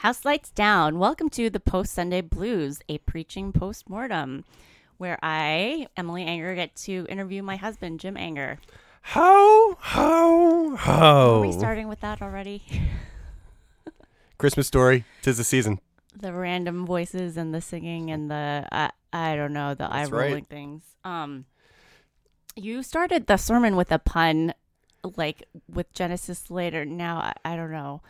House 0.00 0.24
lights 0.24 0.50
down. 0.50 0.98
Welcome 0.98 1.28
to 1.30 1.50
the 1.50 1.60
Post 1.60 1.92
Sunday 1.92 2.22
Blues, 2.22 2.80
a 2.88 2.96
preaching 2.98 3.52
post 3.52 3.86
mortem, 3.90 4.44
where 4.96 5.18
I, 5.22 5.88
Emily 5.94 6.24
Anger, 6.24 6.54
get 6.54 6.74
to 6.76 7.04
interview 7.10 7.42
my 7.42 7.56
husband, 7.56 8.00
Jim 8.00 8.16
Anger. 8.16 8.58
Ho, 9.02 9.76
ho, 9.78 10.74
ho. 10.76 11.38
Are 11.38 11.46
we 11.46 11.52
starting 11.52 11.86
with 11.86 12.00
that 12.00 12.22
already? 12.22 12.62
Christmas 14.38 14.66
story. 14.66 15.04
Tis 15.20 15.36
the 15.36 15.44
season. 15.44 15.80
the 16.16 16.32
random 16.32 16.86
voices 16.86 17.36
and 17.36 17.54
the 17.54 17.60
singing 17.60 18.10
and 18.10 18.30
the 18.30 18.66
I 18.72 18.90
I 19.12 19.36
don't 19.36 19.52
know 19.52 19.74
the 19.74 19.84
eye 19.84 20.00
That's 20.00 20.10
right. 20.10 20.28
rolling 20.28 20.44
things. 20.46 20.82
Um, 21.04 21.44
you 22.56 22.82
started 22.82 23.26
the 23.26 23.36
sermon 23.36 23.76
with 23.76 23.92
a 23.92 23.98
pun, 23.98 24.54
like 25.14 25.44
with 25.68 25.92
Genesis 25.92 26.50
later. 26.50 26.86
Now 26.86 27.18
I, 27.18 27.34
I 27.44 27.56
don't 27.56 27.70
know, 27.70 28.00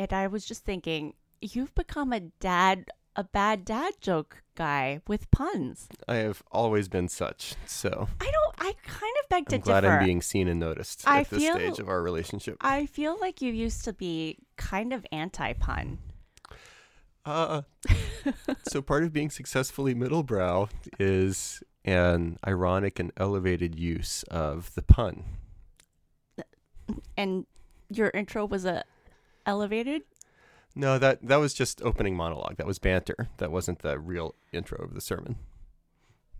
and 0.00 0.14
I 0.14 0.28
was 0.28 0.46
just 0.46 0.64
thinking 0.64 1.12
you've 1.42 1.74
become 1.74 2.10
a 2.10 2.20
dad, 2.20 2.90
a 3.16 3.22
bad 3.22 3.66
dad 3.66 3.92
joke 4.00 4.42
guy 4.54 5.02
with 5.06 5.30
puns. 5.30 5.88
I 6.08 6.16
have 6.16 6.42
always 6.50 6.88
been 6.88 7.06
such, 7.08 7.54
so 7.66 8.08
I 8.18 8.30
don't. 8.30 8.54
I 8.58 8.74
kind 8.82 9.14
of 9.22 9.28
beg 9.28 9.48
to 9.50 9.56
I'm 9.56 9.60
glad 9.60 9.80
differ. 9.82 9.92
I'm 9.98 10.04
being 10.04 10.22
seen 10.22 10.48
and 10.48 10.58
noticed 10.58 11.06
I 11.06 11.20
at 11.20 11.28
this 11.28 11.44
stage 11.44 11.78
of 11.78 11.90
our 11.90 12.02
relationship. 12.02 12.56
I 12.62 12.86
feel 12.86 13.20
like 13.20 13.42
you 13.42 13.52
used 13.52 13.84
to 13.84 13.92
be 13.92 14.38
kind 14.56 14.94
of 14.94 15.04
anti 15.12 15.52
pun. 15.52 15.98
Uh, 17.26 17.62
so 18.68 18.80
part 18.80 19.04
of 19.04 19.12
being 19.12 19.28
successfully 19.28 19.94
middlebrow 19.94 20.70
is 20.98 21.62
an 21.84 22.38
ironic 22.46 22.98
and 22.98 23.12
elevated 23.18 23.78
use 23.78 24.22
of 24.30 24.74
the 24.74 24.82
pun. 24.82 25.24
And 27.18 27.44
your 27.90 28.10
intro 28.14 28.46
was 28.46 28.64
a 28.64 28.84
elevated. 29.50 30.02
No, 30.74 30.98
that 30.98 31.26
that 31.26 31.36
was 31.36 31.52
just 31.52 31.82
opening 31.82 32.16
monologue. 32.16 32.56
That 32.56 32.66
was 32.66 32.78
banter. 32.78 33.28
That 33.38 33.50
wasn't 33.50 33.80
the 33.80 33.98
real 33.98 34.34
intro 34.52 34.82
of 34.82 34.94
the 34.94 35.00
sermon. 35.00 35.36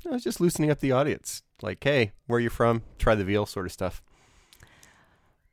I 0.06 0.10
was 0.10 0.24
just 0.24 0.40
loosening 0.40 0.70
up 0.70 0.80
the 0.80 0.92
audience. 0.92 1.42
Like, 1.60 1.82
hey, 1.84 2.12
where 2.26 2.38
are 2.38 2.40
you 2.40 2.48
from? 2.48 2.82
Try 2.98 3.14
the 3.14 3.24
veal 3.24 3.44
sort 3.44 3.66
of 3.66 3.72
stuff. 3.72 4.02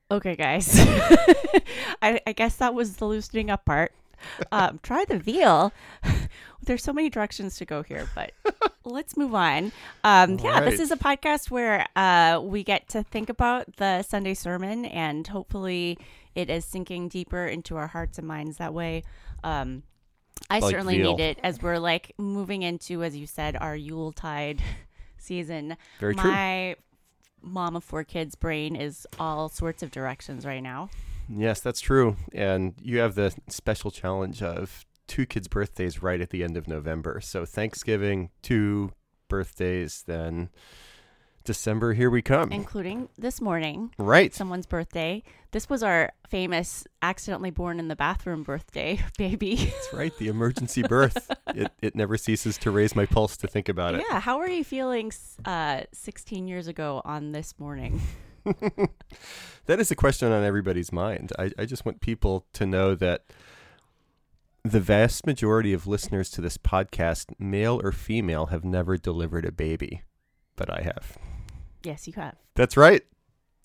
Okay, 0.09 0.37
guys. 0.37 0.69
I, 2.01 2.21
I 2.25 2.31
guess 2.33 2.55
that 2.57 2.73
was 2.73 2.95
the 2.95 3.05
loosening 3.05 3.49
up 3.49 3.65
part. 3.65 3.91
Um, 4.51 4.79
try 4.83 5.03
the 5.05 5.19
veal. 5.19 5.73
There's 6.63 6.83
so 6.83 6.93
many 6.93 7.09
directions 7.09 7.57
to 7.57 7.65
go 7.65 7.83
here, 7.83 8.07
but 8.15 8.31
let's 8.85 9.17
move 9.17 9.33
on. 9.35 9.71
Um, 10.03 10.39
yeah, 10.39 10.61
this 10.61 10.79
is 10.79 10.91
a 10.91 10.97
podcast 10.97 11.51
where 11.51 11.85
uh, 11.95 12.41
we 12.41 12.63
get 12.63 12.89
to 12.89 13.03
think 13.03 13.29
about 13.29 13.77
the 13.77 14.01
Sunday 14.03 14.33
sermon, 14.33 14.85
and 14.85 15.27
hopefully, 15.27 15.97
it 16.37 16.49
is 16.49 16.63
sinking 16.65 17.09
deeper 17.09 17.45
into 17.47 17.75
our 17.77 17.87
hearts 17.87 18.17
and 18.19 18.27
minds 18.27 18.57
that 18.57 18.73
way. 18.73 19.03
Um, 19.43 19.83
I 20.49 20.59
Like 20.59 20.71
certainly 20.71 20.97
veal. 20.97 21.17
need 21.17 21.23
it 21.23 21.39
as 21.43 21.61
we're 21.61 21.79
like 21.79 22.13
moving 22.17 22.61
into, 22.61 23.03
as 23.03 23.17
you 23.17 23.25
said, 23.25 23.57
our 23.59 23.75
Yuletide 23.75 24.61
season. 25.17 25.75
Very 25.99 26.13
true. 26.15 26.31
My 26.31 26.75
mom 27.41 27.75
of 27.75 27.83
four 27.83 28.03
kids 28.03 28.35
brain 28.35 28.75
is 28.75 29.07
all 29.19 29.49
sorts 29.49 29.81
of 29.81 29.89
directions 29.89 30.45
right 30.45 30.61
now. 30.61 30.89
Yes, 31.27 31.59
that's 31.59 31.81
true. 31.81 32.15
And 32.33 32.75
you 32.81 32.99
have 32.99 33.15
the 33.15 33.33
special 33.49 33.89
challenge 33.91 34.41
of 34.43 34.85
two 35.07 35.25
kids' 35.25 35.47
birthdays 35.47 36.03
right 36.03 36.21
at 36.21 36.29
the 36.29 36.43
end 36.43 36.55
of 36.55 36.67
November. 36.67 37.19
So 37.19 37.45
Thanksgiving, 37.45 38.29
two 38.43 38.91
birthdays, 39.27 40.03
then 40.05 40.49
December, 41.47 41.93
here 41.93 42.09
we 42.09 42.21
come. 42.21 42.51
including 42.51 43.09
this 43.17 43.41
morning, 43.41 43.91
right. 43.97 44.33
someone's 44.33 44.65
birthday. 44.65 45.23
This 45.51 45.69
was 45.69 45.81
our 45.81 46.11
famous 46.29 46.85
accidentally 47.01 47.51
born 47.51 47.79
in 47.79 47.87
the 47.87 47.95
bathroom 47.95 48.43
birthday 48.43 48.99
baby. 49.17 49.55
That's 49.55 49.93
right. 49.93 50.15
The 50.19 50.27
emergency 50.27 50.83
birth. 50.83 51.31
it, 51.47 51.71
it 51.81 51.95
never 51.95 52.17
ceases 52.17 52.57
to 52.59 52.71
raise 52.71 52.95
my 52.95 53.05
pulse 53.05 53.37
to 53.37 53.47
think 53.47 53.69
about 53.69 53.95
it. 53.95 54.03
yeah, 54.09 54.19
how 54.19 54.39
are 54.39 54.49
you 54.49 54.63
feeling 54.63 55.11
uh, 55.45 55.81
16 55.93 56.47
years 56.47 56.67
ago 56.67 57.01
on 57.03 57.31
this 57.31 57.55
morning? 57.57 58.01
That 59.67 59.81
is 59.81 59.91
a 59.91 59.97
question 59.97 60.31
on 60.31 60.45
everybody's 60.45 60.93
mind. 60.93 61.33
I, 61.37 61.51
I 61.59 61.65
just 61.65 61.85
want 61.85 61.99
people 61.99 62.45
to 62.53 62.65
know 62.65 62.95
that 62.95 63.25
the 64.63 64.79
vast 64.79 65.27
majority 65.27 65.73
of 65.73 65.85
listeners 65.85 66.29
to 66.31 66.41
this 66.41 66.57
podcast, 66.57 67.33
male 67.37 67.81
or 67.83 67.91
female, 67.91 68.45
have 68.45 68.63
never 68.63 68.97
delivered 68.97 69.43
a 69.43 69.51
baby. 69.51 70.03
But 70.55 70.73
I 70.73 70.83
have. 70.83 71.17
Yes, 71.83 72.07
you 72.07 72.13
have. 72.13 72.35
That's 72.55 72.75
right. 72.77 73.03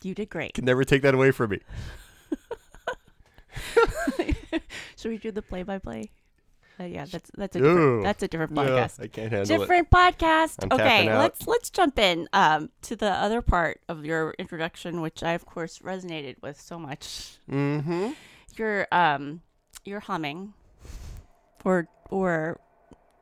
You 0.02 0.14
did 0.14 0.30
great. 0.30 0.54
Can 0.54 0.64
never 0.64 0.84
take 0.84 1.02
that 1.02 1.14
away 1.14 1.30
from 1.30 1.50
me. 1.50 1.60
Should 4.96 5.10
we 5.10 5.18
do 5.18 5.30
the 5.30 5.42
play 5.42 5.62
by 5.62 5.78
play? 5.78 6.10
Yeah, 6.78 7.04
that's 7.04 7.30
that's 7.36 7.54
a 7.54 7.60
different, 7.60 8.02
that's 8.02 8.22
a 8.24 8.28
different 8.28 8.52
Yeah, 8.56 8.62
podcast. 8.64 9.00
I 9.00 9.06
can't 9.06 9.30
handle 9.32 9.54
it. 9.54 9.58
different 9.58 9.90
podcast. 9.90 10.64
I'm 10.64 10.72
okay, 10.72 11.16
let's 11.16 11.46
let's 11.46 11.70
jump 11.70 11.98
in 11.98 12.28
um, 12.32 12.70
to 12.82 12.96
the 12.96 13.10
other 13.10 13.40
part 13.40 13.80
of 13.88 14.04
your 14.04 14.34
introduction, 14.38 15.00
which 15.00 15.22
I 15.22 15.32
of 15.32 15.46
course 15.46 15.78
resonated 15.78 16.42
with 16.42 16.60
so 16.60 16.78
much. 16.80 17.38
Mm-hmm. 17.48 18.10
You're 18.56 18.88
um 18.90 19.42
you're 19.84 20.00
humming, 20.00 20.54
or 21.64 21.86
or 22.10 22.58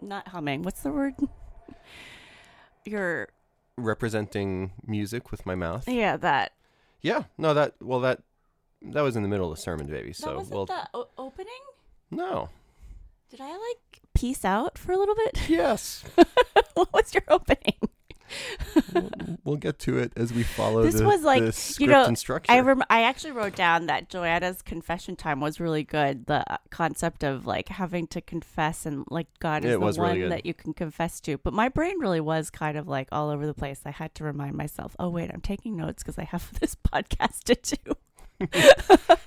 not 0.00 0.28
humming. 0.28 0.62
What's 0.62 0.80
the 0.80 0.92
word? 0.92 1.14
You're 2.86 3.28
Representing 3.80 4.72
music 4.86 5.30
with 5.30 5.44
my 5.46 5.54
mouth. 5.54 5.88
yeah 5.88 6.16
that 6.18 6.52
Yeah. 7.02 7.24
No, 7.38 7.54
that 7.54 7.74
well 7.80 8.00
that 8.00 8.22
that 8.82 9.02
was 9.02 9.16
in 9.16 9.22
the 9.22 9.28
middle 9.28 9.50
of 9.50 9.56
the 9.56 9.62
sermon, 9.62 9.86
baby. 9.86 10.08
that 10.10 10.16
So 10.16 10.36
wasn't 10.36 10.54
well 10.54 10.66
the 10.66 10.88
o- 10.94 11.08
opening. 11.18 11.62
no. 12.10 12.48
Did 13.30 13.40
I 13.40 13.50
like 13.52 14.00
peace 14.14 14.44
out 14.44 14.76
for 14.76 14.92
a 14.92 14.96
little 14.98 15.14
bit? 15.14 15.48
Yes. 15.48 16.02
what 16.74 16.92
was 16.92 17.14
your 17.14 17.22
opening? 17.28 17.74
We'll 19.44 19.56
get 19.56 19.78
to 19.80 19.98
it 19.98 20.12
as 20.16 20.32
we 20.32 20.42
follow 20.42 20.82
This 20.82 20.96
the, 20.96 21.04
was 21.04 21.22
like, 21.22 21.42
you 21.80 21.86
know. 21.86 22.12
I 22.48 22.60
rem- 22.60 22.82
I 22.90 23.02
actually 23.02 23.32
wrote 23.32 23.54
down 23.54 23.86
that 23.86 24.08
Joanna's 24.08 24.62
confession 24.62 25.16
time 25.16 25.40
was 25.40 25.60
really 25.60 25.84
good. 25.84 26.26
The 26.26 26.44
uh, 26.52 26.58
concept 26.70 27.22
of 27.24 27.46
like 27.46 27.68
having 27.68 28.06
to 28.08 28.20
confess 28.20 28.86
and 28.86 29.04
like 29.10 29.26
God 29.38 29.64
is 29.64 29.74
It 29.74 29.80
the 29.80 29.86
really 29.86 29.98
one 29.98 30.18
good. 30.18 30.32
that 30.32 30.46
you 30.46 30.54
can 30.54 30.72
confess 30.74 31.20
to. 31.22 31.38
But 31.38 31.52
my 31.52 31.68
brain 31.68 31.98
really 31.98 32.20
was 32.20 32.50
kind 32.50 32.76
of 32.76 32.88
like 32.88 33.08
all 33.12 33.30
over 33.30 33.46
the 33.46 33.54
place. 33.54 33.80
I 33.84 33.90
had 33.90 34.14
to 34.16 34.24
remind 34.24 34.54
myself, 34.54 34.94
oh 34.98 35.08
wait, 35.08 35.30
I'm 35.32 35.40
taking 35.40 35.76
notes 35.76 36.02
because 36.02 36.18
I 36.18 36.24
have 36.24 36.50
this 36.60 36.74
podcast 36.74 37.44
to 37.44 37.54
do. 37.76 37.94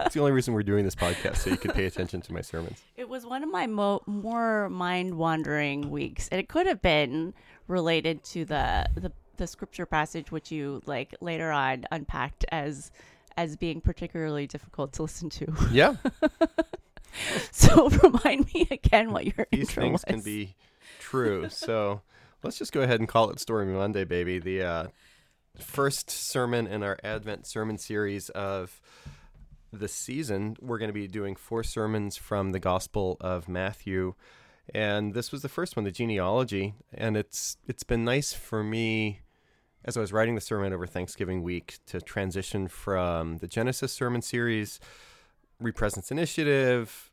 It's 0.05 0.15
the 0.15 0.19
only 0.19 0.31
reason 0.31 0.53
we're 0.53 0.63
doing 0.63 0.83
this 0.85 0.95
podcast, 0.95 1.37
so 1.37 1.49
you 1.51 1.57
can 1.57 1.71
pay 1.71 1.85
attention 1.85 2.19
to 2.21 2.33
my 2.33 2.41
sermons. 2.41 2.81
It 2.97 3.07
was 3.07 3.25
one 3.25 3.43
of 3.43 3.49
my 3.49 3.67
mo- 3.67 4.01
more 4.05 4.69
mind 4.69 5.15
wandering 5.15 5.89
weeks, 5.91 6.27
and 6.29 6.39
it 6.39 6.49
could 6.49 6.65
have 6.67 6.81
been 6.81 7.33
related 7.67 8.23
to 8.25 8.45
the, 8.45 8.85
the 8.95 9.11
the 9.37 9.47
scripture 9.47 9.85
passage, 9.85 10.31
which 10.31 10.51
you 10.51 10.81
like 10.85 11.15
later 11.21 11.51
on 11.51 11.85
unpacked 11.91 12.45
as 12.51 12.91
as 13.35 13.55
being 13.57 13.81
particularly 13.81 14.45
difficult 14.47 14.93
to 14.93 15.01
listen 15.01 15.29
to. 15.29 15.51
Yeah, 15.71 15.95
So 17.51 17.89
remind 17.89 18.51
me 18.53 18.67
again 18.71 19.11
what 19.11 19.25
your 19.25 19.47
these 19.51 19.69
intro 19.69 19.83
things 19.83 19.93
was. 19.93 20.03
can 20.03 20.21
be 20.21 20.55
true. 20.99 21.47
So 21.49 22.01
let's 22.43 22.57
just 22.57 22.71
go 22.73 22.81
ahead 22.81 22.99
and 22.99 23.07
call 23.07 23.29
it 23.29 23.39
Stormy 23.39 23.73
Monday, 23.73 24.03
baby. 24.03 24.39
The 24.39 24.63
uh, 24.63 24.87
first 25.57 26.09
sermon 26.09 26.65
in 26.67 26.83
our 26.83 26.97
Advent 27.03 27.45
sermon 27.45 27.77
series 27.77 28.29
of 28.29 28.81
the 29.71 29.87
season. 29.87 30.57
We're 30.59 30.77
going 30.79 30.89
to 30.89 30.93
be 30.93 31.07
doing 31.07 31.35
four 31.35 31.63
sermons 31.63 32.17
from 32.17 32.51
the 32.51 32.59
Gospel 32.59 33.17
of 33.21 33.47
Matthew, 33.47 34.15
and 34.73 35.13
this 35.13 35.31
was 35.31 35.41
the 35.41 35.49
first 35.49 35.75
one, 35.75 35.83
the 35.83 35.91
genealogy. 35.91 36.75
And 36.93 37.17
it's 37.17 37.57
it's 37.67 37.83
been 37.83 38.05
nice 38.05 38.33
for 38.33 38.63
me 38.63 39.21
as 39.85 39.97
I 39.97 39.99
was 39.99 40.13
writing 40.13 40.35
the 40.35 40.41
sermon 40.41 40.73
over 40.73 40.87
Thanksgiving 40.87 41.43
week 41.43 41.79
to 41.87 41.99
transition 41.99 42.67
from 42.67 43.37
the 43.37 43.47
Genesis 43.47 43.91
sermon 43.91 44.21
series, 44.21 44.79
Represence 45.59 46.09
Initiative, 46.09 47.11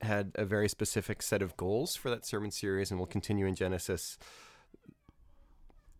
had 0.00 0.32
a 0.36 0.44
very 0.44 0.68
specific 0.68 1.22
set 1.22 1.42
of 1.42 1.56
goals 1.56 1.96
for 1.96 2.08
that 2.08 2.24
sermon 2.24 2.50
series, 2.50 2.90
and 2.90 2.98
we'll 2.98 3.06
continue 3.06 3.46
in 3.46 3.54
Genesis 3.54 4.16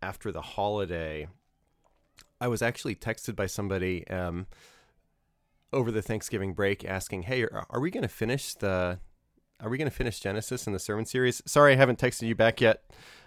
after 0.01 0.33
the 0.33 0.43
holiday. 0.43 1.29
I 2.41 2.49
was 2.49 2.63
actually 2.63 2.95
texted 2.95 3.37
by 3.37 3.47
somebody 3.47 4.09
um, 4.09 4.47
over 5.73 5.91
the 5.91 6.03
Thanksgiving 6.03 6.55
break 6.55 6.85
asking, 6.85 7.23
"Hey, 7.23 7.43
are, 7.43 7.67
are 7.69 7.81
we 7.81 7.91
going 7.91 8.03
to 8.03 8.09
finish 8.09 8.55
the 8.55 8.99
are 9.61 9.69
we 9.69 9.79
going 9.79 9.89
to 9.91 9.95
finish 9.97 10.21
Genesis 10.21 10.67
in 10.67 10.73
the 10.73 10.79
sermon 10.79 11.05
series? 11.07 11.43
Sorry, 11.47 11.73
I 11.73 11.77
haven't 11.77 11.99
texted 11.99 12.27
you 12.27 12.35
back 12.35 12.61
yet. 12.61 12.83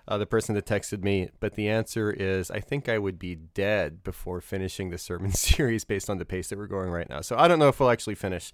Uh, 0.08 0.20
the 0.20 0.26
person 0.28 0.54
that 0.54 0.66
texted 0.68 1.04
me, 1.04 1.30
but 1.40 1.56
the 1.56 1.68
answer 1.68 2.12
is 2.12 2.52
I 2.52 2.60
think 2.60 2.88
I 2.88 3.00
would 3.00 3.18
be 3.18 3.34
dead 3.34 4.04
before 4.04 4.40
finishing 4.40 4.92
the 4.92 5.00
sermon 5.00 5.32
series 5.34 5.84
based 5.84 6.12
on 6.12 6.20
the 6.20 6.26
pace 6.26 6.50
that 6.50 6.60
we're 6.60 6.68
going 6.68 6.92
right 6.92 7.10
now. 7.10 7.22
So 7.22 7.38
I 7.38 7.48
don't 7.48 7.58
know 7.58 7.70
if 7.70 7.80
we'll 7.80 7.90
actually 7.90 8.14
finish, 8.14 8.52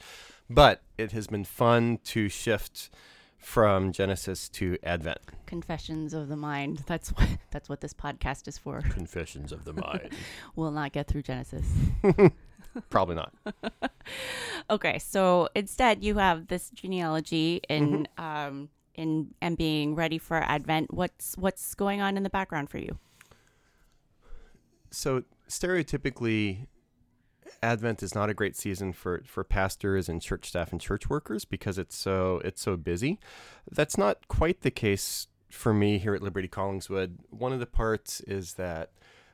but 0.50 0.82
it 0.98 1.12
has 1.12 1.28
been 1.28 1.44
fun 1.44 2.00
to 2.06 2.30
shift 2.30 2.90
from 3.38 3.92
Genesis 3.92 4.48
to 4.50 4.78
Advent. 4.84 5.18
Confessions 5.46 6.14
of 6.14 6.30
the 6.30 6.38
mind. 6.38 6.84
That's 6.88 7.10
what 7.10 7.28
that's 7.52 7.68
what 7.68 7.82
this 7.82 7.94
podcast 7.94 8.48
is 8.48 8.58
for. 8.58 8.82
Confessions 8.82 9.52
of 9.52 9.66
the 9.66 9.74
mind. 9.74 10.10
We'll 10.56 10.72
not 10.72 10.94
get 10.94 11.08
through 11.08 11.24
Genesis. 11.24 11.66
Probably 12.90 13.16
not. 13.16 13.34
Okay, 14.70 15.00
so 15.00 15.50
instead 15.54 16.04
you 16.04 16.18
have 16.18 16.48
this 16.48 16.70
genealogy 16.70 17.62
in 17.68 18.08
um 18.18 18.70
in 18.96 19.34
and 19.42 19.58
being 19.58 19.96
ready 19.96 20.18
for 20.18 20.38
Advent. 20.38 20.94
What's 20.94 21.36
what's 21.38 21.76
going 21.76 22.02
on 22.02 22.18
in 22.18 22.24
the 22.24 22.30
background 22.30 22.70
for 22.70 22.78
you? 22.78 22.98
So 24.92 25.24
stereotypically, 25.50 26.68
Advent 27.64 28.04
is 28.04 28.16
not 28.16 28.30
a 28.30 28.34
great 28.34 28.56
season 28.56 28.94
for, 28.94 29.24
for 29.26 29.44
pastors 29.44 30.10
and 30.10 30.22
church 30.22 30.46
staff 30.48 30.72
and 30.72 30.80
church 30.80 31.10
workers 31.10 31.46
because 31.46 31.78
it's 31.78 31.96
so 31.96 32.42
it's 32.46 32.62
so 32.62 32.78
busy. 32.78 33.20
That's 33.70 33.98
not 33.98 34.28
quite 34.28 34.62
the 34.62 34.72
case 34.72 35.28
for 35.50 35.74
me 35.74 35.98
here 35.98 36.16
at 36.16 36.22
Liberty 36.22 36.48
Collingswood. 36.48 37.18
One 37.30 37.52
of 37.52 37.60
the 37.60 37.66
parts 37.66 38.22
is 38.22 38.54
that 38.54 38.92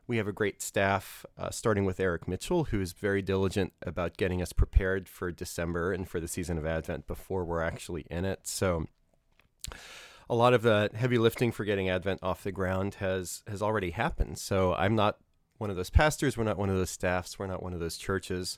we 0.07 0.18
have 0.18 0.27
a 0.27 0.33
great 0.33 0.62
staff, 0.62 1.25
uh, 1.38 1.50
starting 1.50 1.83
with 1.83 2.00
Eric 2.00 2.27
Mitchell, 2.27 2.65
who's 2.65 2.94
very 2.94 3.21
diligent 3.21 3.74
about 3.81 4.15
getting 4.18 4.42
us 4.42 4.54
prepared 4.54 5.09
for 5.09 5.31
December 5.31 5.92
and 5.92 6.07
for 6.07 6.19
the 6.19 6.27
season 6.27 6.57
of 6.57 6.65
Advent 6.65 7.07
before 7.07 7.44
we're 7.44 7.62
actually 7.62 8.06
in 8.09 8.24
it. 8.24 8.48
So 8.48 8.88
a 10.30 10.36
lot 10.36 10.54
of 10.54 10.62
the 10.62 10.89
heavy 10.95 11.18
lifting 11.18 11.51
for 11.51 11.65
getting 11.65 11.89
Advent 11.89 12.21
off 12.24 12.44
the 12.44 12.51
ground 12.51 12.95
has 12.95 13.44
has 13.48 13.62
already 13.62 13.92
happened. 13.92 14.39
So 14.39 14.74
I'm 14.74 14.95
not 14.95 15.18
one 15.57 15.69
of 15.69 15.75
those 15.75 15.89
pastors. 15.89 16.38
We're 16.38 16.44
not 16.45 16.57
one 16.57 16.69
of 16.69 16.77
those 16.77 16.89
staffs. 16.89 17.38
We're 17.38 17.48
not 17.48 17.63
one 17.63 17.74
of 17.74 17.80
those 17.80 17.98
churches 17.98 18.57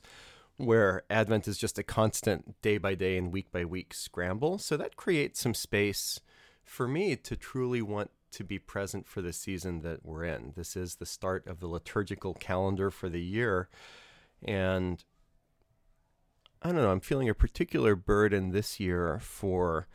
where 0.56 1.02
Advent 1.08 1.48
is 1.48 1.56
just 1.58 1.78
a 1.78 1.82
constant 1.82 2.60
day 2.60 2.76
by 2.78 2.94
day 2.94 3.16
and 3.16 3.32
week 3.32 3.50
by 3.50 3.64
week 3.64 3.94
scramble. 3.94 4.58
So 4.58 4.76
that 4.76 4.96
creates 4.96 5.40
some 5.40 5.54
space 5.54 6.20
for 6.62 6.86
me 6.86 7.16
to 7.16 7.34
truly 7.34 7.82
want 7.82 8.10
to 8.32 8.44
be 8.44 8.58
present 8.58 9.06
for 9.06 9.20
the 9.22 9.32
season 9.32 9.82
that 9.82 10.04
we're 10.04 10.24
in. 10.24 10.52
This 10.56 10.76
is 10.76 10.96
the 10.96 11.06
start 11.06 11.46
of 11.46 11.60
the 11.60 11.66
liturgical 11.66 12.34
calendar 12.34 12.90
for 12.90 13.08
the 13.08 13.22
year. 13.22 13.68
And 14.42 15.04
I 16.62 16.68
don't 16.68 16.76
know, 16.76 16.90
I'm 16.90 17.00
feeling 17.00 17.28
a 17.28 17.34
particular 17.34 17.96
burden 17.96 18.50
this 18.50 18.78
year 18.78 19.18
for 19.20 19.86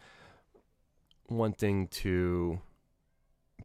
wanting 1.30 1.88
to 1.88 2.60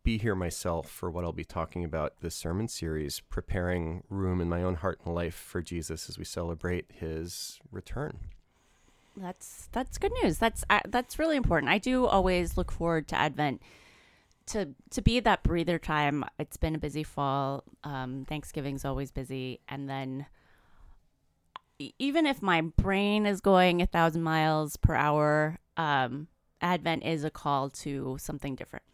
be 0.02 0.18
here 0.18 0.34
myself 0.34 0.88
for 0.88 1.10
what 1.10 1.24
I'll 1.24 1.32
be 1.32 1.44
talking 1.44 1.84
about 1.84 2.20
this 2.20 2.34
sermon 2.34 2.68
series, 2.68 3.20
preparing 3.20 4.02
room 4.08 4.40
in 4.40 4.48
my 4.48 4.62
own 4.62 4.76
heart 4.76 5.00
and 5.04 5.14
life 5.14 5.34
for 5.34 5.60
Jesus 5.60 6.08
as 6.08 6.18
we 6.18 6.24
celebrate 6.24 6.86
his 6.92 7.60
return. 7.70 8.18
That's 9.16 9.68
that's 9.72 9.98
good 9.98 10.12
news. 10.22 10.38
That's 10.38 10.64
uh, 10.70 10.80
that's 10.88 11.18
really 11.18 11.36
important. 11.36 11.70
I 11.70 11.78
do 11.78 12.06
always 12.06 12.56
look 12.56 12.70
forward 12.70 13.08
to 13.08 13.16
Advent 13.16 13.60
to 14.50 14.70
to 14.90 15.02
be 15.02 15.20
that 15.20 15.42
breather 15.42 15.78
time. 15.78 16.24
It's 16.38 16.56
been 16.56 16.74
a 16.74 16.78
busy 16.78 17.02
fall. 17.02 17.64
Um, 17.84 18.24
Thanksgiving's 18.28 18.84
always 18.84 19.10
busy, 19.10 19.60
and 19.68 19.88
then 19.88 20.26
even 21.98 22.26
if 22.26 22.42
my 22.42 22.60
brain 22.60 23.26
is 23.26 23.40
going 23.40 23.80
a 23.80 23.86
thousand 23.86 24.22
miles 24.22 24.76
per 24.76 24.94
hour, 24.94 25.58
um, 25.76 26.28
Advent 26.60 27.04
is 27.04 27.24
a 27.24 27.30
call 27.30 27.70
to 27.70 28.16
something 28.20 28.54
different. 28.54 28.84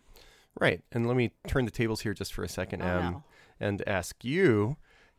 Right. 0.58 0.82
And 0.92 1.06
let 1.06 1.16
me 1.16 1.32
turn 1.48 1.64
the 1.64 1.70
tables 1.70 2.00
here 2.02 2.14
just 2.14 2.32
for 2.32 2.42
a 2.42 2.48
second, 2.48 2.82
Oh, 2.82 3.00
no. 3.00 3.24
and 3.60 3.86
ask 3.86 4.24
you, 4.24 4.76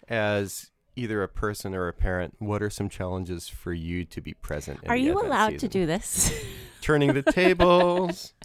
as 0.07 0.71
either 0.95 1.21
a 1.21 1.27
person 1.27 1.75
or 1.75 1.87
a 1.87 1.93
parent, 1.93 2.35
what 2.39 2.63
are 2.63 2.69
some 2.69 2.89
challenges 2.89 3.47
for 3.47 3.73
you 3.73 4.03
to 4.05 4.21
be 4.21 4.33
present? 4.33 4.79
In 4.83 4.89
Are 4.89 4.95
you 4.95 5.19
allowed 5.21 5.59
to 5.59 5.67
do 5.67 5.85
this? 5.85 6.33
turning 6.81 7.13
the 7.13 7.21
tables? 7.21 8.33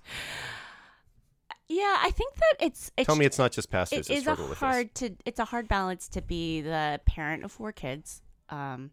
yeah, 1.73 1.97
I 2.01 2.11
think 2.11 2.35
that 2.35 2.55
it's 2.61 2.91
it's 2.97 3.07
Tell 3.07 3.17
me, 3.17 3.25
it's 3.25 3.39
not 3.39 3.51
just 3.51 3.71
pastors 3.71 4.11
it 4.11 4.25
that 4.25 4.39
is 4.39 4.51
a 4.51 4.55
hard 4.55 4.95
to 4.97 5.17
it's 5.25 5.41
a 5.41 5.47
hard 5.47 5.69
balance 5.69 6.07
to 6.09 6.21
be 6.21 6.61
the 6.61 7.01
parent 7.07 7.45
of 7.45 7.53
four 7.53 7.73
kids 7.73 8.21
um 8.51 8.91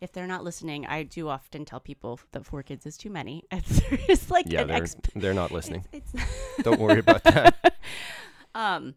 if 0.00 0.12
they're 0.12 0.26
not 0.26 0.42
listening 0.42 0.84
i 0.86 1.02
do 1.02 1.28
often 1.28 1.64
tell 1.64 1.80
people 1.80 2.18
that 2.32 2.44
four 2.44 2.62
kids 2.62 2.84
is 2.84 2.96
too 2.96 3.10
many 3.10 3.44
it's, 3.52 4.30
like. 4.30 4.46
Yeah, 4.48 4.62
an 4.62 4.68
they're 4.68 4.80
exp- 4.82 5.12
they're 5.14 5.34
not 5.34 5.52
listening. 5.52 5.84
it's, 5.92 6.12
it's 6.14 6.62
Don't 6.62 6.80
worry 6.80 6.98
about 6.98 7.22
that. 7.24 7.76
um 8.54 8.94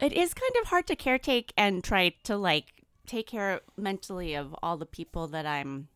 it 0.00 0.12
is 0.12 0.32
kind 0.34 0.52
of 0.62 0.68
hard 0.68 0.86
to 0.86 0.96
caretake 0.96 1.50
and 1.56 1.82
try 1.82 2.14
to 2.24 2.36
like 2.36 2.66
take 3.06 3.26
care 3.26 3.60
mentally 3.76 4.34
of 4.34 4.54
all 4.62 4.76
the 4.76 4.86
people 4.86 5.26
that 5.26 5.44
i'm 5.46 5.88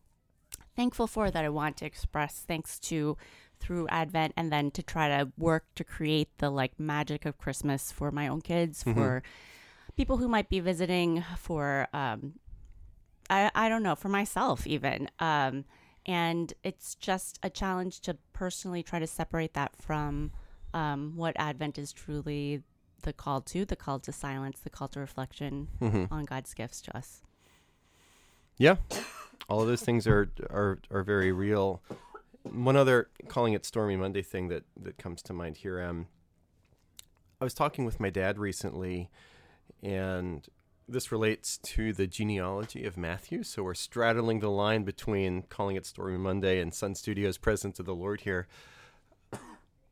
thankful 0.75 1.07
for 1.07 1.31
that 1.31 1.43
i 1.45 1.49
want 1.49 1.77
to 1.77 1.85
express 1.85 2.43
thanks 2.47 2.79
to 2.79 3.17
through 3.59 3.87
advent 3.89 4.33
and 4.37 4.51
then 4.51 4.71
to 4.71 4.81
try 4.83 5.07
to 5.09 5.31
work 5.37 5.65
to 5.75 5.83
create 5.83 6.29
the 6.37 6.49
like 6.49 6.79
magic 6.79 7.25
of 7.25 7.37
christmas 7.37 7.91
for 7.91 8.11
my 8.11 8.27
own 8.27 8.41
kids 8.41 8.83
Mhm. 8.83 8.93
for 8.93 9.23
people 9.95 10.17
who 10.17 10.27
might 10.27 10.49
be 10.49 10.59
visiting 10.59 11.23
for 11.37 11.87
um 11.93 12.33
i 13.29 13.51
i 13.55 13.67
don't 13.69 13.83
know 13.83 13.95
for 13.95 14.09
myself 14.09 14.65
even 14.67 15.09
um 15.19 15.65
and 16.05 16.53
it's 16.63 16.95
just 16.95 17.37
a 17.43 17.49
challenge 17.49 17.99
to 18.01 18.15
personally 18.31 18.81
try 18.83 18.99
to 18.99 19.07
separate 19.07 19.53
that 19.55 19.75
from 19.75 20.31
um, 20.73 21.13
what 21.17 21.35
Advent 21.37 21.77
is 21.77 21.91
truly 21.91 22.63
the 23.01 23.11
call 23.11 23.41
to, 23.41 23.65
the 23.65 23.75
call 23.75 23.99
to 23.99 24.11
silence, 24.13 24.59
the 24.61 24.69
call 24.69 24.87
to 24.89 24.99
reflection 25.01 25.67
hmm 25.79 26.05
on 26.09 26.23
God's 26.23 26.53
gifts 26.53 26.81
to 26.83 26.95
us. 26.97 27.23
Yeah, 28.57 28.77
all 29.49 29.61
of 29.61 29.67
those 29.67 29.81
things 29.81 30.07
are 30.07 30.29
are 30.49 30.79
are 30.91 31.03
very 31.03 31.31
real. 31.31 31.81
One 32.53 32.75
other 32.75 33.09
calling 33.27 33.53
it 33.53 33.65
Stormy 33.65 33.95
Monday 33.95 34.21
thing 34.21 34.47
that 34.49 34.63
that 34.79 34.97
comes 34.97 35.21
to 35.23 35.33
mind 35.33 35.57
here. 35.57 35.81
Um, 35.81 36.07
I 37.39 37.43
was 37.43 37.53
talking 37.53 37.85
with 37.85 37.99
my 37.99 38.09
dad 38.09 38.39
recently, 38.39 39.09
and 39.83 40.47
this 40.87 41.11
relates 41.11 41.57
to 41.57 41.93
the 41.93 42.07
genealogy 42.07 42.85
of 42.85 42.97
Matthew. 42.97 43.43
So 43.43 43.63
we're 43.63 43.73
straddling 43.73 44.39
the 44.39 44.49
line 44.49 44.83
between 44.83 45.43
calling 45.43 45.75
it 45.75 45.85
Stormy 45.85 46.17
Monday 46.17 46.59
and 46.59 46.73
Sun 46.73 46.95
Studios' 46.95 47.37
Presence 47.37 47.79
of 47.79 47.85
the 47.85 47.95
Lord 47.95 48.21
here. 48.21 48.47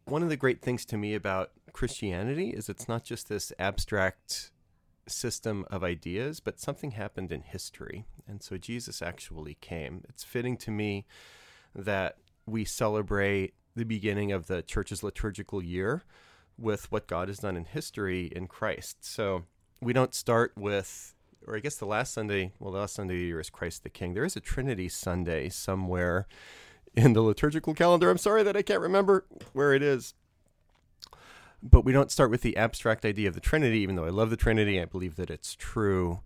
One 0.05 0.23
of 0.23 0.29
the 0.29 0.37
great 0.37 0.61
things 0.61 0.85
to 0.85 0.97
me 0.97 1.13
about 1.13 1.51
Christianity 1.73 2.49
is 2.49 2.69
it's 2.69 2.87
not 2.87 3.03
just 3.03 3.27
this 3.27 3.51
abstract 3.59 4.51
system 5.07 5.65
of 5.69 5.83
ideas, 5.83 6.39
but 6.39 6.59
something 6.59 6.91
happened 6.91 7.31
in 7.31 7.41
history. 7.41 8.05
And 8.27 8.41
so 8.41 8.57
Jesus 8.57 9.01
actually 9.01 9.57
came. 9.61 10.03
It's 10.09 10.23
fitting 10.23 10.57
to 10.57 10.71
me 10.71 11.05
that 11.75 12.17
we 12.45 12.65
celebrate 12.65 13.53
the 13.75 13.85
beginning 13.85 14.31
of 14.31 14.47
the 14.47 14.61
church's 14.61 15.03
liturgical 15.03 15.63
year 15.63 16.03
with 16.57 16.91
what 16.91 17.07
God 17.07 17.27
has 17.27 17.39
done 17.39 17.57
in 17.57 17.65
history 17.65 18.31
in 18.35 18.47
Christ. 18.47 19.03
So 19.03 19.43
we 19.81 19.93
don't 19.93 20.13
start 20.13 20.53
with, 20.55 21.13
or 21.45 21.55
I 21.55 21.59
guess 21.59 21.75
the 21.75 21.85
last 21.85 22.13
Sunday, 22.13 22.53
well, 22.59 22.71
the 22.71 22.79
last 22.79 22.95
Sunday 22.95 23.15
of 23.15 23.19
the 23.19 23.25
year 23.25 23.39
is 23.39 23.49
Christ 23.49 23.83
the 23.83 23.89
King. 23.89 24.13
There 24.13 24.23
is 24.23 24.35
a 24.35 24.41
Trinity 24.41 24.87
Sunday 24.87 25.49
somewhere 25.49 26.27
in 26.95 27.13
the 27.13 27.21
liturgical 27.21 27.73
calendar. 27.73 28.09
I'm 28.09 28.17
sorry 28.17 28.43
that 28.43 28.55
I 28.55 28.61
can't 28.61 28.79
remember 28.79 29.25
where 29.53 29.73
it 29.73 29.83
is 29.83 30.13
but 31.65 31.83
we 31.83 31.91
don't 31.91 32.11
start 32.11 32.29
with 32.29 32.41
the 32.41 32.55
abstract 32.57 33.05
idea 33.05 33.27
of 33.27 33.33
the 33.33 33.39
Trinity, 33.39 33.79
even 33.79 33.95
though 33.95 34.05
I 34.05 34.09
love 34.09 34.29
the 34.29 34.37
Trinity. 34.37 34.79
I 34.79 34.85
believe 34.85 35.15
that 35.15 35.31
it's 35.31 35.55
true. 35.55 36.19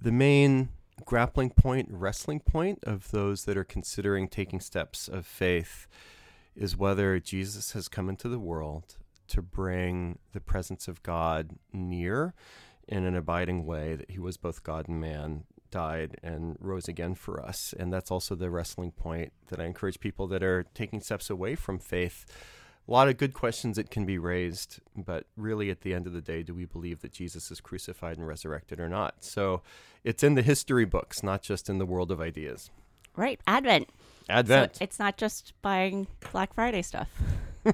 The 0.00 0.12
main 0.12 0.68
grappling 1.04 1.50
point, 1.50 1.88
wrestling 1.90 2.40
point 2.40 2.80
of 2.84 3.10
those 3.10 3.44
that 3.44 3.56
are 3.56 3.64
considering 3.64 4.28
taking 4.28 4.60
steps 4.60 5.08
of 5.08 5.26
faith 5.26 5.86
is 6.54 6.76
whether 6.76 7.20
Jesus 7.20 7.72
has 7.72 7.88
come 7.88 8.08
into 8.08 8.28
the 8.28 8.38
world 8.38 8.96
to 9.28 9.42
bring 9.42 10.18
the 10.32 10.40
presence 10.40 10.88
of 10.88 11.02
God 11.02 11.50
near 11.72 12.34
in 12.88 13.04
an 13.04 13.16
abiding 13.16 13.66
way, 13.66 13.94
that 13.96 14.10
he 14.10 14.18
was 14.18 14.36
both 14.36 14.62
God 14.62 14.88
and 14.88 15.00
man, 15.00 15.44
died 15.70 16.16
and 16.22 16.56
rose 16.60 16.88
again 16.88 17.14
for 17.14 17.44
us. 17.44 17.74
And 17.78 17.92
that's 17.92 18.10
also 18.10 18.34
the 18.34 18.50
wrestling 18.50 18.92
point 18.92 19.32
that 19.48 19.60
I 19.60 19.64
encourage 19.64 20.00
people 20.00 20.26
that 20.28 20.42
are 20.42 20.64
taking 20.74 21.00
steps 21.00 21.28
away 21.28 21.56
from 21.56 21.78
faith 21.78 22.24
a 22.88 22.92
lot 22.92 23.08
of 23.08 23.16
good 23.16 23.34
questions 23.34 23.76
that 23.76 23.90
can 23.90 24.04
be 24.06 24.18
raised, 24.18 24.80
but 24.96 25.24
really 25.36 25.70
at 25.70 25.80
the 25.80 25.92
end 25.94 26.06
of 26.06 26.12
the 26.12 26.20
day, 26.20 26.42
do 26.42 26.54
we 26.54 26.64
believe 26.66 27.00
that 27.02 27.12
Jesus 27.12 27.50
is 27.50 27.60
crucified 27.60 28.16
and 28.16 28.26
resurrected 28.26 28.78
or 28.80 28.88
not? 28.88 29.24
So 29.24 29.62
it's 30.04 30.22
in 30.22 30.34
the 30.34 30.42
history 30.42 30.84
books, 30.84 31.22
not 31.22 31.42
just 31.42 31.68
in 31.68 31.78
the 31.78 31.86
world 31.86 32.10
of 32.12 32.20
ideas. 32.20 32.70
Right, 33.16 33.40
Advent. 33.46 33.88
Advent. 34.28 34.76
So 34.76 34.84
it's 34.84 34.98
not 34.98 35.16
just 35.16 35.52
buying 35.62 36.06
Black 36.32 36.54
Friday 36.54 36.82
stuff. 36.82 37.08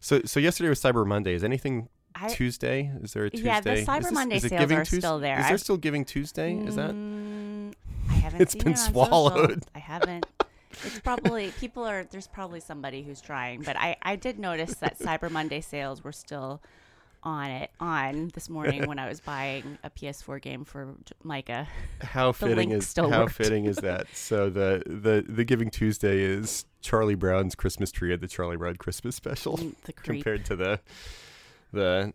So, 0.00 0.20
so, 0.24 0.38
yesterday 0.38 0.68
was 0.68 0.80
Cyber 0.80 1.04
Monday. 1.04 1.34
Is 1.34 1.42
anything 1.42 1.88
I, 2.14 2.28
Tuesday? 2.28 2.92
Is 3.02 3.14
there 3.14 3.24
a 3.24 3.30
Tuesday? 3.30 3.46
Yeah, 3.46 3.60
the 3.60 3.72
Is 3.78 3.84
Cyber 3.86 4.02
this- 4.04 4.12
Monday 4.12 4.38
sales 4.38 4.60
Giving 4.60 4.78
are 4.78 4.84
Tues- 4.84 5.00
still 5.00 5.18
there. 5.18 5.40
Is 5.40 5.48
there 5.48 5.58
still 5.58 5.76
Giving 5.76 6.04
Tuesday? 6.04 6.54
Is 6.56 6.76
that? 6.76 6.92
Mm, 6.92 7.74
I 8.08 8.12
haven't 8.12 8.40
It's 8.40 8.52
seen 8.52 8.62
been 8.62 8.72
it 8.74 8.78
on 8.78 8.84
social. 8.84 8.92
swallowed. 9.08 9.64
I 9.74 9.78
haven't. 9.80 10.24
It's 10.84 11.00
probably 11.00 11.50
people 11.58 11.84
are. 11.84 12.04
There's 12.04 12.26
probably 12.26 12.60
somebody 12.60 13.02
who's 13.02 13.20
trying, 13.20 13.62
but 13.62 13.76
I 13.76 13.96
I 14.02 14.16
did 14.16 14.38
notice 14.38 14.74
that 14.76 14.98
Cyber 14.98 15.30
Monday 15.30 15.60
sales 15.60 16.02
were 16.04 16.12
still 16.12 16.62
on 17.24 17.50
it 17.50 17.70
on 17.80 18.30
this 18.34 18.48
morning 18.48 18.86
when 18.86 18.98
I 18.98 19.08
was 19.08 19.20
buying 19.20 19.76
a 19.82 19.90
PS4 19.90 20.40
game 20.40 20.64
for 20.64 20.94
Micah. 21.24 21.66
How 22.00 22.30
fitting 22.32 22.70
is 22.70 22.86
still 22.86 23.10
how 23.10 23.22
worked. 23.22 23.34
fitting 23.34 23.64
is 23.66 23.76
that? 23.78 24.06
So 24.14 24.48
the 24.50 24.82
the 24.86 25.24
the 25.28 25.44
Giving 25.44 25.70
Tuesday 25.70 26.20
is 26.20 26.64
Charlie 26.80 27.16
Brown's 27.16 27.54
Christmas 27.54 27.90
tree 27.90 28.12
at 28.12 28.20
the 28.20 28.28
Charlie 28.28 28.56
Brown 28.56 28.76
Christmas 28.76 29.16
special 29.16 29.56
Mm, 29.58 29.74
compared 29.96 30.44
to 30.46 30.56
the 30.56 30.80
the 31.72 32.12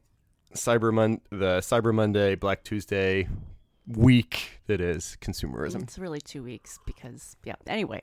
Cyber 0.55 0.93
Mon 0.93 1.19
the 1.29 1.59
Cyber 1.59 1.93
Monday 1.93 2.35
Black 2.35 2.63
Tuesday 2.63 3.27
week 3.87 4.61
that 4.67 4.79
is 4.81 5.17
consumerism. 5.21 5.83
It's 5.83 5.99
really 5.99 6.21
two 6.21 6.43
weeks 6.43 6.79
because 6.85 7.35
yeah. 7.43 7.55
Anyway, 7.67 8.01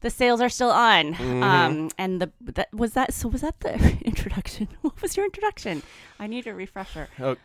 the 0.00 0.10
sales 0.10 0.40
are 0.40 0.48
still 0.48 0.70
on. 0.70 1.14
Mhm. 1.14 1.42
Um, 1.42 1.90
and 1.98 2.20
the 2.20 2.32
that 2.40 2.72
was 2.72 2.92
that. 2.94 3.14
So 3.14 3.28
was 3.28 3.40
that 3.42 3.60
the 3.60 3.74
introduction? 4.04 4.68
What 4.82 5.00
was 5.02 5.16
your 5.16 5.26
introduction? 5.26 5.82
I 6.18 6.26
need 6.26 6.46
a 6.46 6.54
refresher. 6.54 7.08
Oh, 7.18 7.36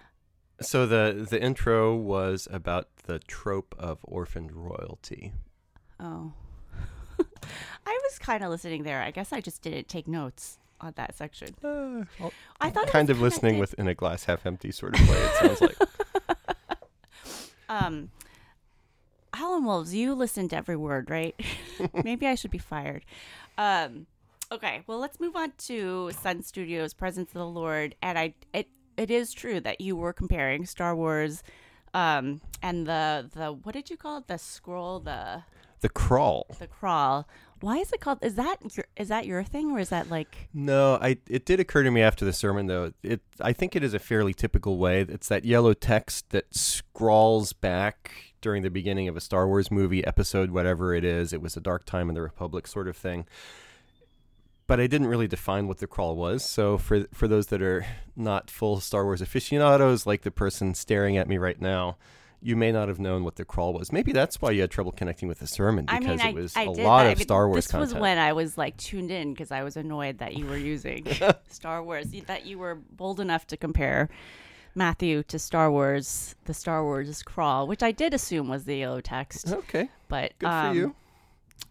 So 0.62 0.86
the 0.86 1.28
the 1.30 1.42
intro 1.42 1.96
was 1.96 2.48
about 2.52 2.88
the 3.06 3.20
trope 3.20 3.76
of 3.78 4.00
orphaned 4.04 4.52
royalty. 4.54 5.34
Oh, 6.00 6.34
I 7.86 8.00
was 8.10 8.20
kind 8.20 8.44
of 8.44 8.50
listening 8.50 8.84
there. 8.84 9.02
I 9.02 9.12
guess 9.12 9.32
I 9.32 9.40
just 9.42 9.62
didn't 9.62 9.88
take 9.88 10.08
notes 10.08 10.58
on 10.82 10.94
that 10.98 11.16
section. 11.16 11.56
Uh, 11.64 12.04
I 12.60 12.70
thought 12.70 12.88
kind 12.88 13.10
of 13.10 13.22
listening 13.22 13.56
connected. 13.56 13.60
with 13.78 13.80
in 13.80 13.88
a 13.88 13.96
glass 13.96 14.26
half 14.26 14.46
empty 14.46 14.72
sort 14.72 15.00
of 15.00 15.08
way. 15.10 15.16
It 15.18 15.36
sounds 15.36 15.62
like. 15.62 15.78
Um, 17.70 18.10
Howlin' 19.34 19.66
Wolves, 19.66 19.94
you 19.94 20.14
listened 20.14 20.52
to 20.52 20.58
every 20.58 20.76
word, 20.78 21.10
right? 21.10 21.36
Maybe 22.04 22.26
I 22.26 22.36
should 22.36 22.52
be 22.52 22.58
fired. 22.58 23.04
Um, 23.58 24.06
okay, 24.52 24.84
well, 24.88 25.00
let's 25.00 25.20
move 25.20 25.36
on 25.36 25.54
to 25.68 26.12
Sun 26.22 26.44
Studios' 26.44 26.94
Presence 26.94 27.30
of 27.30 27.34
the 27.36 27.46
Lord, 27.48 27.96
and 28.02 28.18
I 28.18 28.34
it 28.54 28.68
it 28.98 29.12
is 29.12 29.34
true 29.34 29.60
that 29.60 29.82
you 29.82 29.96
were 29.98 30.14
comparing 30.14 30.66
Star 30.66 30.96
Wars, 30.96 31.44
um, 31.94 32.40
and 32.62 32.88
the 32.88 33.30
the 33.34 33.52
what 33.52 33.74
did 33.74 33.90
you 33.90 33.98
call 33.98 34.20
it? 34.20 34.28
The 34.28 34.38
scroll, 34.38 35.00
the 35.02 35.44
The 35.82 35.90
crawl. 35.90 36.46
the 36.60 36.68
crawl. 36.68 37.28
Why 37.62 37.78
is 37.78 37.92
it 37.94 38.02
called? 38.02 38.20
Is 38.22 38.36
that 38.36 38.58
your 38.76 38.86
is 38.98 39.08
that 39.08 39.26
your 39.26 39.44
thing, 39.44 39.72
or 39.72 39.80
is 39.80 39.90
that 39.90 40.10
like? 40.10 40.50
No, 40.54 40.98
I 41.02 41.18
it 41.28 41.46
did 41.46 41.60
occur 41.60 41.84
to 41.84 41.92
me 41.92 42.02
after 42.02 42.26
the 42.26 42.34
sermon 42.34 42.68
though. 42.68 42.92
It 43.02 43.22
I 43.40 43.54
think 43.54 43.76
it 43.76 43.84
is 43.84 43.94
a 43.94 44.00
fairly 44.00 44.34
typical 44.34 44.78
way. 44.78 45.02
It's 45.02 45.30
that 45.30 45.46
yellow 45.46 45.74
text 45.74 46.30
that 46.32 46.54
scrawls 46.54 47.54
back 47.54 48.12
during 48.42 48.62
the 48.62 48.70
beginning 48.70 49.08
of 49.08 49.16
a 49.16 49.22
Star 49.22 49.48
Wars 49.48 49.72
movie 49.72 50.06
episode, 50.06 50.52
whatever 50.52 50.94
it 50.94 51.06
is. 51.06 51.34
It 51.34 51.42
was 51.42 51.56
a 51.56 51.62
dark 51.62 51.86
time 51.86 52.10
in 52.10 52.16
the 52.16 52.22
Republic 52.22 52.68
sort 52.68 52.88
of 52.88 52.98
thing. 52.98 53.26
But 54.68 54.80
I 54.80 54.88
didn't 54.88 55.08
really 55.08 55.28
define 55.28 55.68
what 55.68 55.78
the 55.78 55.88
crawl 55.88 56.16
was. 56.16 56.44
So 56.44 56.78
for 56.78 57.06
for 57.14 57.28
those 57.28 57.48
that 57.48 57.62
are 57.62 57.86
not 58.16 58.52
full 58.52 58.82
Star 58.82 59.06
Wars 59.06 59.22
aficionados, 59.22 60.06
like 60.06 60.24
the 60.24 60.32
person 60.32 60.74
staring 60.74 61.16
at 61.18 61.30
me 61.30 61.38
right 61.38 61.60
now, 61.62 61.98
you 62.46 62.56
may 62.56 62.72
not 62.72 62.88
have 62.88 63.00
known 63.00 63.24
what 63.24 63.38
the 63.38 63.44
crawl 63.44 63.74
was. 63.74 63.92
Maybe 63.92 64.12
that's 64.12 64.40
why 64.40 64.52
you 64.52 64.62
had 64.62 64.70
trouble 64.70 64.92
connecting 64.92 65.28
with 65.28 65.40
the 65.40 65.48
sermon 65.48 65.86
I 65.88 65.98
because 65.98 66.20
mean, 66.20 66.28
I, 66.28 66.30
it 66.30 66.36
was 66.36 66.56
I 66.56 66.62
a 66.64 66.70
lot 66.70 67.04
that. 67.06 67.14
Of 67.14 67.22
Star 67.24 67.48
Wars 67.48 67.66
This 67.66 67.72
content. 67.72 67.94
was 67.94 68.00
when 68.00 68.20
I 68.20 68.34
was 68.34 68.56
like 68.56 68.78
tuned 68.78 69.10
in 69.10 69.34
because 69.34 69.52
I 69.52 69.64
was 69.64 69.76
annoyed 69.76 70.20
that 70.20 70.36
you 70.36 70.46
were 70.46 70.58
using 70.58 71.08
Star 71.50 71.82
Wars. 71.82 72.14
That 72.28 72.46
you 72.46 72.60
were 72.60 72.76
bold 72.76 73.20
enough 73.20 73.48
to 73.48 73.58
compare 73.58 74.10
Matthew 74.76 75.24
to 75.24 75.40
Star 75.40 75.72
Wars, 75.72 76.36
the 76.46 76.54
Star 76.54 76.84
Wars 76.84 77.24
crawl, 77.24 77.66
which 77.66 77.82
I 77.82 77.92
did 77.92 78.14
assume 78.14 78.48
was 78.48 78.66
the 78.66 78.78
yellow 78.78 79.02
text, 79.02 79.52
okay, 79.52 79.90
but 80.08 80.34
good 80.38 80.48
um, 80.48 80.70
for 80.70 80.80
you. 80.80 80.96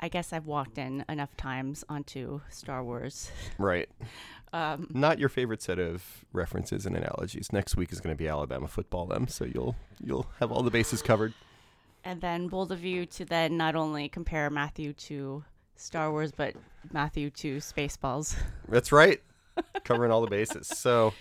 I 0.00 0.08
guess 0.08 0.32
I've 0.32 0.46
walked 0.46 0.76
in 0.76 1.04
enough 1.08 1.36
times 1.36 1.84
onto 1.88 2.40
Star 2.50 2.82
Wars. 2.82 3.30
Right. 3.58 3.88
Um, 4.54 4.86
not 4.90 5.18
your 5.18 5.28
favorite 5.28 5.62
set 5.62 5.80
of 5.80 6.24
references 6.32 6.86
and 6.86 6.96
analogies. 6.96 7.52
Next 7.52 7.76
week 7.76 7.90
is 7.92 8.00
going 8.00 8.14
to 8.16 8.18
be 8.18 8.28
Alabama 8.28 8.68
football, 8.68 9.04
them, 9.06 9.26
so 9.26 9.44
you'll 9.44 9.74
you'll 10.02 10.26
have 10.38 10.52
all 10.52 10.62
the 10.62 10.70
bases 10.70 11.02
covered. 11.02 11.34
and 12.04 12.20
then 12.20 12.46
bold 12.46 12.70
of 12.70 12.84
you 12.84 13.04
to 13.06 13.24
then 13.24 13.56
not 13.56 13.74
only 13.74 14.08
compare 14.08 14.48
Matthew 14.50 14.92
to 14.92 15.42
Star 15.74 16.10
Wars, 16.12 16.30
but 16.30 16.54
Matthew 16.92 17.30
to 17.30 17.56
Spaceballs. 17.56 18.36
That's 18.68 18.92
right, 18.92 19.20
covering 19.82 20.12
all 20.12 20.20
the 20.20 20.30
bases. 20.30 20.68
So 20.68 21.14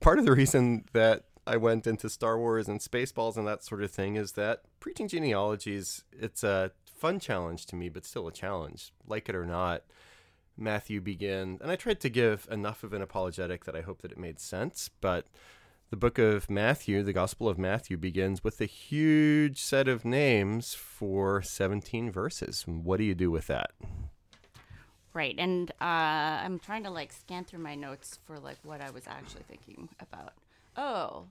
part 0.00 0.18
of 0.18 0.24
the 0.24 0.32
reason 0.32 0.86
that 0.92 1.26
I 1.46 1.56
went 1.56 1.86
into 1.86 2.08
Star 2.08 2.36
Wars 2.36 2.66
and 2.68 2.80
Spaceballs 2.80 3.36
and 3.36 3.46
that 3.46 3.62
sort 3.62 3.82
of 3.84 3.92
thing 3.92 4.16
is 4.16 4.32
that 4.32 4.62
preaching 4.80 5.06
genealogies 5.06 6.02
it's 6.18 6.42
a 6.42 6.72
fun 6.84 7.20
challenge 7.20 7.66
to 7.66 7.76
me, 7.76 7.88
but 7.88 8.04
still 8.04 8.26
a 8.26 8.32
challenge, 8.32 8.92
like 9.06 9.28
it 9.28 9.36
or 9.36 9.46
not. 9.46 9.84
Matthew 10.60 11.00
begin, 11.00 11.58
and 11.60 11.70
I 11.70 11.76
tried 11.76 12.00
to 12.00 12.10
give 12.10 12.46
enough 12.50 12.82
of 12.82 12.92
an 12.92 13.02
apologetic 13.02 13.64
that 13.64 13.76
I 13.76 13.80
hope 13.80 14.02
that 14.02 14.12
it 14.12 14.18
made 14.18 14.40
sense, 14.40 14.90
but 15.00 15.26
the 15.90 15.96
book 15.96 16.18
of 16.18 16.48
Matthew, 16.48 17.02
the 17.02 17.12
Gospel 17.12 17.48
of 17.48 17.58
Matthew, 17.58 17.96
begins 17.96 18.44
with 18.44 18.60
a 18.60 18.66
huge 18.66 19.60
set 19.60 19.88
of 19.88 20.04
names 20.04 20.72
for 20.72 21.42
17 21.42 22.12
verses. 22.12 22.64
What 22.66 22.98
do 22.98 23.04
you 23.04 23.14
do 23.16 23.30
with 23.30 23.48
that? 23.48 23.72
Right, 25.12 25.34
and 25.36 25.70
uh, 25.80 26.44
I'm 26.44 26.60
trying 26.60 26.84
to 26.84 26.90
like 26.90 27.12
scan 27.12 27.44
through 27.44 27.58
my 27.58 27.74
notes 27.74 28.20
for 28.24 28.38
like 28.38 28.58
what 28.62 28.80
I 28.80 28.90
was 28.90 29.08
actually 29.08 29.42
thinking 29.48 29.88
about. 29.98 30.34
Oh, 30.76 31.24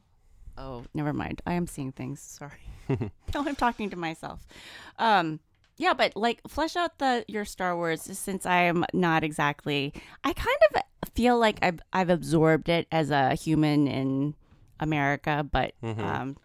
oh, 0.57 0.83
never 0.93 1.13
mind. 1.13 1.41
I 1.45 1.53
am 1.53 1.65
seeing 1.65 1.93
things. 1.93 2.19
Sorry. 2.19 2.59
no, 2.89 3.09
I'm 3.35 3.55
talking 3.55 3.89
to 3.91 3.95
myself. 3.95 4.45
Um, 4.97 5.39
yeah, 5.79 5.93
but 5.95 6.15
like 6.15 6.41
flesh 6.47 6.75
out 6.75 6.99
the 6.99 7.25
your 7.27 7.45
Star 7.45 7.75
Wars 7.75 8.01
since 8.03 8.45
I 8.45 8.61
am 8.63 8.85
not 8.93 9.23
exactly. 9.23 9.91
I 10.23 10.33
kind 10.33 10.57
of 10.75 10.81
feel 11.15 11.39
like 11.39 11.57
I've 11.63 11.79
I've 11.91 12.09
absorbed 12.09 12.69
it 12.69 12.85
as 12.91 13.09
a 13.09 13.33
human 13.33 13.87
in 13.87 14.35
America, 14.79 15.43
but 15.51 15.73
Mhm. 15.81 15.99
um, 15.99 16.37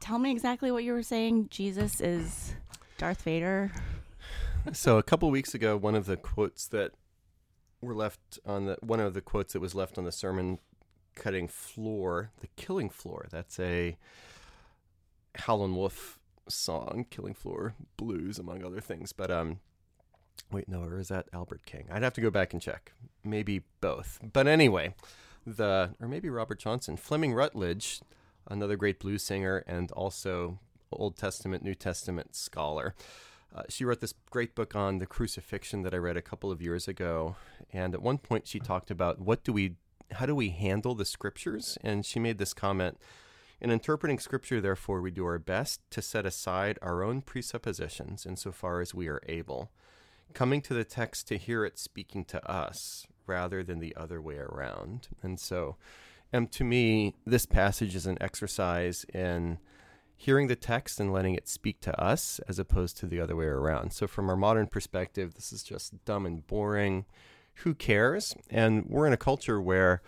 tell 0.00 0.18
me 0.18 0.30
exactly 0.32 0.70
what 0.72 0.82
you 0.82 0.92
were 0.92 1.02
saying. 1.04 1.48
Jesus 1.50 2.00
is 2.00 2.54
Darth 2.96 3.22
Vader. 3.22 3.70
so 4.72 4.98
a 4.98 5.02
couple 5.02 5.30
weeks 5.30 5.54
ago, 5.54 5.76
one 5.76 5.94
of 5.94 6.06
the 6.06 6.16
quotes 6.16 6.66
that 6.68 6.92
were 7.80 7.94
left 7.94 8.38
on 8.44 8.66
the 8.66 8.76
one 8.80 8.98
of 9.00 9.14
the 9.14 9.20
quotes 9.20 9.52
that 9.52 9.60
was 9.60 9.74
left 9.74 9.98
on 9.98 10.04
the 10.04 10.12
sermon 10.12 10.58
cutting 11.14 11.48
floor, 11.48 12.30
the 12.40 12.48
killing 12.56 12.88
floor. 12.90 13.26
That's 13.30 13.58
a 13.60 13.96
Howlin' 15.34 15.76
Wolf 15.76 16.17
song, 16.50 17.06
Killing 17.10 17.34
Floor 17.34 17.74
Blues, 17.96 18.38
among 18.38 18.64
other 18.64 18.80
things. 18.80 19.12
But 19.12 19.30
um, 19.30 19.60
wait, 20.50 20.68
no, 20.68 20.82
or 20.82 20.98
is 20.98 21.08
that 21.08 21.28
Albert 21.32 21.66
King? 21.66 21.86
I'd 21.90 22.02
have 22.02 22.14
to 22.14 22.20
go 22.20 22.30
back 22.30 22.52
and 22.52 22.62
check. 22.62 22.92
Maybe 23.24 23.62
both. 23.80 24.18
But 24.32 24.46
anyway, 24.46 24.94
the 25.46 25.94
or 26.00 26.08
maybe 26.08 26.30
Robert 26.30 26.58
Johnson, 26.58 26.96
Fleming 26.96 27.34
Rutledge, 27.34 28.00
another 28.46 28.76
great 28.76 28.98
blues 28.98 29.22
singer 29.22 29.64
and 29.66 29.90
also 29.92 30.58
Old 30.92 31.16
Testament, 31.16 31.62
New 31.62 31.74
Testament 31.74 32.34
scholar. 32.34 32.94
Uh, 33.54 33.62
she 33.68 33.84
wrote 33.84 34.00
this 34.00 34.14
great 34.30 34.54
book 34.54 34.76
on 34.76 34.98
the 34.98 35.06
crucifixion 35.06 35.82
that 35.82 35.94
I 35.94 35.98
read 35.98 36.16
a 36.16 36.22
couple 36.22 36.52
of 36.52 36.60
years 36.60 36.86
ago, 36.86 37.36
and 37.72 37.94
at 37.94 38.02
one 38.02 38.18
point 38.18 38.46
she 38.46 38.60
talked 38.60 38.90
about 38.90 39.20
what 39.20 39.42
do 39.42 39.52
we, 39.52 39.76
how 40.12 40.26
do 40.26 40.34
we 40.34 40.50
handle 40.50 40.94
the 40.94 41.06
scriptures, 41.06 41.78
and 41.82 42.04
she 42.04 42.20
made 42.20 42.38
this 42.38 42.52
comment: 42.52 42.98
in 43.60 43.70
interpreting 43.70 44.18
scripture, 44.18 44.60
therefore, 44.60 45.00
we 45.00 45.10
do 45.10 45.24
our 45.24 45.38
best 45.38 45.80
to 45.90 46.00
set 46.00 46.24
aside 46.24 46.78
our 46.80 47.02
own 47.02 47.22
presuppositions 47.22 48.24
insofar 48.24 48.80
as 48.80 48.94
we 48.94 49.08
are 49.08 49.22
able, 49.26 49.72
coming 50.32 50.62
to 50.62 50.74
the 50.74 50.84
text 50.84 51.26
to 51.28 51.38
hear 51.38 51.64
it 51.64 51.78
speaking 51.78 52.24
to 52.26 52.50
us 52.50 53.06
rather 53.26 53.64
than 53.64 53.80
the 53.80 53.96
other 53.96 54.22
way 54.22 54.36
around. 54.36 55.08
And 55.22 55.40
so, 55.40 55.76
and 56.32 56.52
to 56.52 56.62
me, 56.62 57.14
this 57.26 57.46
passage 57.46 57.96
is 57.96 58.06
an 58.06 58.18
exercise 58.20 59.04
in 59.12 59.58
hearing 60.14 60.46
the 60.46 60.56
text 60.56 61.00
and 61.00 61.12
letting 61.12 61.34
it 61.34 61.48
speak 61.48 61.80
to 61.80 62.00
us 62.00 62.40
as 62.48 62.58
opposed 62.58 62.96
to 62.98 63.06
the 63.06 63.20
other 63.20 63.34
way 63.34 63.46
around. 63.46 63.92
So, 63.92 64.06
from 64.06 64.30
our 64.30 64.36
modern 64.36 64.68
perspective, 64.68 65.34
this 65.34 65.52
is 65.52 65.64
just 65.64 66.04
dumb 66.04 66.26
and 66.26 66.46
boring. 66.46 67.06
Who 67.62 67.74
cares? 67.74 68.36
And 68.50 68.84
we're 68.86 69.06
in 69.06 69.12
a 69.12 69.18
culture 69.18 69.60
where, 69.60 70.00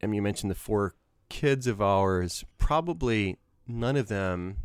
and 0.00 0.14
you 0.14 0.22
mentioned 0.22 0.52
the 0.52 0.56
four 0.56 0.94
kids 1.30 1.66
of 1.66 1.80
ours, 1.80 2.44
probably 2.58 3.38
none 3.66 3.96
of 3.96 4.08
them, 4.08 4.58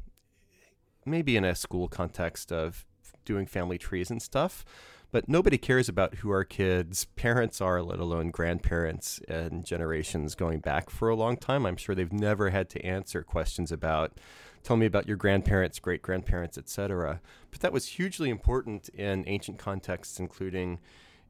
maybe 1.06 1.38
in 1.38 1.46
a 1.46 1.56
school 1.56 1.88
context 1.88 2.52
of 2.52 2.86
doing 3.24 3.46
family 3.46 3.78
trees 3.78 4.12
and 4.12 4.22
stuff, 4.22 4.66
but 5.12 5.30
nobody 5.30 5.58
cares 5.58 5.88
about 5.88 6.16
who 6.16 6.30
our 6.32 6.44
kids' 6.44 7.06
parents 7.16 7.62
are, 7.62 7.82
let 7.82 8.00
alone 8.00 8.32
grandparents 8.32 9.22
and 9.30 9.64
generations 9.64 10.36
going 10.36 10.60
back 10.60 10.90
for 10.90 11.08
a 11.08 11.16
long 11.16 11.38
time. 11.38 11.66
I'm 11.66 11.78
sure 11.78 11.96
they've 11.96 12.12
never 12.12 12.50
had 12.50 12.70
to 12.72 12.86
answer 12.86 13.24
questions 13.24 13.72
about, 13.72 14.20
tell 14.64 14.76
me 14.76 14.86
about 14.86 15.08
your 15.08 15.18
grandparents, 15.18 15.80
great 15.80 16.02
grandparents, 16.02 16.58
etc. 16.58 17.22
But 17.52 17.62
that 17.62 17.72
was 17.72 17.88
hugely 17.88 18.30
important 18.30 18.90
in 18.90 19.24
ancient 19.28 19.60
contexts, 19.60 20.20
including 20.20 20.80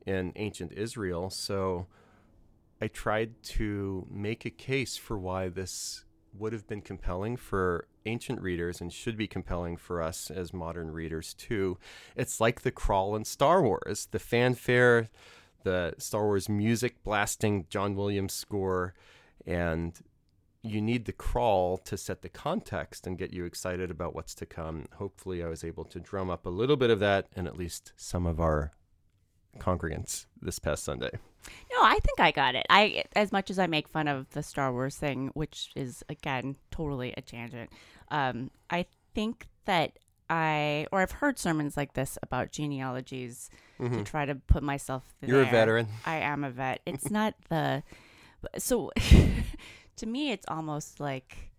in 0.06 0.32
ancient 0.36 0.72
Israel. 0.72 1.30
So 1.30 1.88
I 2.82 2.88
tried 2.88 3.42
to 3.44 4.06
make 4.10 4.46
a 4.46 4.50
case 4.50 4.98
for 4.98 5.18
why 5.18 5.50
this 5.50 6.04
would 6.38 6.54
have 6.54 6.68
been 6.68 6.82
compelling 6.82 7.38
for 7.38 7.88
ancient 8.06 8.42
readers 8.42 8.82
and 8.82 8.92
should 8.92 9.18
be 9.18 9.28
compelling 9.28 9.78
for 9.78 10.02
us 10.02 10.30
as 10.30 10.54
modern 10.54 10.92
readers 10.92 11.34
too. 11.34 11.78
It's 12.16 12.42
like 12.42 12.62
the 12.62 12.72
crawl 12.72 13.16
in 13.16 13.26
Star 13.26 13.62
Wars, 13.62 14.08
the 14.12 14.20
fanfare, 14.20 15.10
the 15.64 15.94
Star 15.98 16.26
Wars 16.26 16.50
music 16.50 17.02
blasting 17.04 17.66
John 17.70 17.96
Williams 17.96 18.34
score, 18.34 18.94
and 19.46 19.98
you 20.62 20.82
need 20.82 21.06
the 21.06 21.14
crawl 21.14 21.78
to 21.78 21.98
set 21.98 22.22
the 22.22 22.30
context 22.30 23.08
and 23.08 23.18
get 23.18 23.34
you 23.34 23.46
excited 23.46 23.92
about 23.92 24.16
what's 24.16 24.36
to 24.36 24.46
come. 24.46 24.86
Hopefully, 24.96 25.44
I 25.44 25.48
was 25.48 25.64
able 25.64 25.86
to 25.86 26.00
drum 26.00 26.30
up 26.30 26.46
a 26.46 26.50
little 26.50 26.76
bit 26.76 26.90
of 26.90 27.00
that 27.00 27.28
in 27.36 27.48
at 27.48 27.58
least 27.58 27.94
some 27.96 28.26
of 28.26 28.40
our 28.40 28.74
congregants 29.60 30.26
this 30.42 30.60
past 30.60 30.84
Sunday. 30.84 31.12
No, 31.72 31.78
I 31.82 32.00
think 32.04 32.20
I 32.20 32.32
got 32.32 32.56
it. 32.56 32.66
I 32.70 33.04
as 33.16 33.32
much 33.32 33.50
as 33.50 33.60
I 33.60 33.68
make 33.68 33.88
fun 33.88 34.08
of 34.08 34.30
the 34.32 34.44
Star 34.44 34.72
Wars 34.72 34.96
thing, 34.96 35.32
which 35.34 35.72
is 35.76 36.04
again 36.10 36.56
totally 36.72 37.14
a 37.18 37.22
tangent. 37.22 37.70
Um, 38.10 38.52
I 38.70 38.86
think 39.14 39.48
that 39.66 39.98
I 40.30 40.88
or 40.92 41.02
I've 41.02 41.12
heard 41.12 41.38
sermons 41.38 41.78
like 41.78 41.94
this 41.94 42.18
about 42.24 42.52
genealogies 42.52 43.50
to 43.80 44.04
try 44.04 44.26
to 44.26 44.36
put 44.36 44.64
myself. 44.64 45.04
Mm-hmm. 45.22 45.32
You're 45.32 45.42
a 45.44 45.50
veteran. 45.52 45.88
I 46.06 46.18
am 46.18 46.44
a 46.44 46.52
vet. 46.52 46.82
It's 46.86 47.12
not 47.12 47.36
the 47.50 47.84
so 48.58 48.92
to 49.98 50.06
me 50.06 50.32
it's 50.32 50.46
almost 50.48 51.00
like 51.00 51.52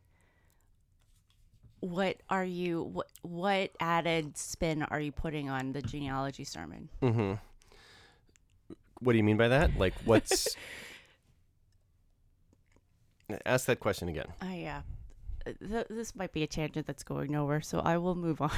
what 1.80 2.16
are 2.30 2.44
you 2.44 2.82
what 2.82 3.08
what 3.22 3.70
added 3.80 4.36
spin 4.36 4.82
are 4.84 5.00
you 5.00 5.12
putting 5.12 5.48
on 5.48 5.72
the 5.72 5.82
genealogy 5.82 6.44
sermon? 6.44 6.88
Mm-hmm. 7.02 7.34
What 9.00 9.12
do 9.12 9.18
you 9.18 9.24
mean 9.24 9.36
by 9.36 9.48
that? 9.48 9.78
Like, 9.78 9.94
what's. 10.04 10.56
Ask 13.44 13.66
that 13.66 13.80
question 13.80 14.08
again. 14.08 14.26
Oh 14.40 14.52
yeah. 14.52 14.82
Uh, 15.46 15.52
Th- 15.68 15.86
this 15.90 16.14
might 16.14 16.32
be 16.32 16.42
a 16.42 16.46
tangent 16.46 16.86
that's 16.86 17.02
going 17.02 17.32
nowhere, 17.32 17.60
so 17.60 17.80
I 17.80 17.98
will 17.98 18.14
move 18.14 18.40
on. 18.40 18.50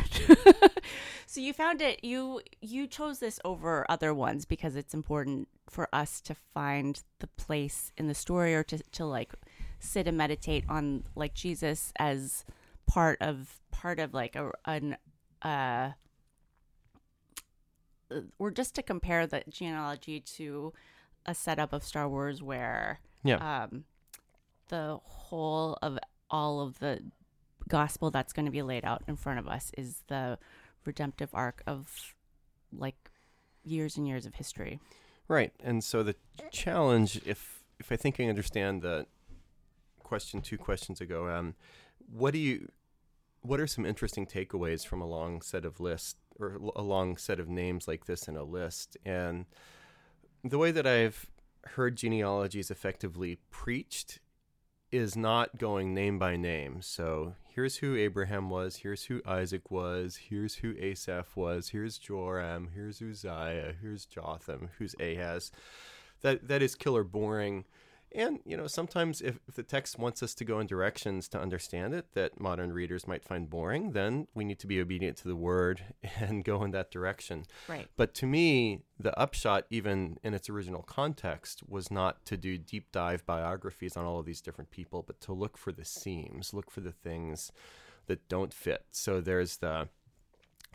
so 1.27 1.41
you 1.41 1.53
found 1.53 1.81
it 1.81 2.05
you 2.05 2.43
you 2.61 2.87
chose 2.87 3.19
this 3.19 3.41
over 3.45 3.87
other 3.89 4.13
ones 4.13 4.45
because 4.45 4.77
it's 4.77 4.93
important 4.95 5.49
for 5.71 5.89
us 5.93 6.21
to 6.23 6.35
find 6.35 7.03
the 7.21 7.27
place 7.27 7.93
in 7.97 8.09
the 8.09 8.15
story 8.15 8.55
or 8.55 8.63
to 8.65 8.79
to 8.93 9.05
like 9.07 9.33
sit 9.79 10.07
and 10.07 10.19
meditate 10.19 10.65
on 10.69 11.05
like 11.15 11.35
Jesus 11.35 11.93
as 11.99 12.45
part 12.87 13.19
of 13.21 13.61
part 13.71 13.99
of 13.99 14.13
like 14.13 14.37
a 14.37 14.51
an 14.67 14.97
uh 15.43 15.93
or 18.39 18.51
just 18.51 18.75
to 18.75 18.83
compare 18.83 19.27
the 19.27 19.43
genealogy 19.49 20.21
to 20.21 20.73
a 21.27 21.35
setup 21.35 21.73
of 21.73 21.83
Star 21.85 22.09
Wars 22.09 22.43
where 22.43 23.01
Yeah. 23.23 23.65
um, 23.65 23.85
the 24.69 24.99
whole 25.03 25.79
of 25.83 25.99
all 26.31 26.61
of 26.61 26.79
the 26.79 27.03
gospel 27.69 28.11
that's 28.11 28.33
going 28.33 28.47
to 28.47 28.53
be 28.53 28.63
laid 28.63 28.85
out 28.85 29.03
in 29.07 29.17
front 29.17 29.39
of 29.39 29.47
us 29.49 29.71
is 29.77 30.03
the 30.09 30.39
redemptive 30.85 31.29
arc 31.35 31.63
of 31.67 32.15
like 32.73 33.11
years 33.65 33.97
and 33.97 34.07
years 34.09 34.25
of 34.27 34.35
history. 34.37 34.81
Right. 35.27 35.53
And 35.61 35.85
so 35.85 36.03
the 36.03 36.17
challenge, 36.51 37.21
if 37.27 37.63
if 37.79 37.93
I 37.93 37.97
think 37.97 38.19
I 38.19 38.25
understand 38.25 38.83
the 38.83 39.07
question 40.03 40.41
two 40.41 40.57
questions 40.59 41.01
ago, 41.01 41.29
um, 41.29 41.55
what 42.11 42.33
do 42.33 42.39
you 42.39 42.71
what 43.43 43.61
are 43.61 43.67
some 43.67 43.85
interesting 43.87 44.27
takeaways 44.27 44.87
from 44.87 45.01
a 45.03 45.07
long 45.07 45.43
set 45.43 45.65
of 45.65 45.79
lists 45.81 46.17
or 46.41 46.59
a 46.77 46.83
long 46.83 47.17
set 47.17 47.41
of 47.41 47.49
names 47.49 47.89
like 47.89 48.07
this 48.07 48.29
in 48.29 48.37
a 48.37 48.45
list? 48.45 48.97
And 49.05 49.47
the 50.45 50.59
way 50.59 50.71
that 50.71 50.87
I've 50.87 51.27
heard 51.65 51.97
genealogies 51.97 52.71
effectively 52.71 53.39
preached 53.51 54.21
is 54.91 55.17
not 55.17 55.59
going 55.59 55.93
name 55.93 56.19
by 56.19 56.37
name. 56.37 56.81
So 56.81 57.35
here's 57.55 57.77
who 57.77 57.97
Abraham 57.97 58.49
was, 58.51 58.77
here's 58.77 59.05
who 59.05 59.21
Isaac 59.27 59.71
was, 59.71 60.17
here's 60.17 60.57
who 60.57 60.75
Asaph 60.79 61.37
was, 61.37 61.71
here's 61.71 61.99
Joram, 61.99 62.71
here's 62.75 63.03
Uzziah, 63.03 63.75
here's 63.81 64.07
Jotham, 64.07 64.71
who's 64.79 64.95
Ahaz. 64.99 65.51
That 66.23 66.49
that 66.49 66.63
is 66.63 66.75
killer 66.75 67.05
boring. 67.05 67.65
And 68.13 68.41
you 68.45 68.57
know, 68.57 68.67
sometimes 68.67 69.21
if, 69.21 69.39
if 69.47 69.55
the 69.55 69.63
text 69.63 69.99
wants 69.99 70.23
us 70.23 70.35
to 70.37 70.45
go 70.45 70.61
in 70.61 70.67
directions 70.67 71.29
to 71.29 71.41
understand 71.41 71.95
it 71.95 72.07
that 72.15 72.41
modern 72.41 72.73
readers 72.73 73.07
might 73.07 73.25
find 73.25 73.51
boring, 73.51 73.93
then 73.93 74.27
we 74.35 74.45
need 74.45 74.59
to 74.61 74.67
be 74.67 74.81
obedient 74.81 75.17
to 75.19 75.29
the 75.29 75.37
word 75.37 75.83
and 76.19 76.45
go 76.45 76.63
in 76.65 76.71
that 76.71 76.91
direction. 76.91 77.45
Right. 77.69 77.89
But 77.97 78.15
to 78.15 78.27
me, 78.27 78.83
the 78.99 79.19
upshot, 79.19 79.67
even 79.71 80.19
in 80.23 80.35
its 80.35 80.49
original 80.49 80.83
context, 80.83 81.63
was 81.69 81.91
not 81.91 82.25
to 82.27 82.37
do 82.37 82.57
deep 82.59 82.91
dive 82.93 83.27
biographies 83.27 83.97
on 83.97 84.05
all 84.05 84.19
of 84.19 84.27
these 84.27 84.41
different 84.41 84.71
people, 84.71 85.03
but 85.07 85.21
to 85.23 85.33
look 85.33 85.59
for 85.59 85.73
the 85.73 85.85
seams, 85.85 86.55
look 86.55 86.71
for 86.71 86.81
the 86.81 86.93
things 86.93 87.53
that 88.07 88.29
don't 88.29 88.55
fit. 88.55 88.87
So 88.91 89.21
there's 89.21 89.59
the 89.59 89.89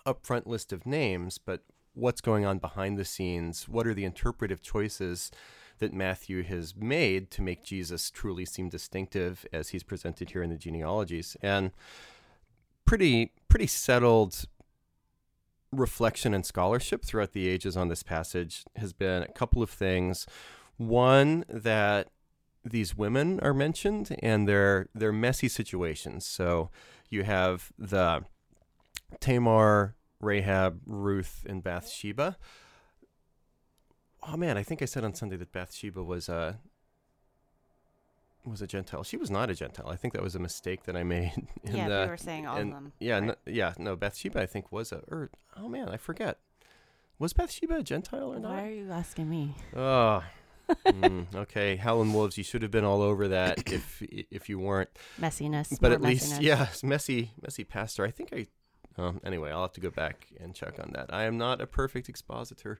upfront 0.05 0.45
list 0.45 0.71
of 0.71 0.85
names, 0.85 1.37
but 1.37 1.63
what's 1.93 2.21
going 2.21 2.45
on 2.45 2.57
behind 2.59 2.97
the 2.97 3.05
scenes? 3.05 3.67
What 3.67 3.87
are 3.87 3.93
the 3.93 4.05
interpretive 4.05 4.61
choices 4.61 5.31
that 5.79 5.93
Matthew 5.93 6.43
has 6.43 6.75
made 6.75 7.31
to 7.31 7.41
make 7.41 7.63
Jesus 7.63 8.09
truly 8.09 8.45
seem 8.45 8.69
distinctive 8.69 9.45
as 9.51 9.69
he's 9.69 9.83
presented 9.83 10.31
here 10.31 10.43
in 10.43 10.49
the 10.49 10.57
genealogies? 10.57 11.37
And 11.41 11.71
pretty 12.85 13.31
pretty 13.47 13.67
settled 13.67 14.45
reflection 15.71 16.33
and 16.33 16.45
scholarship 16.45 17.03
throughout 17.03 17.33
the 17.33 17.47
ages 17.47 17.75
on 17.75 17.87
this 17.87 18.03
passage 18.03 18.63
has 18.75 18.93
been 18.93 19.23
a 19.23 19.31
couple 19.31 19.61
of 19.63 19.69
things. 19.69 20.25
One 20.77 21.45
that 21.49 22.09
these 22.63 22.97
women 22.97 23.39
are 23.41 23.53
mentioned 23.53 24.15
and 24.19 24.47
they're 24.47 24.89
they're 24.93 25.11
messy 25.11 25.47
situations. 25.47 26.25
So 26.25 26.69
you 27.09 27.23
have 27.23 27.71
the 27.77 28.23
Tamar, 29.19 29.95
Rahab, 30.19 30.81
Ruth, 30.85 31.45
and 31.47 31.63
Bathsheba. 31.63 32.37
Oh 34.27 34.37
man, 34.37 34.57
I 34.57 34.63
think 34.63 34.81
I 34.81 34.85
said 34.85 35.03
on 35.03 35.13
Sunday 35.13 35.35
that 35.37 35.51
Bathsheba 35.51 36.03
was 36.03 36.29
a 36.29 36.59
was 38.45 38.61
a 38.61 38.67
Gentile. 38.67 39.03
She 39.03 39.17
was 39.17 39.31
not 39.31 39.49
a 39.49 39.55
Gentile. 39.55 39.87
I 39.89 39.95
think 39.95 40.13
that 40.13 40.21
was 40.23 40.35
a 40.35 40.39
mistake 40.39 40.83
that 40.83 40.95
I 40.97 41.03
made. 41.03 41.31
In 41.63 41.75
yeah, 41.75 41.87
the, 41.87 42.01
we 42.05 42.09
were 42.09 42.17
saying 42.17 42.45
all 42.47 42.57
and- 42.57 42.69
of 42.71 42.75
them. 42.75 42.93
Yeah, 42.99 43.15
Right. 43.19 43.23
no, 43.27 43.35
yeah, 43.45 43.73
no. 43.77 43.95
Bathsheba, 43.95 44.41
I 44.41 44.45
think, 44.45 44.71
was 44.71 44.91
a. 44.91 44.97
Or 45.09 45.29
oh 45.57 45.67
man, 45.69 45.89
I 45.89 45.97
forget. 45.97 46.39
Was 47.19 47.33
Bathsheba 47.33 47.75
a 47.77 47.83
Gentile 47.83 48.33
or 48.33 48.39
not? 48.39 48.51
Why 48.51 48.67
are 48.67 48.71
you 48.71 48.91
asking 48.91 49.29
me? 49.29 49.55
Oh, 49.75 50.23
mm, 50.87 51.33
okay. 51.35 51.75
Howlin' 51.77 52.11
Wolves, 52.13 52.37
you 52.37 52.43
should 52.43 52.63
have 52.63 52.71
been 52.71 52.83
all 52.83 53.01
over 53.01 53.27
that 53.29 53.71
if 53.71 54.01
if 54.09 54.49
you 54.49 54.59
weren't. 54.59 54.89
Messiness. 55.19 55.77
But 55.79 55.89
more 55.89 55.95
at 55.95 56.01
least, 56.01 56.33
messiness. 56.33 56.41
yeah, 56.41 56.67
messy, 56.83 57.31
messy 57.41 57.63
pastor. 57.63 58.05
I 58.05 58.11
think 58.11 58.29
I. 58.33 58.47
Um, 58.95 59.21
anyway, 59.25 59.51
I'll 59.51 59.63
have 59.63 59.73
to 59.73 59.81
go 59.81 59.89
back 59.89 60.27
and 60.39 60.53
check 60.53 60.77
on 60.79 60.91
that. 60.93 61.11
I 61.11 61.23
am 61.23 61.35
not 61.37 61.61
a 61.61 61.65
perfect 61.65 62.09
expositor, 62.09 62.79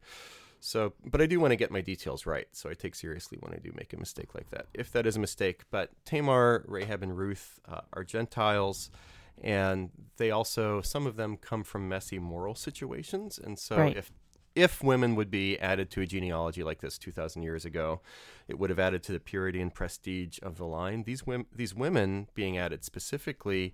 so 0.64 0.94
but 1.06 1.22
I 1.22 1.26
do 1.26 1.42
want 1.42 1.52
to 1.52 1.58
get 1.58 1.72
my 1.72 1.82
details 1.82 2.26
right. 2.26 2.48
So 2.54 2.70
I 2.70 2.74
take 2.74 2.96
seriously 2.96 3.38
when 3.42 3.54
I 3.54 3.58
do 3.58 3.72
make 3.76 3.92
a 3.92 3.98
mistake 3.98 4.34
like 4.34 4.50
that, 4.52 4.68
if 4.74 4.92
that 4.94 5.06
is 5.06 5.18
a 5.18 5.20
mistake. 5.20 5.64
But 5.72 5.92
Tamar, 6.06 6.64
Rahab, 6.68 7.04
and 7.04 7.18
Ruth 7.18 7.60
uh, 7.68 7.82
are 7.92 8.04
Gentiles. 8.04 8.90
And 9.42 9.90
they 10.18 10.32
also, 10.32 10.80
some 10.82 11.06
of 11.06 11.18
them 11.18 11.36
come 11.36 11.64
from 11.64 11.90
messy 11.90 12.18
moral 12.18 12.56
situations. 12.56 13.38
And 13.38 13.60
so, 13.60 13.78
Right. 13.78 13.98
if 13.98 14.12
if 14.56 14.84
women 14.84 15.16
would 15.16 15.32
be 15.32 15.60
added 15.60 15.90
to 15.90 16.02
a 16.02 16.06
genealogy 16.06 16.64
like 16.64 16.80
this 16.80 17.00
2,000 17.00 17.42
years 17.42 17.66
ago, 17.66 18.02
it 18.48 18.60
would 18.60 18.70
have 18.70 18.80
added 18.80 19.02
to 19.04 19.12
the 19.12 19.20
purity 19.20 19.60
and 19.60 19.74
prestige 19.74 20.38
of 20.44 20.58
the 20.58 20.66
line. 20.66 21.04
These 21.04 21.26
women, 21.26 21.48
these 21.54 21.74
women 21.74 22.28
being 22.36 22.58
added 22.58 22.84
specifically, 22.86 23.74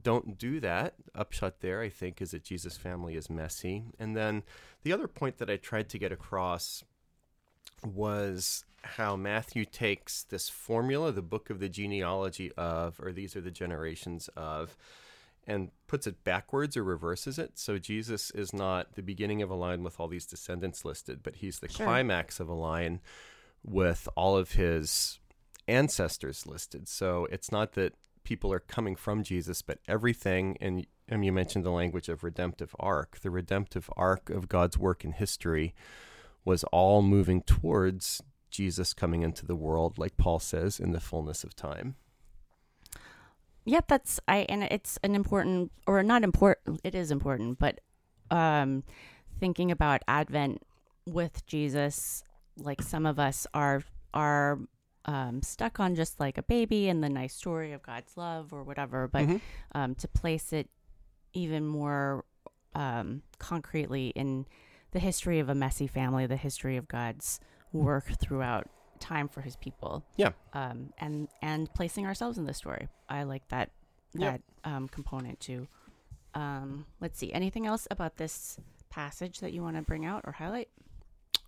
don't 0.00 0.38
do 0.38 0.60
that. 0.60 0.94
Upshot 1.14 1.60
there, 1.60 1.80
I 1.80 1.88
think, 1.88 2.20
is 2.20 2.32
that 2.32 2.44
Jesus' 2.44 2.76
family 2.76 3.14
is 3.14 3.30
messy. 3.30 3.84
And 3.98 4.16
then 4.16 4.42
the 4.82 4.92
other 4.92 5.08
point 5.08 5.38
that 5.38 5.50
I 5.50 5.56
tried 5.56 5.88
to 5.90 5.98
get 5.98 6.12
across 6.12 6.84
was 7.84 8.64
how 8.82 9.16
Matthew 9.16 9.64
takes 9.64 10.24
this 10.24 10.48
formula, 10.48 11.12
the 11.12 11.22
book 11.22 11.48
of 11.50 11.60
the 11.60 11.68
genealogy 11.68 12.52
of, 12.52 13.00
or 13.00 13.12
these 13.12 13.36
are 13.36 13.40
the 13.40 13.50
generations 13.50 14.28
of, 14.36 14.76
and 15.46 15.70
puts 15.86 16.06
it 16.06 16.24
backwards 16.24 16.76
or 16.76 16.84
reverses 16.84 17.38
it. 17.38 17.58
So 17.58 17.78
Jesus 17.78 18.30
is 18.30 18.52
not 18.52 18.94
the 18.94 19.02
beginning 19.02 19.42
of 19.42 19.50
a 19.50 19.54
line 19.54 19.82
with 19.82 20.00
all 20.00 20.08
these 20.08 20.26
descendants 20.26 20.84
listed, 20.84 21.22
but 21.22 21.36
he's 21.36 21.60
the 21.60 21.68
Sure. 21.68 21.86
climax 21.86 22.40
of 22.40 22.48
a 22.48 22.54
line 22.54 23.00
with 23.62 24.08
all 24.16 24.36
of 24.36 24.52
his 24.52 25.18
ancestors 25.68 26.46
listed. 26.46 26.88
So 26.88 27.26
it's 27.30 27.52
not 27.52 27.72
that 27.72 27.94
people 28.24 28.52
are 28.52 28.60
coming 28.60 28.96
from 28.96 29.22
Jesus, 29.22 29.62
but 29.62 29.78
everything, 29.86 30.56
and, 30.60 30.86
and 31.08 31.24
you 31.24 31.32
mentioned 31.32 31.64
the 31.64 31.70
language 31.70 32.08
of 32.08 32.24
redemptive 32.24 32.74
arc, 32.80 33.20
the 33.20 33.30
redemptive 33.30 33.88
arc 33.96 34.30
of 34.30 34.48
God's 34.48 34.78
work 34.78 35.04
in 35.04 35.12
history 35.12 35.74
was 36.44 36.64
all 36.64 37.02
moving 37.02 37.42
towards 37.42 38.22
Jesus 38.50 38.92
coming 38.92 39.22
into 39.22 39.46
the 39.46 39.56
world, 39.56 39.98
like 39.98 40.16
Paul 40.16 40.38
says, 40.38 40.78
in 40.78 40.92
the 40.92 41.00
fullness 41.00 41.44
of 41.44 41.56
time. 41.56 41.96
Yep, 43.66 43.88
that's 43.88 44.20
I 44.28 44.46
and 44.48 44.64
it's 44.64 44.98
an 45.02 45.14
important 45.14 45.72
or 45.86 46.02
not 46.02 46.22
important 46.22 46.80
it 46.84 46.94
is 46.94 47.10
important, 47.10 47.58
but 47.58 47.80
um 48.30 48.84
thinking 49.40 49.70
about 49.70 50.02
Advent 50.06 50.62
with 51.06 51.44
Jesus, 51.46 52.22
like 52.58 52.82
some 52.82 53.06
of 53.06 53.18
us 53.18 53.46
are 53.54 53.82
are 54.12 54.58
um, 55.06 55.42
stuck 55.42 55.80
on 55.80 55.94
just 55.94 56.18
like 56.20 56.38
a 56.38 56.42
baby 56.42 56.88
and 56.88 57.02
the 57.04 57.08
nice 57.08 57.34
story 57.34 57.72
of 57.72 57.82
God's 57.82 58.16
love 58.16 58.52
or 58.52 58.62
whatever, 58.62 59.06
but 59.08 59.26
Mhm. 59.26 59.40
um, 59.74 59.94
to 59.96 60.08
place 60.08 60.52
it 60.52 60.68
even 61.32 61.66
more 61.66 62.24
um, 62.74 63.22
concretely 63.38 64.08
in 64.16 64.46
the 64.90 64.98
history 64.98 65.38
of 65.38 65.48
a 65.48 65.54
messy 65.54 65.86
family, 65.86 66.26
the 66.26 66.36
history 66.36 66.76
of 66.76 66.88
God's 66.88 67.38
work 67.72 68.06
throughout 68.18 68.68
time 68.98 69.28
for 69.28 69.42
His 69.42 69.56
people. 69.56 70.04
Yeah. 70.16 70.30
Um, 70.54 70.92
and 70.98 71.28
and 71.42 71.72
placing 71.74 72.06
ourselves 72.06 72.38
in 72.38 72.46
the 72.46 72.54
story. 72.54 72.88
I 73.08 73.24
like 73.24 73.46
that 73.48 73.70
Yep. 74.14 74.40
that 74.64 74.70
um, 74.70 74.88
component 74.88 75.38
too. 75.40 75.68
Um, 76.34 76.86
let's 77.00 77.18
see. 77.18 77.32
Anything 77.32 77.66
else 77.66 77.86
about 77.90 78.16
this 78.16 78.58
passage 78.90 79.40
that 79.40 79.52
you 79.52 79.62
want 79.62 79.76
to 79.76 79.82
bring 79.82 80.04
out 80.04 80.22
or 80.24 80.32
highlight? 80.32 80.68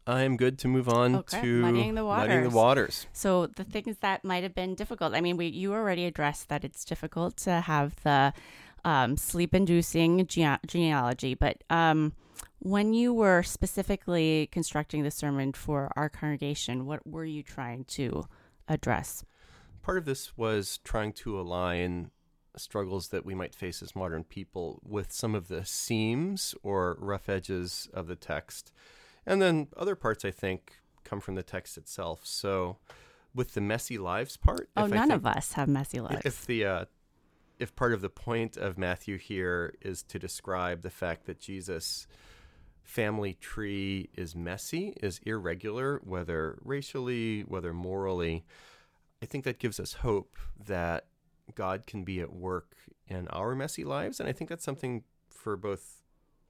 I'm 0.07 0.37
good 0.37 0.59
to 0.61 0.69
move 0.69 0.89
on 0.89 1.17
Okay, 1.17 1.41
to 1.41 1.61
muddying 1.63 1.95
the 1.95 2.03
muddying 2.03 2.43
the 2.45 2.51
waters. 2.51 2.55
waters. 2.55 3.07
So 3.13 3.47
the 3.47 3.65
things 3.65 3.97
that 3.99 4.25
might 4.25 4.43
have 4.45 4.55
been 4.55 4.75
difficult. 4.75 5.15
I 5.15 5.21
mean, 5.21 5.37
we 5.37 5.47
you 5.47 5.73
already 5.73 6.05
addressed 6.05 6.49
that 6.49 6.65
it's 6.65 6.85
difficult 6.85 7.37
to 7.39 7.61
have 7.61 7.97
the 8.05 8.33
um, 8.85 9.17
sleep-inducing 9.17 10.27
gene- 10.29 10.59
genealogy, 10.67 11.35
but 11.35 11.65
um, 11.71 12.13
when 12.61 12.95
you 12.95 13.13
were 13.13 13.43
specifically 13.43 14.49
constructing 14.53 15.03
the 15.03 15.11
sermon 15.11 15.53
for 15.53 15.91
our 15.97 16.09
congregation, 16.09 16.87
what 16.87 17.05
were 17.05 17.25
you 17.25 17.43
trying 17.43 17.85
to 17.85 18.27
address? 18.69 19.25
Part 19.83 19.99
of 19.99 20.05
this 20.05 20.37
was 20.37 20.79
trying 20.85 21.13
to 21.15 21.39
align 21.41 22.11
struggles 22.57 23.09
that 23.09 23.27
we 23.27 23.35
might 23.35 23.55
face 23.55 23.83
as 23.83 23.95
modern 23.95 24.25
people 24.25 24.81
with 24.85 25.13
some 25.13 25.35
of 25.35 25.49
the 25.49 25.65
seams 25.65 26.55
or 26.63 26.97
rough 27.01 27.29
edges 27.29 27.89
of 27.93 28.07
the 28.07 28.17
text. 28.17 28.73
And 29.27 29.43
then 29.43 29.69
other 29.77 29.97
parts, 29.97 30.25
I 30.25 30.31
think, 30.31 30.75
come 31.05 31.21
from 31.21 31.35
the 31.35 31.43
text 31.43 31.77
itself. 31.77 32.21
So 32.25 32.79
with 33.35 33.55
the 33.55 33.61
messy 33.61 33.99
lives 33.99 34.37
part, 34.37 34.69
Oh, 34.77 34.87
none 34.87 35.09
think- 35.09 35.13
of 35.13 35.27
us 35.27 35.53
have 35.55 35.69
messy 35.69 36.01
lives. 36.01 36.23
If 36.25 36.47
the 36.47 36.65
uh, 36.65 36.85
if 37.59 37.75
part 37.75 37.93
of 37.93 38.01
the 38.03 38.11
point 38.11 38.57
of 38.57 38.77
Matthew 38.79 39.17
here 39.19 39.75
is 39.81 40.03
to 40.05 40.19
describe 40.19 40.83
the 40.83 40.91
fact 40.91 41.25
that 41.27 41.41
Jesus' 41.41 42.07
family 42.83 43.35
tree 43.35 44.11
is 44.15 44.37
messy, 44.37 44.95
is 45.03 45.21
irregular, 45.27 46.01
whether 46.05 46.59
racially, 46.63 47.41
whether 47.43 47.73
morally, 47.73 48.45
I 49.23 49.27
think 49.27 49.45
that 49.45 49.59
gives 49.59 49.81
us 49.81 49.95
hope 49.95 50.39
that 50.67 51.07
God 51.55 51.87
can 51.87 52.05
be 52.05 52.21
at 52.21 52.33
work 52.33 52.77
in 53.09 53.27
our 53.29 53.55
messy 53.55 53.85
lives, 53.85 54.21
and 54.21 54.29
I 54.29 54.33
think 54.33 54.51
that's 54.51 54.65
something 54.65 55.03
for 55.31 55.57
both 55.57 56.03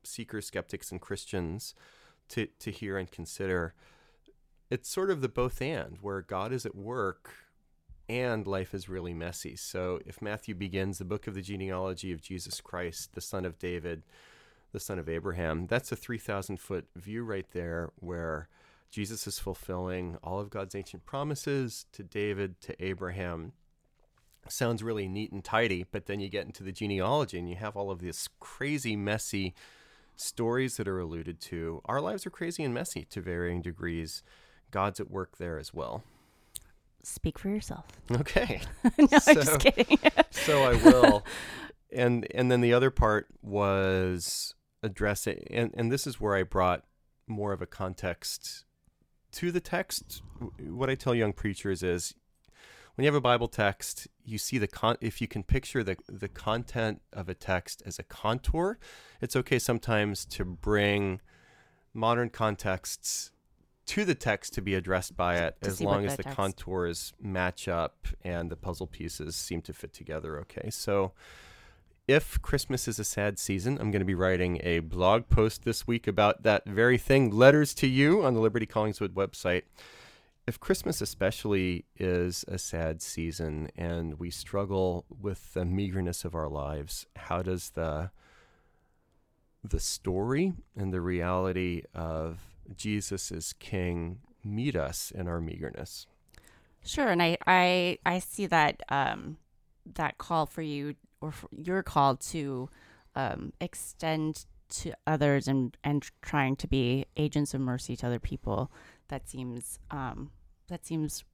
seekers, 0.02 0.46
skeptics, 0.46 0.90
and 0.90 1.00
Christians 1.00 1.74
to 2.30 2.46
to 2.46 2.70
hear 2.70 2.96
and 2.98 3.10
consider. 3.10 3.74
It's 4.68 4.88
sort 4.88 5.10
of 5.10 5.20
the 5.20 5.28
both 5.28 5.62
and, 5.62 5.98
where 6.00 6.22
God 6.22 6.52
is 6.52 6.66
at 6.66 6.74
work 6.74 7.32
and 8.08 8.46
life 8.46 8.74
is 8.74 8.88
really 8.88 9.14
messy. 9.14 9.56
So 9.56 10.00
if 10.06 10.22
Matthew 10.22 10.54
begins 10.54 10.98
the 10.98 11.04
book 11.04 11.26
of 11.26 11.34
the 11.34 11.42
genealogy 11.42 12.12
of 12.12 12.22
Jesus 12.22 12.60
Christ, 12.60 13.14
the 13.14 13.20
son 13.20 13.44
of 13.44 13.58
David, 13.58 14.02
the 14.72 14.80
son 14.80 14.98
of 14.98 15.08
Abraham, 15.08 15.66
that's 15.66 15.92
a 15.92 15.96
3,000 15.96 16.58
foot 16.58 16.86
view 16.94 17.24
right 17.24 17.46
there 17.52 17.90
where 17.96 18.48
Jesus 18.90 19.26
is 19.26 19.38
fulfilling 19.38 20.16
all 20.22 20.38
of 20.38 20.50
God's 20.50 20.74
ancient 20.74 21.04
promises 21.04 21.86
to 21.92 22.02
David, 22.02 22.60
to 22.62 22.84
Abraham. 22.84 23.52
Sounds 24.48 24.82
really 24.82 25.08
neat 25.08 25.32
and 25.32 25.42
tidy, 25.42 25.84
but 25.90 26.06
then 26.06 26.20
you 26.20 26.28
get 26.28 26.46
into 26.46 26.62
the 26.62 26.72
genealogy 26.72 27.38
and 27.38 27.48
you 27.48 27.56
have 27.56 27.76
all 27.76 27.90
of 27.90 28.00
this 28.00 28.28
crazy, 28.38 28.94
messy 28.94 29.54
stories 30.16 30.76
that 30.76 30.88
are 30.88 30.98
alluded 30.98 31.40
to. 31.42 31.80
Our 31.84 32.00
lives 32.00 32.26
are 32.26 32.30
crazy 32.30 32.64
and 32.64 32.72
messy 32.74 33.04
to 33.10 33.20
varying 33.20 33.62
degrees. 33.62 34.22
God's 34.70 34.98
at 35.00 35.10
work 35.10 35.38
there 35.38 35.58
as 35.58 35.72
well. 35.72 36.02
Speak 37.02 37.38
for 37.38 37.48
yourself. 37.48 37.86
Okay. 38.10 38.60
no, 38.98 39.06
I'm 39.12 39.20
So- 39.20 39.34
just 39.34 39.60
kidding. 39.60 39.98
so 40.30 40.62
I 40.62 40.74
will. 40.82 41.24
And 41.92 42.26
and 42.34 42.50
then 42.50 42.60
the 42.62 42.74
other 42.74 42.90
part 42.90 43.28
was 43.42 44.54
addressing 44.82 45.46
and, 45.52 45.72
and 45.76 45.90
this 45.90 46.04
is 46.06 46.20
where 46.20 46.34
I 46.34 46.42
brought 46.42 46.82
more 47.28 47.52
of 47.52 47.62
a 47.62 47.66
context 47.66 48.64
to 49.32 49.52
the 49.52 49.60
text. 49.60 50.20
What 50.58 50.90
I 50.90 50.96
tell 50.96 51.14
young 51.14 51.32
preachers 51.32 51.84
is 51.84 52.12
when 52.96 53.04
you 53.04 53.08
have 53.08 53.14
a 53.14 53.20
Bible 53.20 53.48
text, 53.48 54.08
you 54.24 54.38
see 54.38 54.58
the 54.58 54.66
con 54.66 54.96
if 55.00 55.20
you 55.20 55.28
can 55.28 55.42
picture 55.42 55.84
the 55.84 55.96
the 56.08 56.28
content 56.28 57.02
of 57.12 57.28
a 57.28 57.34
text 57.34 57.82
as 57.86 57.98
a 57.98 58.02
contour, 58.02 58.78
it's 59.20 59.36
okay 59.36 59.58
sometimes 59.58 60.24
to 60.24 60.44
bring 60.44 61.20
modern 61.92 62.30
contexts 62.30 63.30
to 63.86 64.04
the 64.04 64.14
text 64.14 64.52
to 64.54 64.60
be 64.60 64.74
addressed 64.74 65.16
by 65.16 65.36
it 65.36 65.56
as 65.62 65.80
long 65.80 66.04
as 66.04 66.12
the 66.12 66.18
the 66.18 66.22
text- 66.24 66.36
contours 66.36 67.12
match 67.20 67.68
up 67.68 68.08
and 68.24 68.50
the 68.50 68.56
puzzle 68.56 68.86
pieces 68.86 69.36
seem 69.36 69.62
to 69.62 69.72
fit 69.72 69.92
together 69.92 70.38
okay. 70.40 70.70
So 70.70 71.12
if 72.08 72.40
Christmas 72.40 72.88
is 72.88 72.98
a 72.98 73.04
sad 73.04 73.38
season, 73.38 73.78
I'm 73.80 73.90
going 73.90 74.00
to 74.00 74.06
be 74.06 74.14
writing 74.14 74.60
a 74.62 74.78
blog 74.78 75.28
post 75.28 75.64
this 75.64 75.86
week 75.86 76.06
about 76.06 76.44
that 76.44 76.64
very 76.64 76.98
thing, 76.98 77.30
letters 77.30 77.74
to 77.74 77.86
you 77.86 78.24
on 78.24 78.34
the 78.34 78.40
Liberty 78.40 78.66
Collingswood 78.66 79.10
website. 79.10 79.62
If 80.46 80.60
Christmas 80.60 81.00
especially 81.00 81.86
is 81.98 82.44
a 82.46 82.56
sad 82.56 83.02
season 83.02 83.68
and 83.76 84.20
we 84.20 84.30
struggle 84.30 85.04
with 85.20 85.54
the 85.54 85.64
meagerness 85.64 86.24
of 86.24 86.36
our 86.36 86.48
lives, 86.48 87.06
how 87.16 87.42
does 87.42 87.70
the 87.70 88.10
the 89.64 89.80
story 89.80 90.52
and 90.76 90.92
the 90.92 91.00
reality 91.00 91.82
of 91.92 92.38
Jesus 92.76 93.32
as 93.32 93.52
King 93.54 94.20
meet 94.44 94.76
us 94.76 95.10
in 95.10 95.26
our 95.26 95.40
meagerness? 95.40 96.06
Sure, 96.84 97.08
and 97.08 97.20
I 97.20 97.36
I 97.44 97.98
I 98.06 98.20
see 98.20 98.46
that 98.46 98.82
um 98.88 99.38
that 99.94 100.18
call 100.18 100.46
for 100.46 100.62
you 100.62 100.94
or 101.20 101.32
for 101.32 101.48
your 101.50 101.82
call 101.82 102.14
to 102.16 102.68
um 103.16 103.52
extend 103.60 104.46
to 104.68 104.92
others 105.08 105.48
and 105.48 105.76
and 105.82 106.08
trying 106.22 106.54
to 106.56 106.68
be 106.68 107.06
agents 107.16 107.52
of 107.52 107.60
mercy 107.60 107.96
to 107.96 108.06
other 108.06 108.20
people. 108.20 108.70
That 109.08 109.28
seems 109.28 109.78
um 109.90 110.30
that 110.68 110.84
seems 110.86 111.24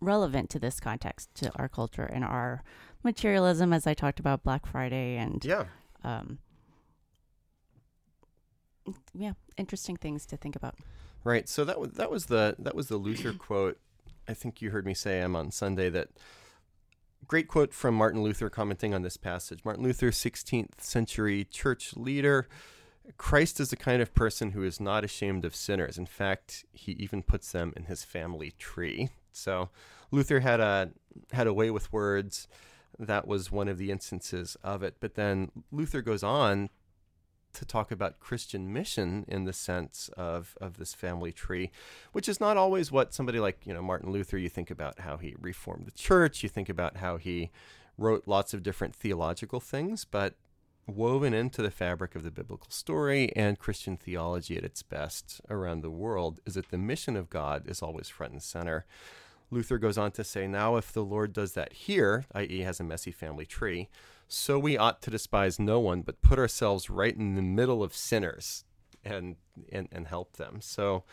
relevant 0.00 0.50
to 0.50 0.58
this 0.58 0.80
context, 0.80 1.34
to 1.36 1.50
our 1.56 1.68
culture 1.68 2.04
and 2.04 2.24
our 2.24 2.62
materialism, 3.04 3.72
as 3.72 3.86
I 3.86 3.94
talked 3.94 4.18
about 4.20 4.42
Black 4.42 4.66
Friday 4.66 5.16
and 5.16 5.44
Yeah. 5.44 5.64
um 6.04 6.38
yeah, 9.14 9.32
interesting 9.56 9.96
things 9.96 10.26
to 10.26 10.36
think 10.36 10.56
about. 10.56 10.74
Right. 11.24 11.48
So 11.48 11.64
that 11.64 11.78
was 11.78 11.92
that 11.92 12.10
was 12.10 12.26
the 12.26 12.56
that 12.58 12.74
was 12.74 12.88
the 12.88 12.96
Luther 12.96 13.32
quote. 13.32 13.78
I 14.28 14.34
think 14.34 14.60
you 14.60 14.70
heard 14.70 14.86
me 14.86 14.94
say 14.94 15.20
I'm 15.20 15.36
on 15.36 15.50
Sunday 15.52 15.88
that 15.90 16.08
great 17.28 17.46
quote 17.48 17.72
from 17.72 17.94
Martin 17.94 18.22
Luther 18.22 18.50
commenting 18.50 18.92
on 18.92 19.02
this 19.02 19.16
passage. 19.16 19.60
Martin 19.64 19.84
Luther, 19.84 20.10
16th 20.10 20.80
century 20.80 21.44
church 21.44 21.96
leader. 21.96 22.48
Christ 23.18 23.60
is 23.60 23.70
the 23.70 23.76
kind 23.76 24.02
of 24.02 24.14
person 24.14 24.52
who 24.52 24.62
is 24.62 24.80
not 24.80 25.04
ashamed 25.04 25.44
of 25.44 25.54
sinners. 25.54 25.98
In 25.98 26.06
fact, 26.06 26.64
he 26.72 26.92
even 26.92 27.22
puts 27.22 27.52
them 27.52 27.72
in 27.76 27.84
his 27.84 28.04
family 28.04 28.52
tree. 28.58 29.10
So 29.32 29.70
Luther 30.10 30.40
had 30.40 30.60
a 30.60 30.90
had 31.32 31.46
a 31.46 31.54
way 31.54 31.70
with 31.70 31.92
words. 31.92 32.48
That 32.98 33.26
was 33.26 33.50
one 33.50 33.68
of 33.68 33.78
the 33.78 33.90
instances 33.90 34.56
of 34.62 34.82
it. 34.82 34.96
But 35.00 35.14
then 35.14 35.50
Luther 35.70 36.02
goes 36.02 36.22
on 36.22 36.68
to 37.54 37.64
talk 37.64 37.90
about 37.90 38.18
Christian 38.18 38.72
mission 38.72 39.24
in 39.28 39.44
the 39.44 39.52
sense 39.52 40.10
of 40.16 40.56
of 40.60 40.78
this 40.78 40.94
family 40.94 41.32
tree, 41.32 41.70
which 42.12 42.28
is 42.28 42.40
not 42.40 42.56
always 42.56 42.90
what 42.90 43.14
somebody 43.14 43.40
like 43.40 43.60
you 43.64 43.74
know 43.74 43.82
Martin 43.82 44.10
Luther. 44.10 44.38
You 44.38 44.48
think 44.48 44.70
about 44.70 45.00
how 45.00 45.16
he 45.16 45.34
reformed 45.40 45.86
the 45.86 45.92
church. 45.92 46.42
You 46.42 46.48
think 46.48 46.68
about 46.68 46.98
how 46.98 47.16
he 47.16 47.50
wrote 47.98 48.26
lots 48.26 48.54
of 48.54 48.62
different 48.62 48.94
theological 48.94 49.60
things, 49.60 50.04
but 50.04 50.34
woven 50.86 51.32
into 51.32 51.62
the 51.62 51.70
fabric 51.70 52.14
of 52.14 52.22
the 52.22 52.30
biblical 52.30 52.70
story 52.70 53.34
and 53.36 53.58
Christian 53.58 53.96
theology 53.96 54.56
at 54.56 54.64
its 54.64 54.82
best 54.82 55.40
around 55.48 55.80
the 55.80 55.90
world 55.90 56.40
is 56.44 56.54
that 56.54 56.70
the 56.70 56.78
mission 56.78 57.16
of 57.16 57.30
God 57.30 57.68
is 57.68 57.82
always 57.82 58.08
front 58.08 58.32
and 58.32 58.42
center. 58.42 58.84
Luther 59.50 59.78
goes 59.78 59.98
on 59.98 60.12
to 60.12 60.24
say, 60.24 60.46
Now, 60.46 60.76
if 60.76 60.92
the 60.92 61.04
Lord 61.04 61.32
does 61.32 61.52
that 61.52 61.72
here, 61.72 62.24
i.e., 62.34 62.60
has 62.60 62.80
a 62.80 62.84
messy 62.84 63.12
family 63.12 63.46
tree, 63.46 63.88
so 64.26 64.58
we 64.58 64.78
ought 64.78 65.02
to 65.02 65.10
despise 65.10 65.58
no 65.58 65.78
one, 65.78 66.00
but 66.00 66.22
put 66.22 66.38
ourselves 66.38 66.88
right 66.88 67.14
in 67.14 67.34
the 67.34 67.42
middle 67.42 67.82
of 67.82 67.94
sinners 67.94 68.64
and, 69.04 69.36
and, 69.70 69.88
and 69.92 70.06
help 70.06 70.36
them. 70.36 70.60
So, 70.60 71.04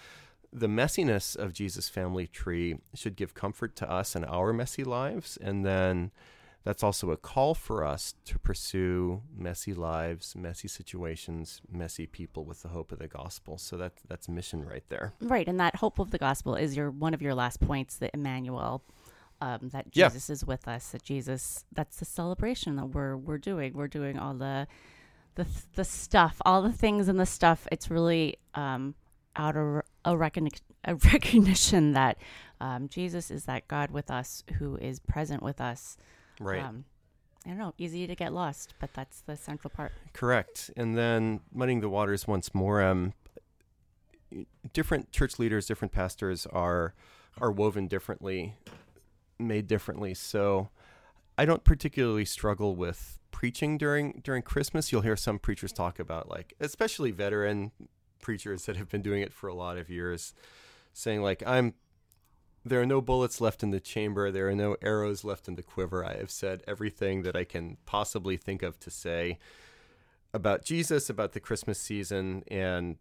the 0.52 0.68
messiness 0.68 1.36
of 1.36 1.54
Jesus' 1.54 1.90
family 1.90 2.26
tree 2.26 2.78
should 2.96 3.16
give 3.16 3.36
comfort 3.36 3.76
to 3.76 3.92
us 3.92 4.16
in 4.16 4.24
our 4.24 4.52
messy 4.52 4.84
lives. 4.84 5.38
And 5.40 5.64
then 5.66 6.12
that's 6.64 6.84
also 6.84 7.12
a 7.12 7.18
call 7.18 7.54
for 7.56 7.86
us 7.86 8.16
to 8.26 8.38
pursue 8.40 9.22
messy 9.36 9.74
lives, 9.74 10.36
messy 10.36 10.68
situations, 10.68 11.62
messy 11.72 12.06
people 12.06 12.44
with 12.46 12.62
the 12.64 12.70
hope 12.70 12.92
of 12.92 13.00
the 13.00 13.08
gospel. 13.08 13.58
So 13.58 13.78
that 13.78 13.94
that's 14.08 14.28
mission 14.28 14.66
right 14.66 14.84
there. 14.90 15.14
Right, 15.22 15.48
and 15.48 15.60
that 15.60 15.78
hope 15.78 16.00
of 16.00 16.12
the 16.12 16.18
gospel 16.18 16.56
is 16.56 16.76
your 16.76 16.92
one 16.92 17.14
of 17.14 17.22
your 17.22 17.34
last 17.34 17.60
points 17.62 17.98
that 17.98 18.12
Emmanuel, 18.14 18.84
um, 19.42 19.70
that 19.72 19.88
Yeah. 19.94 20.08
Jesus 20.10 20.30
is 20.30 20.46
with 20.46 20.68
us. 20.68 20.90
That 20.90 21.04
Jesus, 21.04 21.64
that's 21.72 21.98
the 21.98 22.06
celebration 22.06 22.76
that 22.76 22.88
we're 22.88 23.16
we're 23.16 23.38
doing. 23.38 23.74
We're 23.74 23.88
doing 23.88 24.20
all 24.20 24.34
the, 24.34 24.68
the 25.36 25.48
the 25.76 25.86
stuff, 25.86 26.42
all 26.46 26.62
the 26.62 26.74
things 26.74 27.08
and 27.08 27.20
the 27.20 27.26
stuff. 27.26 27.68
It's 27.72 27.90
really, 27.90 28.38
um, 28.54 28.96
out 29.36 29.56
of 29.56 29.84
a, 30.04 30.12
recogni- 30.14 30.60
a 30.84 30.96
recognition 31.14 31.94
that 31.94 32.18
um, 32.60 32.90
Jesus 32.90 33.32
is 33.32 33.46
that 33.46 33.68
God 33.70 33.92
with 33.92 34.12
us 34.12 34.44
who 34.58 34.76
is 34.76 35.00
present 35.00 35.42
with 35.42 35.62
us. 35.62 35.96
Right. 36.40 36.64
Um, 36.64 36.86
I 37.46 37.50
don't 37.50 37.58
know, 37.58 37.74
easy 37.78 38.06
to 38.06 38.16
get 38.16 38.34
lost, 38.34 38.74
but 38.80 38.94
that's 38.94 39.22
the 39.22 39.36
central 39.36 39.70
part. 39.70 39.94
Correct. 40.14 40.72
And 40.76 40.98
then 40.98 41.40
muddying 41.54 41.80
the 41.82 41.90
waters 41.90 42.28
once 42.28 42.54
more. 42.54 42.82
Um, 42.84 43.14
different 44.74 45.12
church 45.12 45.40
leaders, 45.40 45.66
different 45.66 45.92
pastors 45.92 46.46
are 46.48 46.94
are 47.40 47.52
woven 47.52 47.88
differently, 47.88 48.56
made 49.38 49.68
differently. 49.68 50.14
So 50.14 50.70
I 51.38 51.46
don't 51.46 51.64
particularly 51.64 52.26
struggle 52.26 52.76
with 52.76 53.20
preaching 53.32 53.78
during 53.78 54.22
during 54.24 54.42
Christmas. 54.42 54.92
You'll 54.92 55.02
hear 55.02 55.16
some 55.16 55.40
preachers 55.40 55.72
talk 55.72 56.00
about 56.00 56.30
like, 56.30 56.54
especially 56.60 57.12
veteran 57.12 57.72
preachers 58.20 58.66
that 58.66 58.76
have 58.76 58.90
been 58.90 59.02
doing 59.02 59.22
it 59.22 59.34
for 59.34 59.48
a 59.48 59.54
lot 59.54 59.78
of 59.78 59.90
years, 59.90 60.34
saying 60.94 61.22
like, 61.22 61.42
I'm 61.48 61.74
there 62.66 62.82
are 62.82 62.86
no 62.86 63.02
bullets 63.02 63.40
left 63.40 63.64
in 63.64 63.72
the 63.72 63.80
chamber. 63.80 64.32
There 64.32 64.48
are 64.50 64.56
no 64.56 64.76
arrows 64.82 65.24
left 65.24 65.48
in 65.48 65.56
the 65.56 65.64
quiver. 65.64 66.06
I 66.06 66.18
have 66.18 66.32
said 66.32 66.64
everything 66.68 67.24
that 67.24 67.36
I 67.36 67.44
can 67.44 67.78
possibly 67.86 68.38
think 68.38 68.62
of 68.64 68.80
to 68.82 68.92
say 68.92 69.40
about 70.34 70.64
Jesus, 70.64 71.10
about 71.10 71.34
the 71.34 71.40
Christmas 71.40 71.80
season, 71.80 72.44
and 72.50 72.98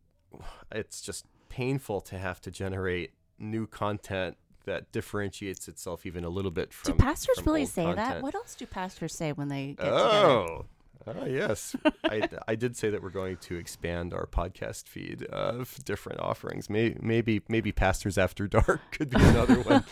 it's 0.72 1.00
just 1.00 1.26
painful 1.48 2.00
to 2.02 2.18
have 2.18 2.40
to 2.42 2.50
generate 2.50 3.12
new 3.38 3.66
content 3.66 4.36
that 4.64 4.92
differentiates 4.92 5.66
itself 5.66 6.04
even 6.04 6.24
a 6.24 6.28
little 6.28 6.50
bit 6.50 6.72
from. 6.72 6.92
do 6.92 6.98
pastors 6.98 7.36
from 7.36 7.46
really 7.46 7.66
say 7.66 7.92
that? 7.92 8.22
What 8.22 8.34
else 8.34 8.54
do 8.54 8.66
pastors 8.66 9.14
say 9.14 9.32
when 9.32 9.48
they 9.48 9.68
get 9.68 9.84
together? 9.84 10.26
Oh, 10.26 10.66
Oh, 11.06 11.14
oh 11.20 11.26
yes. 11.26 11.74
I, 12.04 12.28
I 12.46 12.54
did 12.54 12.76
say 12.76 12.90
that 12.90 13.02
we're 13.02 13.10
going 13.10 13.36
to 13.38 13.56
expand 13.56 14.12
our 14.12 14.26
podcast 14.26 14.88
feed 14.88 15.24
of 15.24 15.78
different 15.84 16.20
offerings. 16.20 16.68
Maybe 16.68 16.96
maybe 17.00 17.42
maybe 17.48 17.72
pastors 17.72 18.18
after 18.18 18.46
dark 18.46 18.80
could 18.92 19.10
be 19.10 19.22
another 19.22 19.60
one. 19.62 19.84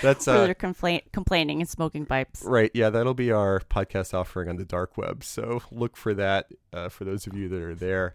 That's 0.00 0.26
uh, 0.26 0.44
they're 0.44 0.54
complain- 0.54 1.02
complaining 1.12 1.60
and 1.60 1.68
smoking 1.68 2.06
pipes. 2.06 2.42
Right. 2.44 2.70
Yeah, 2.74 2.90
that'll 2.90 3.14
be 3.14 3.32
our 3.32 3.60
podcast 3.60 4.14
offering 4.14 4.48
on 4.48 4.56
the 4.56 4.64
dark 4.64 4.96
web. 4.96 5.24
So 5.24 5.62
look 5.70 5.96
for 5.96 6.14
that 6.14 6.48
uh, 6.72 6.88
for 6.88 7.04
those 7.04 7.26
of 7.26 7.36
you 7.36 7.48
that 7.48 7.60
are 7.62 7.74
there. 7.74 8.14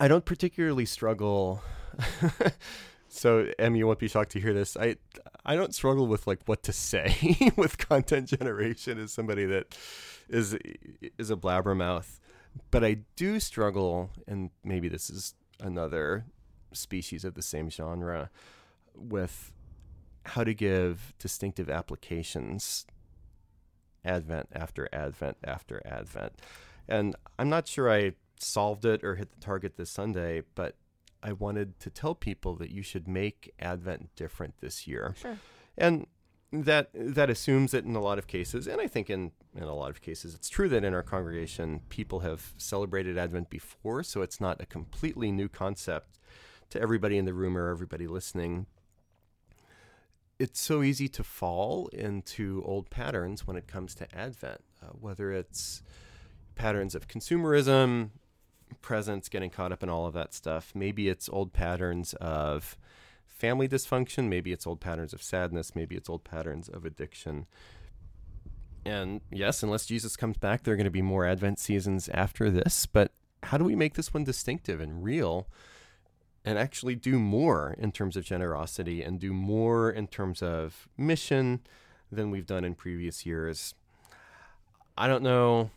I 0.00 0.08
don't 0.08 0.24
particularly 0.24 0.86
struggle. 0.86 1.62
so, 3.08 3.50
Em, 3.58 3.74
you 3.74 3.86
won't 3.86 3.98
be 3.98 4.08
shocked 4.08 4.30
to 4.32 4.40
hear 4.40 4.54
this. 4.54 4.76
I 4.76 4.96
I 5.48 5.56
don't 5.56 5.74
struggle 5.74 6.06
with 6.06 6.26
like 6.26 6.40
what 6.44 6.62
to 6.64 6.74
say 6.74 7.52
with 7.56 7.78
content 7.78 8.28
generation 8.28 9.00
as 9.00 9.12
somebody 9.12 9.46
that 9.46 9.74
is 10.28 10.54
is 11.16 11.30
a 11.30 11.36
blabbermouth, 11.36 12.20
but 12.70 12.84
I 12.84 12.98
do 13.16 13.40
struggle, 13.40 14.10
and 14.26 14.50
maybe 14.62 14.88
this 14.88 15.08
is 15.08 15.34
another 15.58 16.26
species 16.74 17.24
of 17.24 17.32
the 17.32 17.40
same 17.40 17.70
genre, 17.70 18.28
with 18.94 19.50
how 20.26 20.44
to 20.44 20.52
give 20.52 21.14
distinctive 21.18 21.70
applications 21.70 22.84
advent 24.04 24.50
after 24.52 24.86
advent 24.92 25.38
after 25.42 25.80
advent. 25.86 26.34
And 26.86 27.16
I'm 27.38 27.48
not 27.48 27.66
sure 27.66 27.90
I 27.90 28.12
solved 28.38 28.84
it 28.84 29.02
or 29.02 29.14
hit 29.14 29.32
the 29.32 29.40
target 29.40 29.78
this 29.78 29.88
Sunday, 29.88 30.42
but 30.54 30.76
I 31.22 31.32
wanted 31.32 31.78
to 31.80 31.90
tell 31.90 32.14
people 32.14 32.54
that 32.56 32.70
you 32.70 32.82
should 32.82 33.08
make 33.08 33.52
advent 33.58 34.14
different 34.14 34.54
this 34.60 34.86
year. 34.86 35.14
Sure. 35.20 35.38
And 35.76 36.06
that 36.52 36.90
that 36.94 37.28
assumes 37.28 37.72
that 37.72 37.84
in 37.84 37.94
a 37.94 38.00
lot 38.00 38.18
of 38.18 38.26
cases, 38.26 38.66
and 38.66 38.80
I 38.80 38.86
think 38.86 39.10
in, 39.10 39.32
in 39.54 39.64
a 39.64 39.74
lot 39.74 39.90
of 39.90 40.00
cases 40.00 40.34
it's 40.34 40.48
true 40.48 40.68
that 40.70 40.82
in 40.84 40.94
our 40.94 41.02
congregation 41.02 41.80
people 41.88 42.20
have 42.20 42.54
celebrated 42.56 43.18
Advent 43.18 43.50
before, 43.50 44.02
so 44.02 44.22
it's 44.22 44.40
not 44.40 44.60
a 44.60 44.66
completely 44.66 45.30
new 45.30 45.48
concept 45.48 46.18
to 46.70 46.80
everybody 46.80 47.18
in 47.18 47.26
the 47.26 47.34
room 47.34 47.56
or 47.56 47.68
everybody 47.68 48.06
listening 48.06 48.66
it's 50.38 50.60
so 50.60 50.82
easy 50.82 51.08
to 51.08 51.24
fall 51.24 51.88
into 51.88 52.62
old 52.64 52.90
patterns 52.90 53.46
when 53.46 53.56
it 53.56 53.66
comes 53.66 53.94
to 53.96 54.16
Advent, 54.16 54.62
uh, 54.82 54.90
whether 54.92 55.32
it's 55.32 55.82
patterns 56.54 56.94
of 56.94 57.08
consumerism, 57.08 58.10
presents, 58.80 59.28
getting 59.28 59.50
caught 59.50 59.72
up 59.72 59.82
in 59.82 59.88
all 59.88 60.06
of 60.06 60.14
that 60.14 60.34
stuff. 60.34 60.72
Maybe 60.74 61.08
it's 61.08 61.28
old 61.28 61.52
patterns 61.52 62.14
of 62.14 62.76
family 63.26 63.68
dysfunction. 63.68 64.28
Maybe 64.28 64.52
it's 64.52 64.66
old 64.66 64.80
patterns 64.80 65.12
of 65.12 65.22
sadness. 65.22 65.74
Maybe 65.74 65.96
it's 65.96 66.08
old 66.08 66.24
patterns 66.24 66.68
of 66.68 66.84
addiction. 66.84 67.46
And 68.84 69.20
yes, 69.30 69.62
unless 69.62 69.86
Jesus 69.86 70.16
comes 70.16 70.38
back, 70.38 70.62
there 70.62 70.74
are 70.74 70.76
going 70.76 70.84
to 70.84 70.90
be 70.90 71.02
more 71.02 71.26
Advent 71.26 71.58
seasons 71.58 72.08
after 72.08 72.50
this. 72.50 72.86
But 72.86 73.12
how 73.44 73.58
do 73.58 73.64
we 73.64 73.76
make 73.76 73.94
this 73.94 74.14
one 74.14 74.24
distinctive 74.24 74.80
and 74.80 75.02
real? 75.04 75.46
and 76.48 76.58
actually 76.58 76.94
do 76.94 77.18
more 77.18 77.76
in 77.78 77.92
terms 77.92 78.16
of 78.16 78.24
generosity 78.24 79.02
and 79.02 79.20
do 79.20 79.34
more 79.34 79.90
in 79.90 80.06
terms 80.06 80.42
of 80.42 80.88
mission 80.96 81.60
than 82.10 82.30
we've 82.30 82.46
done 82.46 82.64
in 82.64 82.74
previous 82.74 83.26
years. 83.26 83.74
I 84.96 85.08
don't 85.08 85.22
know 85.22 85.70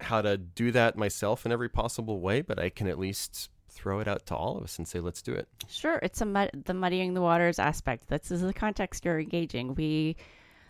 how 0.00 0.22
to 0.22 0.36
do 0.36 0.70
that 0.72 0.96
myself 0.96 1.46
in 1.46 1.52
every 1.52 1.68
possible 1.68 2.20
way, 2.20 2.40
but 2.40 2.58
I 2.58 2.68
can 2.68 2.86
at 2.86 2.98
least 2.98 3.50
throw 3.68 4.00
it 4.00 4.08
out 4.08 4.26
to 4.26 4.36
all 4.36 4.56
of 4.56 4.64
us 4.64 4.78
and 4.78 4.86
say, 4.86 5.00
let's 5.00 5.22
do 5.22 5.32
it. 5.32 5.48
Sure, 5.68 5.98
it's 6.02 6.20
a 6.20 6.24
mud- 6.26 6.62
the 6.64 6.74
muddying 6.74 7.14
the 7.14 7.20
waters 7.20 7.58
aspect. 7.58 8.08
This 8.08 8.30
is 8.30 8.40
the 8.40 8.54
context 8.54 9.04
you're 9.04 9.20
engaging. 9.20 9.74
We 9.74 10.16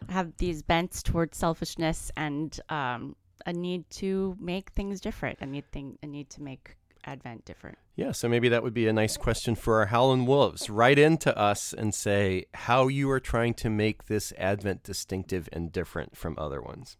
have 0.08 0.36
these 0.38 0.62
bents 0.62 1.02
towards 1.02 1.36
selfishness 1.36 2.10
and 2.16 2.58
um, 2.68 3.16
a 3.46 3.52
need 3.52 3.88
to 3.90 4.36
make 4.40 4.70
things 4.72 5.00
different. 5.00 5.38
A 5.40 5.46
need 5.46 5.70
thing, 5.70 5.98
a 6.02 6.06
need 6.06 6.30
to 6.30 6.42
make 6.42 6.76
Advent 7.04 7.44
different. 7.44 7.78
Yeah, 7.96 8.12
so 8.12 8.28
maybe 8.28 8.48
that 8.48 8.62
would 8.62 8.74
be 8.74 8.88
a 8.88 8.92
nice 8.92 9.16
question 9.16 9.54
for 9.54 9.78
our 9.78 9.86
Howlin' 9.86 10.26
Wolves. 10.26 10.68
Write 10.68 10.98
into 10.98 11.36
us 11.38 11.72
and 11.72 11.94
say 11.94 12.46
how 12.54 12.88
you 12.88 13.10
are 13.10 13.20
trying 13.20 13.54
to 13.54 13.70
make 13.70 14.06
this 14.06 14.32
Advent 14.38 14.82
distinctive 14.82 15.48
and 15.52 15.70
different 15.70 16.16
from 16.16 16.34
other 16.38 16.60
ones. 16.60 16.96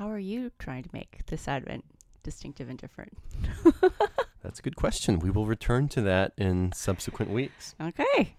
How 0.00 0.10
are 0.10 0.18
you 0.18 0.50
trying 0.58 0.82
to 0.84 0.88
make 0.94 1.26
this 1.26 1.46
Advent 1.46 1.84
distinctive 2.22 2.70
and 2.70 2.78
different? 2.78 3.18
That's 4.42 4.58
a 4.58 4.62
good 4.62 4.74
question. 4.74 5.18
We 5.18 5.28
will 5.28 5.44
return 5.44 5.88
to 5.88 6.00
that 6.00 6.32
in 6.38 6.72
subsequent 6.72 7.30
weeks. 7.30 7.74
Okay. 7.78 8.34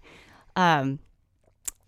Um, 0.56 0.98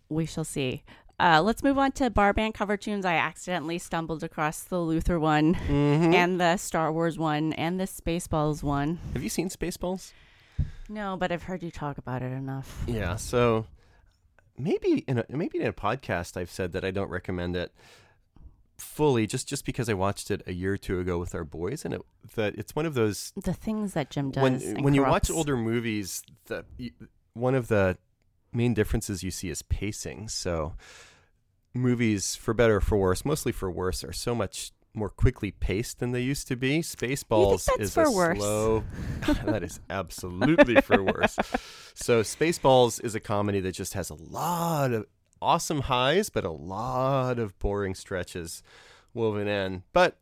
we 0.08 0.26
shall 0.26 0.44
see. 0.44 0.84
Uh, 1.18 1.42
let's 1.42 1.64
move 1.64 1.76
on 1.76 1.90
to 1.90 2.08
bar 2.08 2.32
band 2.32 2.54
cover 2.54 2.76
tunes. 2.76 3.04
I 3.04 3.14
accidentally 3.14 3.78
stumbled 3.80 4.22
across 4.22 4.62
the 4.62 4.78
Luther 4.78 5.18
one 5.18 5.56
Mm-hmm. 5.56 6.14
and 6.14 6.40
the 6.40 6.56
Star 6.56 6.92
Wars 6.92 7.18
one 7.18 7.52
and 7.54 7.80
the 7.80 7.84
Spaceballs 7.88 8.62
one. 8.62 9.00
Have 9.12 9.24
you 9.24 9.28
seen 9.28 9.48
Spaceballs? 9.48 10.12
No, 10.88 11.16
but 11.18 11.32
I've 11.32 11.42
heard 11.42 11.64
you 11.64 11.72
talk 11.72 11.98
about 11.98 12.22
it 12.22 12.30
enough. 12.30 12.84
Yeah, 12.86 13.16
so 13.16 13.66
maybe 14.56 15.04
in 15.08 15.18
a 15.18 15.24
maybe 15.28 15.58
in 15.58 15.66
a 15.66 15.72
podcast 15.72 16.36
I've 16.36 16.50
said 16.52 16.70
that 16.74 16.84
I 16.84 16.92
don't 16.92 17.10
recommend 17.10 17.56
it 17.56 17.72
fully 18.78 19.26
just 19.26 19.48
just 19.48 19.64
because 19.64 19.88
I 19.88 19.94
watched 19.94 20.30
it 20.30 20.42
a 20.46 20.52
year 20.52 20.72
or 20.74 20.76
two 20.76 20.98
ago 20.98 21.18
with 21.18 21.34
our 21.34 21.44
boys 21.44 21.84
and 21.84 21.94
it 21.94 22.02
that 22.34 22.56
it's 22.56 22.74
one 22.74 22.86
of 22.86 22.94
those 22.94 23.32
The 23.42 23.52
things 23.52 23.94
that 23.94 24.10
Jim 24.10 24.30
does. 24.30 24.42
when 24.42 24.82
when 24.82 24.94
you 24.94 25.02
watch 25.02 25.30
older 25.30 25.56
movies 25.56 26.22
the 26.46 26.64
one 27.34 27.54
of 27.54 27.68
the 27.68 27.96
main 28.52 28.74
differences 28.74 29.22
you 29.22 29.30
see 29.30 29.48
is 29.50 29.62
pacing. 29.62 30.28
So 30.28 30.74
movies 31.74 32.36
for 32.36 32.54
better 32.54 32.76
or 32.76 32.80
for 32.80 32.96
worse, 32.96 33.24
mostly 33.24 33.52
for 33.52 33.70
worse 33.70 34.04
are 34.04 34.12
so 34.12 34.34
much 34.34 34.72
more 34.96 35.10
quickly 35.10 35.50
paced 35.50 35.98
than 35.98 36.12
they 36.12 36.20
used 36.20 36.46
to 36.46 36.54
be. 36.56 36.78
Spaceballs 36.80 37.68
is 37.80 37.92
for 37.94 38.04
a 38.04 38.10
worse? 38.12 38.38
slow. 38.38 38.84
that 39.44 39.64
is 39.64 39.80
absolutely 39.90 40.80
for 40.82 41.02
worse. 41.02 41.36
So 41.94 42.22
Spaceballs 42.22 43.02
is 43.04 43.16
a 43.16 43.20
comedy 43.20 43.58
that 43.60 43.72
just 43.72 43.94
has 43.94 44.10
a 44.10 44.14
lot 44.14 44.92
of 44.92 45.06
awesome 45.44 45.82
highs, 45.82 46.30
but 46.30 46.44
a 46.44 46.50
lot 46.50 47.38
of 47.38 47.58
boring 47.58 47.94
stretches 47.94 48.62
woven 49.12 49.46
in. 49.46 49.82
But 49.92 50.16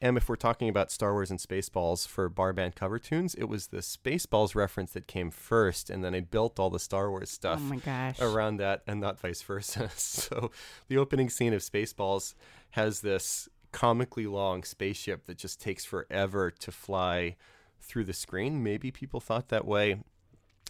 and 0.00 0.16
if 0.16 0.28
we're 0.28 0.36
talking 0.36 0.68
about 0.68 0.92
Star 0.92 1.12
Wars 1.12 1.30
and 1.30 1.40
Spaceballs 1.40 2.06
for 2.06 2.28
bar 2.28 2.52
band 2.52 2.76
cover 2.76 3.00
tunes, 3.00 3.34
it 3.34 3.44
was 3.44 3.66
the 3.68 3.78
Spaceballs 3.78 4.54
reference 4.54 4.92
that 4.92 5.08
came 5.08 5.30
first, 5.32 5.90
and 5.90 6.04
then 6.04 6.14
I 6.14 6.20
built 6.20 6.60
all 6.60 6.70
the 6.70 6.78
Star 6.78 7.10
Wars 7.10 7.30
Oh 7.32 7.34
stuff 7.34 7.62
gosh. 7.84 8.20
around 8.20 8.58
that 8.58 8.82
and 8.86 9.00
not 9.00 9.18
vice 9.18 9.42
versa. 9.42 9.90
So 9.96 10.50
the 10.88 10.98
opening 10.98 11.28
scene 11.30 11.52
of 11.52 11.62
Spaceballs 11.62 12.34
has 12.72 13.00
this 13.00 13.48
comically 13.72 14.26
long 14.26 14.62
spaceship 14.62 15.24
that 15.26 15.38
just 15.38 15.60
takes 15.60 15.84
forever 15.84 16.50
to 16.50 16.70
fly 16.70 17.36
through 17.80 18.04
the 18.04 18.12
screen. 18.12 18.62
Maybe 18.62 18.90
people 18.92 19.18
thought 19.18 19.48
that 19.48 19.66
way 19.66 20.02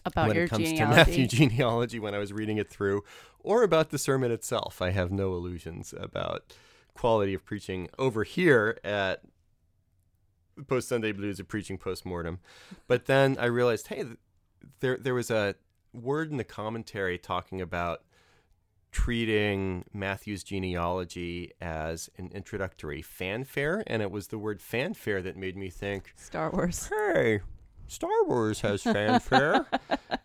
About 0.05 0.29
when 0.29 0.37
your 0.37 0.45
it 0.45 0.49
comes 0.49 0.69
genealogy. 0.69 0.95
to 0.95 0.97
Matthew 0.97 1.27
genealogy 1.49 1.99
when 1.99 2.15
I 2.15 2.19
was 2.19 2.33
reading 2.33 2.59
it 2.59 2.69
through, 2.69 3.05
or 3.41 3.63
about 3.63 3.91
the 3.91 3.99
sermon 3.99 4.31
itself. 4.33 4.83
I 4.83 4.91
have 4.91 5.11
no 5.13 5.35
illusions 5.35 5.95
about 5.97 6.53
quality 6.95 7.35
of 7.35 7.45
preaching 7.45 7.89
over 7.99 8.25
here 8.25 8.79
at 8.85 9.23
Post 10.67 10.89
Sunday 10.89 11.13
Blues 11.13 11.41
of 11.41 11.49
Preaching 11.49 11.79
Post 11.79 12.05
Mortem. 12.05 12.41
But 12.87 13.07
then 13.07 13.37
I 13.39 13.47
realized, 13.47 13.89
hey, 13.89 14.05
there 14.81 14.97
there 14.97 15.15
was 15.15 15.31
a 15.31 15.55
word 15.93 16.31
in 16.31 16.37
the 16.37 16.45
commentary 16.45 17.19
talking 17.19 17.61
about 17.61 18.03
treating 18.91 19.85
Matthew's 19.95 20.45
genealogy 20.45 21.51
as 21.61 22.11
an 22.19 22.31
introductory 22.35 23.01
fanfare, 23.01 23.83
and 23.87 24.03
it 24.03 24.11
was 24.11 24.29
the 24.29 24.39
word 24.39 24.61
fanfare 24.61 25.23
that 25.23 25.37
made 25.37 25.57
me 25.57 25.71
think, 25.71 26.13
Star 26.17 26.51
Wars. 26.51 26.89
hey, 26.89 27.41
Star 27.89 28.25
Wars 28.27 28.61
has 28.63 28.83
fanfare, 28.83 29.67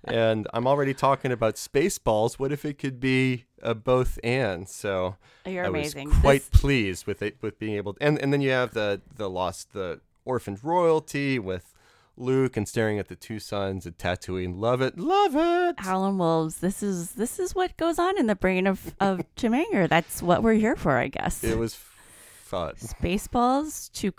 and 0.05 0.47
I'm 0.53 0.65
already 0.67 0.93
talking 0.93 1.31
about 1.31 1.55
Spaceballs. 1.55 2.35
What 2.35 2.51
if 2.51 2.63
it 2.65 2.77
could 2.77 2.99
be 2.99 3.45
a 3.61 3.75
both 3.75 4.17
and? 4.23 4.67
So 4.69 5.17
You're 5.45 5.65
I 5.65 5.67
amazing. 5.67 6.09
was 6.09 6.17
quite 6.19 6.49
This- 6.51 6.61
pleased 6.61 7.07
with 7.07 7.21
it 7.21 7.37
with 7.41 7.59
being 7.59 7.75
able 7.75 7.93
to, 7.95 8.03
and 8.03 8.17
and 8.19 8.31
then 8.31 8.41
you 8.41 8.51
have 8.51 8.73
the 8.73 9.01
the 9.15 9.29
lost 9.29 9.73
the 9.73 9.99
orphaned 10.25 10.63
royalty 10.63 11.39
with 11.39 11.73
Luke 12.19 12.57
and 12.57 12.67
staring 12.67 12.97
at 12.99 13.09
the 13.09 13.15
two 13.15 13.39
suns 13.39 13.85
at 13.85 13.97
Tatooine. 13.97 14.57
Love 14.57 14.81
it, 14.81 14.97
love 14.97 15.35
it. 15.35 15.79
Howlin' 15.79 16.17
Wolves. 16.17 16.57
This 16.59 16.81
is 16.81 17.11
this 17.11 17.37
is 17.37 17.53
what 17.53 17.75
goes 17.77 17.99
on 17.99 18.17
in 18.17 18.27
the 18.27 18.35
brain 18.35 18.65
of 18.65 18.95
of 18.99 19.21
Jim 19.35 19.53
Anger. 19.53 19.87
That's 19.87 20.21
what 20.23 20.41
we're 20.41 20.53
here 20.53 20.75
for, 20.75 20.97
I 20.97 21.09
guess. 21.09 21.43
It 21.43 21.57
was 21.57 21.75
fun. 21.75 22.73
Spaceballs 22.75 23.91
to 23.93 24.13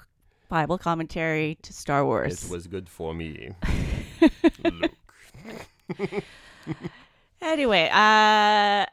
Bible 0.48 0.78
commentary 0.78 1.58
to 1.62 1.72
Star 1.72 2.04
Wars. 2.04 2.44
It 2.44 2.50
was 2.50 2.66
good 2.66 2.88
for 2.88 3.14
me. 3.14 3.54
Luke. 4.64 4.92
Anyway, 7.40 7.88
uh, 7.92 8.84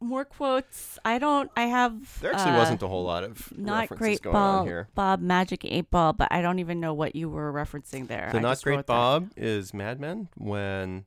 more 0.00 0.24
quotes. 0.24 0.98
I 1.04 1.18
don't. 1.18 1.50
I 1.56 1.62
have. 1.62 2.20
There 2.20 2.32
actually 2.32 2.52
uh, 2.52 2.58
wasn't 2.58 2.82
a 2.82 2.88
whole 2.88 3.04
lot 3.04 3.24
of 3.24 3.56
Not 3.56 3.88
great 3.88 4.22
going 4.22 4.36
on 4.36 4.66
here. 4.66 4.88
Bob 4.94 5.20
Magic 5.20 5.64
Eight 5.64 5.90
Ball, 5.90 6.12
but 6.12 6.28
I 6.30 6.42
don't 6.42 6.58
even 6.58 6.80
know 6.80 6.94
what 6.94 7.16
you 7.16 7.28
were 7.28 7.52
referencing 7.52 8.06
there. 8.06 8.28
The 8.30 8.38
I 8.38 8.42
not 8.42 8.62
great. 8.62 8.86
Bob 8.86 9.30
is 9.36 9.72
Mad 9.72 10.00
Men 10.00 10.28
when 10.36 11.06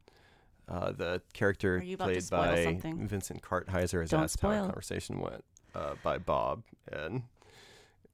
uh, 0.68 0.92
the 0.92 1.22
character 1.34 1.76
Are 1.76 1.84
you 1.84 1.96
about 1.96 2.08
to 2.08 2.14
played 2.14 2.30
by 2.30 2.64
something? 2.64 3.08
Vincent 3.08 3.42
Kartheiser 3.42 4.04
is 4.04 4.10
Don't 4.10 4.24
asked 4.24 4.42
how 4.42 4.52
a 4.52 4.60
conversation 4.60 5.20
went 5.20 5.44
uh, 5.76 5.94
by 6.04 6.18
Bob, 6.18 6.64
and 6.92 7.24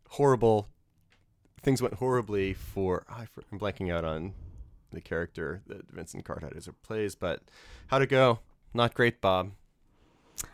horrible 0.10 0.68
things 1.62 1.82
went 1.82 1.96
horribly 1.96 2.54
for 2.54 3.04
I 3.10 3.26
for- 3.26 3.44
I'm 3.52 3.60
blanking 3.60 3.92
out 3.94 4.04
on 4.06 4.34
the 4.92 5.02
character 5.02 5.62
that 5.68 5.90
Vincent 5.92 6.24
Kartheiser 6.26 6.74
plays, 6.84 7.16
but 7.16 7.42
how'd 7.88 8.02
it 8.02 8.08
go? 8.10 8.40
Not 8.74 8.94
great, 8.94 9.22
Bob. 9.22 9.52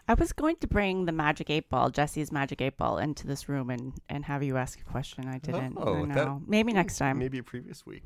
I 0.08 0.14
was 0.14 0.32
going 0.32 0.56
to 0.58 0.68
bring 0.68 1.06
the 1.06 1.12
Magic 1.12 1.50
Eight 1.50 1.70
Ball, 1.70 1.90
Jesse's 1.90 2.32
Magic 2.32 2.62
Eight 2.62 2.78
Ball, 2.78 2.98
into 2.98 3.28
this 3.28 3.50
room 3.50 3.70
and 3.70 3.94
and 4.08 4.26
have 4.26 4.42
you 4.42 4.58
ask 4.58 4.80
a 4.80 4.84
question. 4.84 5.28
I 5.28 5.40
didn't. 5.40 5.78
Oh, 5.78 6.04
I 6.04 6.14
that- 6.14 6.42
Maybe 6.48 6.74
next 6.74 6.98
time. 6.98 7.20
Maybe 7.20 7.38
a 7.38 7.44
previous 7.44 7.86
week. 7.86 8.06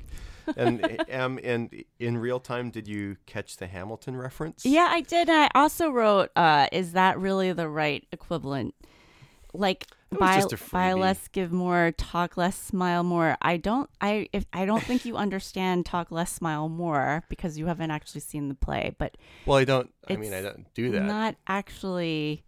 And 0.56 1.04
um, 1.12 1.38
and 1.42 1.84
in 1.98 2.18
real 2.18 2.40
time, 2.40 2.70
did 2.70 2.88
you 2.88 3.16
catch 3.26 3.56
the 3.58 3.66
Hamilton 3.68 4.16
reference? 4.16 4.64
Yeah, 4.64 4.88
I 4.90 5.02
did. 5.02 5.28
I 5.30 5.48
also 5.54 5.90
wrote, 5.90 6.30
uh, 6.34 6.66
is 6.72 6.92
that 6.92 7.18
really 7.18 7.52
the 7.52 7.68
right 7.68 8.04
equivalent? 8.12 8.74
Like 9.54 9.86
buy, 10.10 10.44
buy 10.72 10.92
less, 10.92 11.28
give 11.28 11.52
more, 11.52 11.92
talk 11.96 12.36
less, 12.36 12.56
smile 12.56 13.02
more. 13.02 13.36
I 13.40 13.56
don't 13.56 13.88
I 14.00 14.28
if 14.32 14.44
I 14.52 14.66
don't 14.66 14.82
think 14.82 15.04
you 15.04 15.16
understand 15.16 15.86
talk 15.86 16.10
less, 16.10 16.32
smile 16.32 16.68
more 16.68 17.24
because 17.28 17.58
you 17.58 17.66
haven't 17.66 17.90
actually 17.90 18.20
seen 18.20 18.48
the 18.48 18.54
play, 18.54 18.94
but 18.98 19.16
Well, 19.46 19.58
I 19.58 19.64
don't. 19.64 19.92
I 20.08 20.16
mean, 20.16 20.32
I 20.34 20.42
don't 20.42 20.66
do 20.74 20.90
that. 20.92 21.02
not 21.02 21.36
actually 21.46 22.44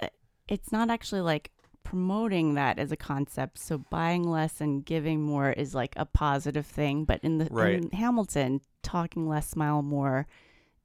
uh, 0.00 0.08
it's 0.48 0.72
not 0.72 0.90
actually 0.90 1.20
like 1.22 1.50
promoting 1.82 2.54
that 2.54 2.78
as 2.78 2.90
a 2.90 2.96
concept. 2.96 3.58
So 3.58 3.78
buying 3.78 4.24
less 4.24 4.60
and 4.60 4.84
giving 4.84 5.22
more 5.22 5.50
is 5.52 5.74
like 5.74 5.94
a 5.96 6.04
positive 6.04 6.66
thing, 6.66 7.04
but 7.04 7.20
in 7.22 7.38
the 7.38 7.48
Right. 7.50 7.82
in 7.82 7.90
Hamilton, 7.90 8.60
talking 8.82 9.28
less, 9.28 9.48
smile 9.48 9.82
more 9.82 10.26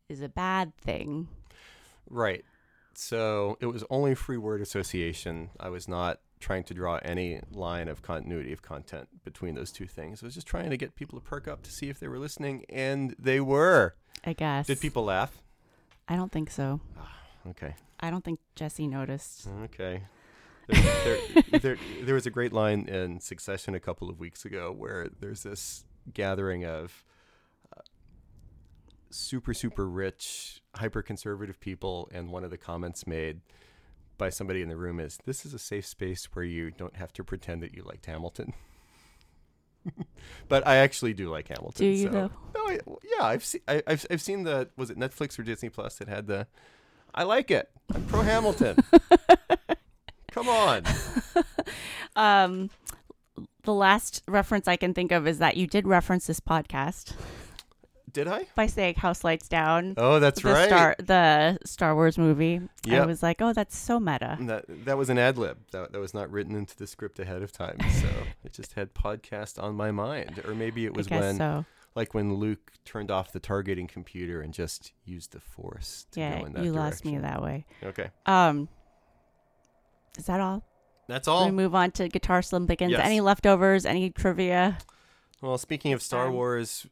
is 0.10 0.22
a 0.22 0.30
bad 0.30 0.76
thing. 0.78 1.28
Right. 2.10 2.44
So 3.02 3.58
it 3.60 3.66
was 3.66 3.84
only 3.90 4.14
free 4.14 4.38
word 4.38 4.62
association. 4.62 5.50
I 5.60 5.70
was 5.70 5.88
not 5.88 6.20
trying 6.40 6.64
to 6.66 6.76
draw 6.76 6.98
any 6.98 7.42
line 7.52 7.88
of 7.88 8.04
continuity 8.04 8.54
of 8.54 8.62
content 8.62 9.10
between 9.24 9.56
those 9.56 9.72
two 9.72 9.88
things. 9.88 10.22
I 10.22 10.28
was 10.28 10.36
just 10.36 10.46
trying 10.46 10.70
to 10.70 10.78
get 10.78 10.96
people 10.96 11.20
to 11.20 11.26
perk 11.26 11.48
up 11.48 11.64
to 11.64 11.72
see 11.72 11.90
if 11.90 12.00
they 12.00 12.08
were 12.08 12.20
listening, 12.20 12.64
and 12.70 13.16
they 13.18 13.40
were. 13.40 13.96
I 14.24 14.34
guess. 14.34 14.68
Did 14.68 14.80
people 14.80 15.04
laugh? 15.04 15.42
I 16.08 16.16
don't 16.16 16.32
think 16.32 16.52
so. 16.52 16.80
Okay. 17.50 17.74
I 18.00 18.12
don't 18.12 18.24
think 18.24 18.40
Jesse 18.54 18.88
noticed. 18.88 19.48
Okay. 19.64 20.04
There, 20.68 20.94
there, 21.04 21.44
there, 21.60 21.78
there 22.04 22.14
was 22.14 22.28
a 22.28 22.32
great 22.32 22.54
line 22.54 22.88
in 22.88 23.20
Succession 23.20 23.74
a 23.74 23.80
couple 23.80 24.12
of 24.12 24.20
weeks 24.20 24.46
ago 24.46 24.72
where 24.72 25.10
there's 25.20 25.42
this 25.42 25.86
gathering 26.14 26.66
of 26.66 27.04
uh, 27.76 27.82
super, 29.10 29.56
super 29.56 29.90
rich, 29.90 30.61
hyper 30.76 31.02
conservative 31.02 31.60
people, 31.60 32.10
and 32.14 32.30
one 32.30 32.44
of 32.44 32.50
the 32.52 32.58
comments 32.58 33.06
made 33.06 33.42
by 34.18 34.30
somebody 34.30 34.62
in 34.62 34.70
the 34.70 34.78
room 34.78 35.00
is 35.00 35.18
this 35.26 35.46
is 35.46 35.54
a 35.54 35.60
safe 35.60 35.86
space 35.86 36.26
where 36.34 36.46
you 36.46 36.72
don't 36.72 36.96
have 36.96 37.12
to 37.14 37.24
pretend 37.24 37.64
that 37.64 37.74
you 37.74 37.84
liked 37.84 38.06
Hamilton. 38.06 38.54
but 40.48 40.66
I 40.68 40.76
actually 40.78 41.14
do 41.14 41.30
like 41.30 41.48
Hamilton. 41.48 41.80
Do 41.80 41.86
you, 41.88 42.04
so- 42.04 42.10
though? 42.10 42.32
No, 42.56 42.68
I, 42.68 42.80
yeah, 43.04 43.26
I've 43.26 43.44
seen 43.44 43.62
I, 43.68 43.82
I've 43.88 44.06
I've 44.12 44.22
seen 44.22 44.44
the 44.44 44.70
was 44.78 44.90
it 44.90 44.98
Netflix 44.98 45.38
or 45.40 45.44
Disney 45.44 45.70
Plus 45.70 45.96
that 45.96 46.08
had 46.08 46.28
the 46.28 46.48
I 47.14 47.24
like 47.24 47.52
it. 47.52 47.70
I'm 47.94 48.06
pro 48.06 48.22
Hamilton. 48.22 48.78
Come 50.32 50.48
on. 50.48 50.84
Um, 52.16 52.70
the 53.64 53.74
last 53.74 54.24
reference 54.28 54.68
I 54.68 54.76
can 54.76 54.94
think 54.94 55.12
of 55.12 55.28
is 55.28 55.40
that 55.40 55.58
you 55.58 55.68
did 55.68 55.88
reference 55.88 56.28
this 56.28 56.40
podcast 56.40 57.14
Did 58.14 58.28
I? 58.28 58.46
by 58.56 58.68
saying 58.68 58.96
"House 58.96 59.24
Lights 59.24 59.48
Down." 59.48 59.94
Oh, 59.98 60.20
that's 60.20 60.42
the 60.42 60.50
right. 60.54 60.68
Star 60.68 60.96
the 61.00 61.58
Star 61.66 61.96
Wars 61.96 62.18
movie. 62.18 62.58
I 62.86 62.90
Yep. 62.90 63.08
was 63.08 63.24
like, 63.24 63.42
oh, 63.42 63.54
that's 63.54 63.78
so 63.78 64.00
meta. 64.00 64.38
That 64.42 64.66
that 64.86 64.98
was 64.98 65.10
an 65.10 65.18
ad 65.18 65.38
lib. 65.38 65.58
That 65.72 65.92
that 65.94 66.00
was 66.00 66.14
not 66.14 66.30
written 66.32 66.56
into 66.56 66.76
the 66.76 66.88
script 66.88 67.20
ahead 67.20 67.42
of 67.42 67.52
time. 67.52 67.78
So 68.02 68.08
it 68.44 68.54
just 68.54 68.74
had 68.74 68.94
podcast 68.94 69.62
on 69.62 69.76
my 69.76 69.92
mind, 69.92 70.42
or 70.46 70.54
maybe 70.56 70.86
it 70.86 70.94
was 70.96 71.10
when, 71.10 71.38
so. 71.38 71.66
like 71.96 72.14
when 72.14 72.36
Luke 72.36 72.72
turned 72.86 73.12
off 73.12 73.32
the 73.32 73.40
targeting 73.40 73.88
computer 73.88 74.42
and 74.42 74.54
just 74.54 74.92
used 75.06 75.32
the 75.34 75.40
Force 75.40 76.06
to 76.12 76.20
Yeah, 76.20 76.40
go 76.40 76.46
in 76.46 76.54
that 76.54 76.64
you 76.64 76.72
lost 76.74 77.06
me 77.06 77.18
that 77.18 77.42
way. 77.42 77.66
Okay, 77.84 78.10
Um, 78.26 78.68
is 80.18 80.26
that 80.26 80.40
all? 80.40 80.64
that's 81.08 81.28
all 81.28 81.46
We 81.46 81.52
move 81.52 81.76
on 81.76 81.92
to 81.92 82.08
Guitar 82.08 82.42
Slim 82.42 82.68
Pickens. 82.68 82.92
Yes. 82.92 83.02
Any 83.06 83.22
leftovers? 83.22 83.86
Any 83.86 84.10
trivia? 84.10 84.78
Well, 85.42 85.58
speaking 85.58 85.92
of 85.94 86.02
Star 86.02 86.28
Um, 86.28 86.34
Wars, 86.34 86.86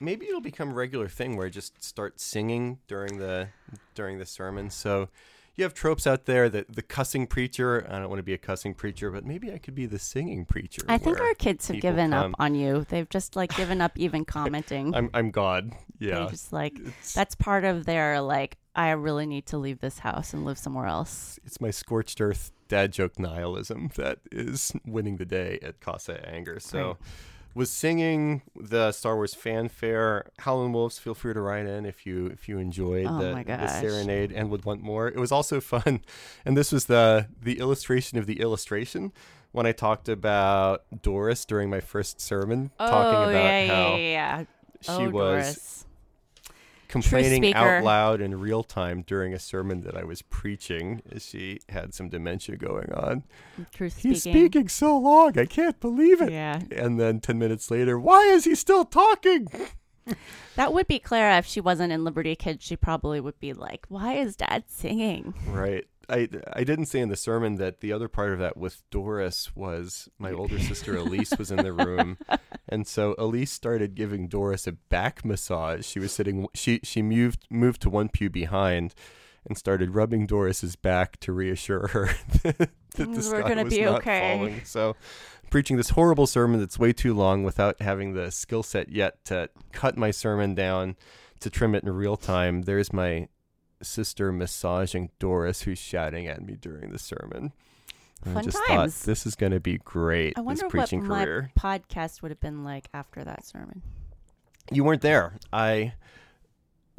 maybe 0.00 0.26
it'll 0.26 0.40
become 0.40 0.70
a 0.70 0.74
regular 0.74 1.08
thing 1.08 1.36
where 1.36 1.46
I 1.46 1.50
just 1.50 1.82
start 1.82 2.20
singing 2.20 2.78
during 2.88 3.18
the 3.18 3.48
during 3.94 4.18
the 4.18 4.26
sermon. 4.26 4.70
So 4.70 5.08
you 5.56 5.64
have 5.64 5.74
tropes 5.74 6.06
out 6.06 6.26
there 6.26 6.48
that 6.48 6.74
the 6.74 6.82
cussing 6.82 7.26
preacher. 7.26 7.84
I 7.90 7.98
don't 7.98 8.08
want 8.08 8.20
to 8.20 8.24
be 8.24 8.32
a 8.34 8.38
cussing 8.38 8.74
preacher, 8.74 9.10
but 9.10 9.24
maybe 9.26 9.52
I 9.52 9.58
could 9.58 9.74
be 9.74 9.86
the 9.86 9.98
singing 9.98 10.44
preacher. 10.44 10.82
I 10.88 10.98
think 10.98 11.20
our 11.20 11.34
kids 11.34 11.66
have 11.68 11.80
given 11.80 12.12
come- 12.12 12.32
up 12.34 12.40
on 12.40 12.54
you. 12.54 12.86
They've 12.88 13.08
just 13.08 13.34
like 13.36 13.54
given 13.56 13.80
up 13.80 13.92
even 13.98 14.24
commenting. 14.36 14.94
I'm 14.94 15.10
I'm 15.12 15.30
God. 15.30 15.72
Yeah. 15.98 16.28
just 16.30 16.52
like 16.52 16.78
It's, 16.78 17.12
that's 17.14 17.34
part 17.34 17.64
of 17.64 17.86
their 17.86 18.20
like. 18.20 18.56
I 18.76 18.90
really 18.90 19.26
need 19.26 19.46
to 19.46 19.58
leave 19.58 19.80
this 19.80 19.98
house 19.98 20.32
and 20.32 20.44
live 20.44 20.56
somewhere 20.56 20.86
else. 20.86 21.40
it's 21.44 21.60
my 21.60 21.72
scorched 21.72 22.20
earth 22.20 22.52
dad 22.68 22.92
joke 22.92 23.18
nihilism 23.18 23.90
that 23.96 24.20
is 24.30 24.72
winning 24.86 25.16
the 25.16 25.24
day 25.24 25.58
at 25.62 25.80
Casa 25.80 26.24
Anger. 26.28 26.60
So 26.60 26.86
Right. 26.86 26.96
Was 27.58 27.70
singing 27.70 28.42
the 28.54 28.92
Star 28.92 29.16
Wars 29.16 29.34
fanfare. 29.34 30.30
Howlin' 30.38 30.72
Wolves, 30.72 30.96
feel 30.96 31.14
free 31.14 31.34
to 31.34 31.40
write 31.40 31.66
in 31.66 31.86
if 31.86 32.06
you 32.06 32.26
if 32.26 32.48
you 32.48 32.58
enjoyed 32.58 33.06
Oh 33.08 33.18
the, 33.18 33.42
the 33.44 33.66
serenade 33.66 34.30
and 34.30 34.48
would 34.50 34.64
want 34.64 34.80
more. 34.80 35.08
It 35.08 35.18
was 35.18 35.32
also 35.32 35.60
fun, 35.74 36.02
and 36.44 36.56
this 36.56 36.70
was 36.70 36.86
the 36.86 37.26
the 37.42 37.58
illustration 37.58 38.16
of 38.16 38.26
the 38.26 38.40
illustration 38.40 39.12
when 39.50 39.66
I 39.66 39.72
talked 39.72 40.08
about 40.08 40.84
Doris 41.02 41.44
during 41.44 41.68
my 41.68 41.80
first 41.80 42.20
sermon, 42.20 42.70
talking 42.78 43.16
oh 43.18 43.30
about 43.30 43.32
yeah, 43.32 43.66
how 43.66 43.88
yeah, 43.90 43.96
yeah, 43.96 44.38
yeah. 44.38 44.44
she 44.80 45.06
oh, 45.06 45.10
was 45.10 45.44
Doris. 45.44 45.86
Complaining 46.88 47.54
out 47.54 47.84
loud 47.84 48.20
in 48.20 48.38
real 48.40 48.62
time 48.64 49.02
during 49.06 49.32
a 49.34 49.38
sermon 49.38 49.82
that 49.82 49.96
I 49.96 50.04
was 50.04 50.22
preaching 50.22 51.02
she 51.18 51.60
had 51.68 51.94
some 51.94 52.08
dementia 52.08 52.56
going 52.56 52.92
on. 52.92 53.24
Truth 53.72 53.98
He's 54.02 54.22
speaking. 54.22 54.40
speaking 54.42 54.68
so 54.68 54.98
long, 54.98 55.38
I 55.38 55.44
can't 55.44 55.78
believe 55.80 56.20
it. 56.20 56.32
Yeah, 56.32 56.60
And 56.72 56.98
then 56.98 57.20
10 57.20 57.38
minutes 57.38 57.70
later, 57.70 57.98
why 57.98 58.22
is 58.24 58.44
he 58.44 58.54
still 58.54 58.84
talking? 58.84 59.48
that 60.56 60.72
would 60.72 60.88
be 60.88 60.98
Clara 60.98 61.38
if 61.38 61.46
she 61.46 61.60
wasn't 61.60 61.92
in 61.92 62.04
Liberty 62.04 62.34
Kids. 62.34 62.64
She 62.64 62.76
probably 62.76 63.20
would 63.20 63.38
be 63.40 63.52
like, 63.52 63.84
"Why 63.88 64.14
is 64.14 64.36
Dad 64.36 64.64
singing?" 64.68 65.34
Right. 65.46 65.84
I, 66.08 66.28
I 66.52 66.64
didn't 66.64 66.86
say 66.86 67.00
in 67.00 67.08
the 67.08 67.16
sermon 67.16 67.56
that 67.56 67.80
the 67.80 67.92
other 67.92 68.08
part 68.08 68.32
of 68.32 68.38
that 68.38 68.56
with 68.56 68.82
Doris 68.90 69.54
was 69.54 70.08
my 70.18 70.32
older 70.32 70.58
sister 70.58 70.96
Elise 70.96 71.36
was 71.38 71.50
in 71.50 71.58
the 71.58 71.72
room, 71.72 72.18
and 72.68 72.86
so 72.86 73.14
Elise 73.18 73.50
started 73.50 73.94
giving 73.94 74.28
Doris 74.28 74.66
a 74.66 74.72
back 74.72 75.24
massage. 75.24 75.84
She 75.84 75.98
was 75.98 76.12
sitting. 76.12 76.46
She 76.54 76.80
she 76.82 77.02
moved 77.02 77.46
moved 77.50 77.82
to 77.82 77.90
one 77.90 78.08
pew 78.08 78.30
behind, 78.30 78.94
and 79.46 79.56
started 79.58 79.94
rubbing 79.94 80.26
Doris's 80.26 80.76
back 80.76 81.18
to 81.20 81.32
reassure 81.32 81.88
her 81.88 82.10
that 82.42 82.70
the 82.96 83.06
were 83.06 83.20
sky 83.20 83.42
gonna 83.42 83.64
was 83.64 83.74
be 83.74 83.82
not 83.82 83.98
okay. 83.98 84.36
falling. 84.36 84.64
So, 84.64 84.96
preaching 85.50 85.76
this 85.76 85.90
horrible 85.90 86.26
sermon 86.26 86.60
that's 86.60 86.78
way 86.78 86.92
too 86.92 87.14
long 87.14 87.44
without 87.44 87.80
having 87.80 88.14
the 88.14 88.30
skill 88.30 88.62
set 88.62 88.90
yet 88.90 89.24
to 89.26 89.50
cut 89.72 89.96
my 89.96 90.10
sermon 90.10 90.54
down 90.54 90.96
to 91.40 91.50
trim 91.50 91.74
it 91.74 91.84
in 91.84 91.90
real 91.90 92.16
time. 92.16 92.62
There's 92.62 92.92
my 92.92 93.28
sister 93.82 94.32
massaging 94.32 95.10
Doris, 95.18 95.62
who's 95.62 95.78
shouting 95.78 96.26
at 96.26 96.42
me 96.42 96.54
during 96.54 96.90
the 96.90 96.98
sermon. 96.98 97.52
And 98.24 98.38
I 98.38 98.42
just 98.42 98.58
times. 98.66 98.94
thought 98.94 99.06
this 99.06 99.26
is 99.26 99.34
going 99.34 99.52
to 99.52 99.60
be 99.60 99.78
great. 99.78 100.34
I 100.36 100.40
wonder 100.40 100.56
this 100.56 100.62
what 100.64 100.70
preaching 100.70 101.06
my 101.06 101.24
career. 101.24 101.52
podcast 101.58 102.22
would 102.22 102.30
have 102.30 102.40
been 102.40 102.64
like 102.64 102.88
after 102.92 103.22
that 103.24 103.44
sermon. 103.44 103.82
You 104.72 104.84
weren't 104.84 105.02
there. 105.02 105.38
I 105.52 105.94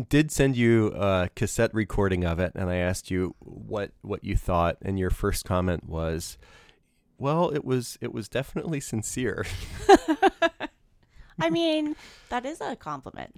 did 0.07 0.31
send 0.31 0.55
you 0.55 0.93
a 0.95 1.29
cassette 1.35 1.73
recording 1.73 2.23
of 2.23 2.39
it, 2.39 2.53
and 2.55 2.69
I 2.69 2.77
asked 2.77 3.11
you 3.11 3.35
what 3.39 3.91
what 4.01 4.23
you 4.23 4.35
thought, 4.35 4.77
and 4.81 4.97
your 4.97 5.09
first 5.09 5.45
comment 5.45 5.87
was, 5.89 6.37
"Well, 7.17 7.49
it 7.53 7.65
was 7.65 7.97
it 8.01 8.13
was 8.13 8.29
definitely 8.29 8.79
sincere." 8.79 9.45
I 11.41 11.49
mean, 11.49 11.95
that 12.29 12.45
is 12.45 12.61
a 12.61 12.75
compliment. 12.75 13.35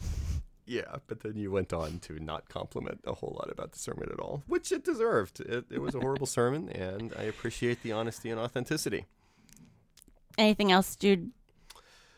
Yeah, 0.71 0.95
but 1.07 1.19
then 1.19 1.35
you 1.35 1.51
went 1.51 1.73
on 1.73 1.99
to 1.99 2.17
not 2.19 2.47
compliment 2.47 3.01
a 3.05 3.13
whole 3.13 3.35
lot 3.37 3.51
about 3.51 3.73
the 3.73 3.79
sermon 3.79 4.07
at 4.09 4.19
all, 4.19 4.41
which 4.47 4.71
it 4.71 4.85
deserved. 4.85 5.41
It, 5.41 5.65
it 5.69 5.81
was 5.81 5.95
a 5.95 5.99
horrible 5.99 6.25
sermon, 6.39 6.69
and 6.69 7.13
I 7.19 7.23
appreciate 7.23 7.83
the 7.83 7.91
honesty 7.91 8.29
and 8.29 8.39
authenticity. 8.39 9.05
Anything 10.37 10.71
else, 10.71 10.95
dude? 10.95 11.31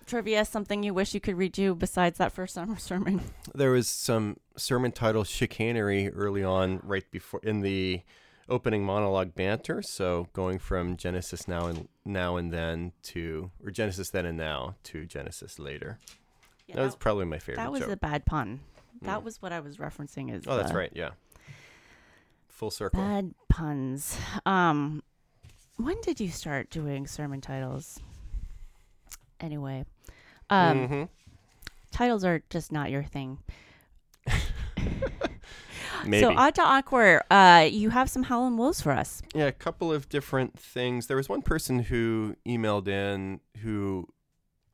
Trivia, 0.05 0.45
something 0.45 0.83
you 0.83 0.93
wish 0.93 1.15
you 1.15 1.19
could 1.19 1.35
redo 1.35 1.77
besides 1.77 2.19
that 2.19 2.31
first 2.31 2.53
summer 2.53 2.77
sermon? 2.77 3.21
There 3.55 3.71
was 3.71 3.87
some 3.87 4.37
sermon 4.55 4.91
title 4.91 5.23
chicanery 5.23 6.09
early 6.13 6.43
on, 6.43 6.79
right 6.83 7.09
before 7.09 7.39
in 7.41 7.61
the 7.61 8.01
opening 8.47 8.85
monologue 8.85 9.33
banter. 9.33 9.81
So 9.81 10.27
going 10.33 10.59
from 10.59 10.95
Genesis 10.95 11.47
now 11.47 11.65
and 11.65 11.87
now 12.05 12.35
and 12.35 12.53
then 12.53 12.91
to 13.03 13.49
or 13.65 13.71
Genesis 13.71 14.11
then 14.11 14.27
and 14.27 14.37
now 14.37 14.75
to 14.83 15.07
Genesis 15.07 15.57
later. 15.57 15.97
Yeah, 16.73 16.79
that 16.81 16.85
was 16.85 16.95
probably 16.95 17.25
my 17.25 17.39
favorite 17.39 17.57
that 17.57 17.71
was 17.71 17.81
joke. 17.81 17.91
a 17.91 17.97
bad 17.97 18.25
pun. 18.25 18.59
That 19.01 19.19
Mm. 19.19 19.23
was 19.23 19.41
what 19.41 19.51
I 19.51 19.59
was 19.59 19.77
referencing 19.77 20.31
as 20.33 20.43
oh, 20.47 20.55
that's 20.57 20.73
right. 20.73 20.91
Yeah. 20.93 21.11
Full 22.47 22.71
circle. 22.71 23.01
Bad 23.01 23.33
puns. 23.49 24.17
Um, 24.45 25.03
when 25.77 25.99
did 26.01 26.19
you 26.19 26.29
start 26.29 26.69
doing 26.69 27.07
sermon 27.07 27.41
titles? 27.41 27.99
Anyway, 29.39 29.85
um, 30.49 30.87
Mhm. 30.87 31.09
titles 31.91 32.23
are 32.23 32.41
just 32.49 32.71
not 32.71 32.89
your 32.91 33.03
thing. 33.03 33.39
Maybe. 36.05 36.21
So, 36.21 36.33
odd 36.35 36.55
to 36.55 36.61
awkward. 36.61 37.21
Uh, 37.31 37.67
you 37.71 37.89
have 37.89 38.09
some 38.09 38.23
Howlin' 38.23 38.57
Wolves 38.57 38.81
for 38.81 38.91
us. 38.91 39.21
Yeah, 39.33 39.45
a 39.45 39.51
couple 39.53 39.91
of 39.91 40.09
different 40.09 40.59
things. 40.59 41.07
There 41.07 41.15
was 41.17 41.29
one 41.29 41.41
person 41.41 41.79
who 41.79 42.35
emailed 42.45 42.87
in 42.89 43.39
who 43.61 44.07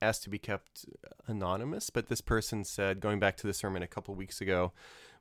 asked 0.02 0.24
to 0.24 0.30
be 0.30 0.39
kept 0.39 0.86
anonymous, 1.28 1.89
but 1.89 2.08
this 2.08 2.22
person 2.22 2.64
said, 2.64 3.00
going 3.00 3.20
back 3.20 3.38
to 3.38 3.47
the 3.47 3.54
sermon 3.54 3.84
a 3.84 3.88
couple 3.88 4.16
weeks 4.16 4.41
ago, 4.41 4.72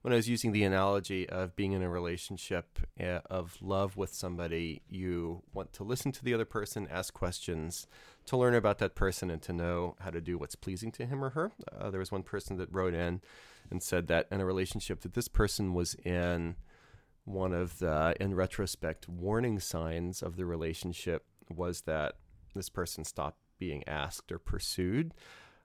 when 0.03 0.13
I 0.13 0.17
was 0.17 0.29
using 0.29 0.53
the 0.53 0.63
analogy 0.63 1.29
of 1.29 1.57
being 1.57 1.73
in 1.73 1.83
a 1.83 1.89
relationship 1.89 2.79
uh, 3.01 3.21
of 3.29 3.59
love 3.61 3.97
with 3.97 4.15
somebody, 4.15 4.83
you 4.89 5.43
want 5.53 5.73
to 5.75 5.85
listen 5.85 6.13
to 6.13 6.25
the 6.25 6.33
other 6.33 6.45
person, 6.45 6.87
ask 6.91 7.13
questions, 7.13 7.87
to 8.27 8.37
learn 8.37 8.55
about 8.55 8.79
that 8.79 8.95
person, 8.95 9.29
and 9.31 9.43
to 9.43 9.53
know 9.53 9.97
how 10.01 10.11
to 10.11 10.21
do 10.21 10.39
what's 10.39 10.55
pleasing 10.55 10.93
to 10.93 11.07
him 11.07 11.25
or 11.25 11.31
her. 11.31 11.51
Uh, 11.77 11.91
there 11.91 11.99
was 11.99 12.13
one 12.13 12.23
person 12.23 12.59
that 12.59 12.73
wrote 12.73 12.95
in 12.95 13.21
and 13.71 13.83
said 13.83 14.07
that 14.07 14.29
in 14.31 14.41
a 14.41 14.47
relationship 14.47 15.01
that 15.01 15.15
this 15.15 15.29
person 15.29 15.75
was 15.75 15.95
in, 16.05 16.55
one 17.25 17.53
of 17.53 17.79
the, 17.81 18.15
in 18.21 18.35
retrospect, 18.35 19.09
warning 19.09 19.59
signs 19.59 20.23
of 20.23 20.37
the 20.37 20.47
relationship 20.47 21.27
was 21.51 21.83
that 21.83 22.15
this 22.55 22.69
person 22.69 23.05
stopped 23.05 23.39
being 23.59 23.87
asked 23.87 24.31
or 24.33 24.39
pursued 24.39 25.15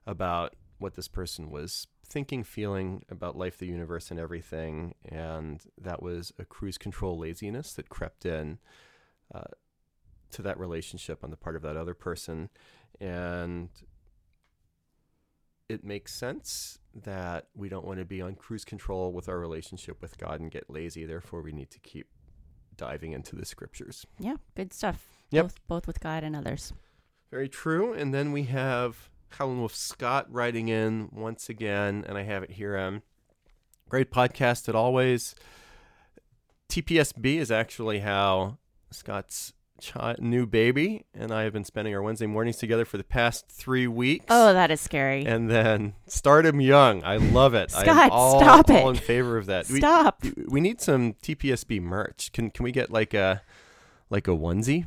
about 0.06 0.54
what 0.78 0.94
this 0.94 1.08
person 1.08 1.50
was 1.50 1.86
thinking, 2.06 2.44
feeling 2.44 3.04
about 3.08 3.36
life, 3.36 3.58
the 3.58 3.66
universe, 3.66 4.10
and 4.10 4.20
everything. 4.20 4.94
And 5.08 5.60
that 5.80 6.02
was 6.02 6.32
a 6.38 6.44
cruise 6.44 6.78
control 6.78 7.18
laziness 7.18 7.72
that 7.74 7.88
crept 7.88 8.26
in 8.26 8.58
uh, 9.34 9.42
to 10.32 10.42
that 10.42 10.58
relationship 10.58 11.24
on 11.24 11.30
the 11.30 11.36
part 11.36 11.56
of 11.56 11.62
that 11.62 11.76
other 11.76 11.94
person. 11.94 12.50
And 13.00 13.70
it 15.68 15.84
makes 15.84 16.14
sense 16.14 16.78
that 16.94 17.46
we 17.54 17.68
don't 17.68 17.86
want 17.86 17.98
to 17.98 18.04
be 18.04 18.20
on 18.20 18.34
cruise 18.34 18.64
control 18.64 19.12
with 19.12 19.28
our 19.28 19.38
relationship 19.38 20.02
with 20.02 20.18
God 20.18 20.40
and 20.40 20.50
get 20.50 20.68
lazy. 20.68 21.06
Therefore, 21.06 21.42
we 21.42 21.52
need 21.52 21.70
to 21.70 21.78
keep 21.80 22.08
diving 22.76 23.12
into 23.12 23.36
the 23.36 23.46
scriptures. 23.46 24.06
Yeah, 24.18 24.36
good 24.54 24.72
stuff. 24.72 25.06
Yep. 25.30 25.44
Both, 25.44 25.66
both 25.66 25.86
with 25.86 26.00
God 26.00 26.22
and 26.22 26.36
others. 26.36 26.72
Very 27.34 27.48
true. 27.48 27.92
And 27.92 28.14
then 28.14 28.30
we 28.30 28.44
have 28.44 29.10
Howlin' 29.30 29.58
Wolf 29.58 29.74
Scott 29.74 30.32
writing 30.32 30.68
in 30.68 31.08
once 31.10 31.48
again, 31.48 32.04
and 32.08 32.16
I 32.16 32.22
have 32.22 32.44
it 32.44 32.52
here. 32.52 32.78
Um, 32.78 33.02
great 33.88 34.12
podcast 34.12 34.68
as 34.68 34.76
always. 34.76 35.34
TPSB 36.68 37.38
is 37.38 37.50
actually 37.50 37.98
how 37.98 38.58
Scott's 38.92 39.52
chi- 39.84 40.14
new 40.20 40.46
baby 40.46 41.06
and 41.12 41.32
I 41.32 41.42
have 41.42 41.52
been 41.52 41.64
spending 41.64 41.92
our 41.92 42.02
Wednesday 42.02 42.26
mornings 42.26 42.58
together 42.58 42.84
for 42.84 42.98
the 42.98 43.02
past 43.04 43.48
three 43.48 43.88
weeks. 43.88 44.26
Oh, 44.28 44.52
that 44.52 44.70
is 44.70 44.80
scary. 44.80 45.26
and 45.26 45.50
then 45.50 45.94
start 46.06 46.46
him 46.46 46.60
young. 46.60 47.02
I 47.02 47.16
love 47.16 47.54
it. 47.54 47.72
Scott, 47.72 48.12
all, 48.12 48.38
stop 48.38 48.70
all 48.70 48.90
it. 48.90 48.90
in 48.90 48.94
favor 49.02 49.38
of 49.38 49.46
that. 49.46 49.68
We- 49.68 49.78
Stop. 49.78 50.22
we 50.46 50.60
need 50.60 50.80
some 50.80 51.14
TPSB 51.14 51.80
merch. 51.82 52.30
Can 52.30 52.50
can 52.50 52.62
we 52.62 52.70
get 52.70 52.92
like 52.92 53.12
a 53.12 53.42
like 54.08 54.28
a 54.28 54.32
onesie, 54.32 54.84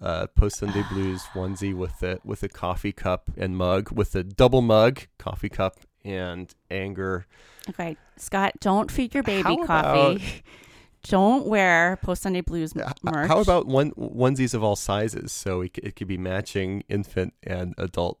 uh, 0.00 0.26
post 0.28 0.56
Sunday 0.56 0.84
Blues 0.90 1.22
onesie 1.34 1.74
with 1.74 2.02
a 2.02 2.18
with 2.24 2.42
a 2.42 2.48
coffee 2.48 2.92
cup 2.92 3.30
and 3.36 3.56
mug 3.56 3.90
with 3.92 4.14
a 4.14 4.22
double 4.22 4.62
mug, 4.62 5.02
coffee 5.18 5.48
cup 5.48 5.80
and 6.04 6.54
anger. 6.70 7.26
Okay, 7.68 7.96
Scott, 8.16 8.54
don't 8.60 8.90
feed 8.90 9.14
your 9.14 9.22
baby 9.22 9.42
How 9.42 9.66
coffee. 9.66 10.42
don't 11.04 11.46
wear 11.46 11.98
Post 12.02 12.22
Sunday 12.22 12.40
Blues 12.40 12.74
merch. 12.74 13.28
How 13.28 13.40
about 13.40 13.66
one 13.66 13.92
onesies 13.92 14.54
of 14.54 14.62
all 14.62 14.76
sizes 14.76 15.32
so 15.32 15.62
it, 15.62 15.78
it 15.82 15.96
could 15.96 16.08
be 16.08 16.18
matching 16.18 16.84
infant 16.88 17.34
and 17.42 17.74
adult 17.78 18.18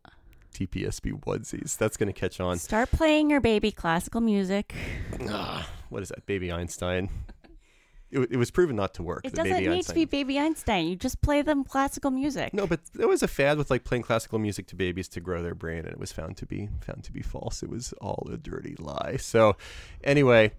TPSB 0.54 1.20
onesies. 1.24 1.76
That's 1.76 1.96
going 1.96 2.12
to 2.12 2.18
catch 2.18 2.40
on. 2.40 2.58
Start 2.58 2.90
playing 2.90 3.30
your 3.30 3.40
baby 3.40 3.70
classical 3.70 4.20
music. 4.20 4.74
Ah, 5.28 5.68
what 5.88 6.02
is 6.02 6.08
that, 6.10 6.26
Baby 6.26 6.52
Einstein? 6.52 7.08
It, 8.10 8.32
it 8.32 8.36
was 8.36 8.50
proven 8.50 8.76
not 8.76 8.94
to 8.94 9.02
work. 9.02 9.22
It 9.24 9.34
doesn't 9.34 9.52
Baby 9.52 9.68
need 9.68 9.76
Einstein. 9.76 9.94
to 9.94 10.00
be 10.00 10.04
Baby 10.04 10.38
Einstein. 10.38 10.88
You 10.88 10.96
just 10.96 11.20
play 11.20 11.42
them 11.42 11.64
classical 11.64 12.10
music. 12.10 12.52
No, 12.52 12.66
but 12.66 12.80
there 12.94 13.08
was 13.08 13.22
a 13.22 13.28
fad 13.28 13.58
with 13.58 13.70
like 13.70 13.84
playing 13.84 14.02
classical 14.02 14.38
music 14.38 14.66
to 14.68 14.76
babies 14.76 15.08
to 15.08 15.20
grow 15.20 15.42
their 15.42 15.54
brain, 15.54 15.78
and 15.80 15.88
it 15.88 15.98
was 15.98 16.12
found 16.12 16.36
to 16.38 16.46
be 16.46 16.68
found 16.80 17.04
to 17.04 17.12
be 17.12 17.22
false. 17.22 17.62
It 17.62 17.70
was 17.70 17.92
all 18.00 18.28
a 18.32 18.36
dirty 18.36 18.74
lie. 18.78 19.16
So, 19.18 19.56
anyway, 20.02 20.52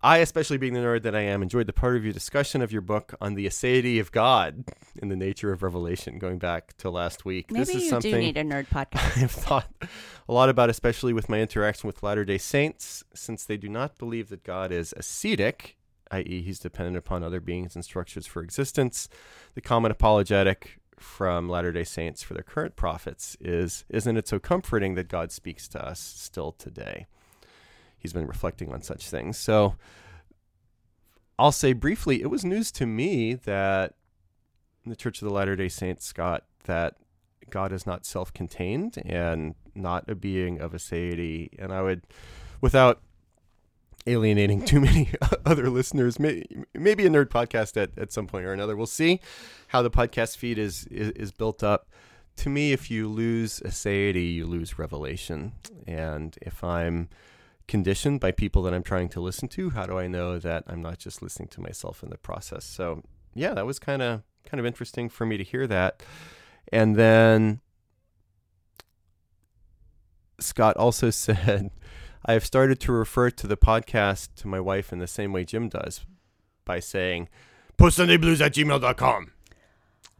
I, 0.00 0.18
especially 0.18 0.58
being 0.58 0.74
the 0.74 0.80
nerd 0.80 1.02
that 1.02 1.16
I 1.16 1.22
am, 1.22 1.42
enjoyed 1.42 1.66
the 1.66 1.72
part 1.72 1.96
of 1.96 2.04
your 2.04 2.12
discussion 2.12 2.62
of 2.62 2.70
your 2.70 2.82
book 2.82 3.14
on 3.20 3.34
the 3.34 3.46
aseity 3.46 4.00
of 4.00 4.12
God 4.12 4.64
and 5.00 5.10
the 5.10 5.16
nature 5.16 5.52
of 5.52 5.62
revelation, 5.62 6.18
going 6.18 6.38
back 6.38 6.76
to 6.78 6.90
last 6.90 7.24
week. 7.24 7.50
Maybe 7.50 7.64
this 7.64 7.74
is 7.74 7.82
you 7.84 7.90
something 7.90 8.12
do 8.12 8.18
need 8.18 8.36
a 8.36 8.44
nerd 8.44 8.68
podcast. 8.68 9.22
I've 9.22 9.30
thought 9.30 9.68
a 10.28 10.32
lot 10.32 10.48
about, 10.48 10.70
especially 10.70 11.12
with 11.12 11.28
my 11.28 11.40
interaction 11.40 11.88
with 11.88 12.02
Latter 12.02 12.24
day 12.24 12.38
Saints, 12.38 13.02
since 13.12 13.44
they 13.44 13.56
do 13.56 13.68
not 13.68 13.98
believe 13.98 14.28
that 14.28 14.44
God 14.44 14.70
is 14.70 14.94
ascetic, 14.96 15.76
i.e., 16.10 16.42
he's 16.42 16.58
dependent 16.58 16.96
upon 16.96 17.22
other 17.22 17.40
beings 17.40 17.74
and 17.74 17.84
structures 17.84 18.26
for 18.26 18.42
existence. 18.42 19.08
The 19.54 19.60
common 19.60 19.90
apologetic 19.90 20.80
from 20.98 21.48
Latter 21.48 21.72
day 21.72 21.84
Saints 21.84 22.22
for 22.22 22.34
their 22.34 22.42
current 22.42 22.76
prophets 22.76 23.36
is 23.40 23.84
Isn't 23.88 24.16
it 24.16 24.28
so 24.28 24.38
comforting 24.38 24.94
that 24.94 25.08
God 25.08 25.32
speaks 25.32 25.68
to 25.68 25.84
us 25.84 26.00
still 26.00 26.52
today? 26.52 27.06
He's 27.98 28.12
been 28.12 28.26
reflecting 28.26 28.72
on 28.72 28.82
such 28.82 29.08
things. 29.08 29.38
So 29.38 29.76
I'll 31.38 31.52
say 31.52 31.72
briefly, 31.72 32.22
it 32.22 32.30
was 32.30 32.44
news 32.44 32.72
to 32.72 32.86
me 32.86 33.34
that 33.34 33.94
the 34.86 34.96
Church 34.96 35.20
of 35.22 35.28
the 35.28 35.34
Latter 35.34 35.56
day 35.56 35.68
Saints, 35.68 36.04
Scott, 36.06 36.44
that 36.64 36.96
God 37.50 37.72
is 37.72 37.86
not 37.86 38.04
self 38.04 38.32
contained 38.32 38.98
and 39.04 39.54
not 39.74 40.08
a 40.08 40.14
being 40.14 40.60
of 40.60 40.72
aseity. 40.72 41.50
And 41.58 41.72
I 41.72 41.82
would, 41.82 42.02
without 42.60 43.02
alienating 44.06 44.64
too 44.64 44.80
many 44.80 45.10
other 45.44 45.68
listeners, 45.70 46.18
may, 46.18 46.44
maybe 46.74 47.06
a 47.06 47.10
nerd 47.10 47.26
podcast 47.26 47.80
at, 47.80 47.90
at 47.98 48.12
some 48.12 48.26
point 48.26 48.46
or 48.46 48.52
another. 48.52 48.76
We'll 48.76 48.86
see 48.86 49.20
how 49.68 49.82
the 49.82 49.90
podcast 49.90 50.36
feed 50.36 50.58
is, 50.58 50.86
is, 50.86 51.10
is 51.12 51.32
built 51.32 51.62
up. 51.62 51.88
To 52.36 52.48
me, 52.48 52.72
if 52.72 52.90
you 52.90 53.08
lose 53.08 53.60
aseity, 53.60 54.32
you 54.34 54.46
lose 54.46 54.78
revelation. 54.78 55.52
And 55.86 56.36
if 56.40 56.62
I'm 56.62 57.08
conditioned 57.66 58.20
by 58.20 58.30
people 58.32 58.62
that 58.62 58.72
I'm 58.72 58.82
trying 58.82 59.08
to 59.10 59.20
listen 59.20 59.48
to, 59.48 59.70
how 59.70 59.86
do 59.86 59.98
I 59.98 60.06
know 60.06 60.38
that 60.38 60.64
I'm 60.66 60.80
not 60.80 60.98
just 60.98 61.20
listening 61.20 61.48
to 61.48 61.60
myself 61.60 62.02
in 62.02 62.10
the 62.10 62.16
process? 62.16 62.64
So, 62.64 63.02
yeah, 63.34 63.54
that 63.54 63.66
was 63.66 63.78
kind 63.78 64.02
of 64.02 64.22
kind 64.46 64.58
of 64.60 64.66
interesting 64.66 65.08
for 65.08 65.26
me 65.26 65.36
to 65.36 65.44
hear 65.44 65.66
that. 65.66 66.02
And 66.72 66.96
then 66.96 67.60
Scott 70.40 70.76
also 70.76 71.10
said, 71.10 71.70
I 72.24 72.32
have 72.34 72.44
started 72.44 72.80
to 72.80 72.92
refer 72.92 73.30
to 73.30 73.46
the 73.46 73.56
podcast 73.56 74.28
to 74.36 74.48
my 74.48 74.60
wife 74.60 74.92
in 74.92 74.98
the 74.98 75.06
same 75.06 75.32
way 75.32 75.44
Jim 75.44 75.68
does 75.68 76.04
by 76.64 76.80
saying, 76.80 77.28
postsundayblues 77.78 78.40
at 78.44 78.54
gmail.com. 78.54 79.32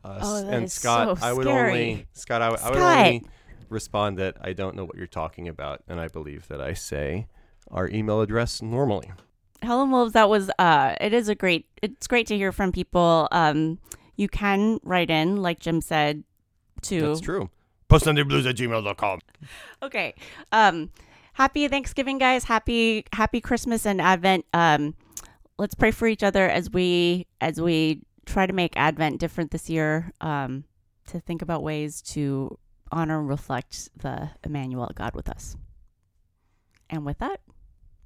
Uh, 0.04 0.18
Oh, 0.22 0.42
that 0.42 0.52
and 0.54 0.70
Scott, 0.72 1.18
so 1.18 1.26
I 1.26 1.32
would 1.32 1.44
scary. 1.44 1.70
only, 1.70 2.06
Scott, 2.12 2.40
I, 2.42 2.50
would- 2.50 2.60
I 2.60 2.70
would 2.70 2.78
only 2.78 3.24
respond 3.68 4.16
that 4.18 4.36
I 4.40 4.52
don't 4.54 4.76
know 4.76 4.84
what 4.84 4.96
you're 4.96 5.06
talking 5.06 5.48
about. 5.48 5.82
And 5.88 6.00
I 6.00 6.08
believe 6.08 6.48
that 6.48 6.60
I 6.60 6.72
say 6.72 7.26
our 7.70 7.88
email 7.88 8.20
address 8.22 8.62
normally. 8.62 9.10
Howlin' 9.62 9.90
Wolves, 9.90 10.12
that 10.12 10.30
was 10.30 10.50
uh 10.58 10.94
it 11.00 11.12
is 11.12 11.28
a 11.28 11.34
great 11.34 11.66
it's 11.82 12.06
great 12.06 12.28
to 12.28 12.36
hear 12.36 12.52
from 12.52 12.70
people 12.72 13.26
um 13.32 13.78
You 14.16 14.28
can 14.28 14.78
write 14.84 15.10
in, 15.10 15.36
like 15.42 15.58
Jim 15.58 15.80
said, 15.80 16.22
to 16.82 17.00
That's 17.08 17.20
true. 17.20 17.50
PostSundayBlues 17.90 18.48
at 18.48 18.54
gmail.com. 18.56 19.18
Okay. 19.82 20.14
Um 20.52 20.90
happy 21.38 21.68
Thanksgiving 21.68 22.18
guys. 22.18 22.42
Happy 22.42 23.04
happy 23.12 23.40
Christmas 23.40 23.86
and 23.86 24.00
Advent. 24.00 24.44
Um 24.52 24.94
let's 25.56 25.74
pray 25.74 25.92
for 25.92 26.08
each 26.08 26.24
other 26.24 26.48
as 26.48 26.68
we 26.68 27.28
as 27.40 27.60
we 27.60 28.02
try 28.26 28.44
to 28.44 28.52
make 28.52 28.76
Advent 28.76 29.20
different 29.20 29.52
this 29.52 29.70
year. 29.70 30.12
Um 30.20 30.64
to 31.06 31.20
think 31.20 31.40
about 31.40 31.62
ways 31.62 32.02
to 32.02 32.58
honor 32.90 33.20
and 33.20 33.28
reflect 33.28 33.88
the 33.96 34.30
Emmanuel 34.42 34.90
God 34.94 35.14
with 35.14 35.28
us. 35.28 35.56
And 36.90 37.06
with 37.06 37.18
that, 37.18 37.40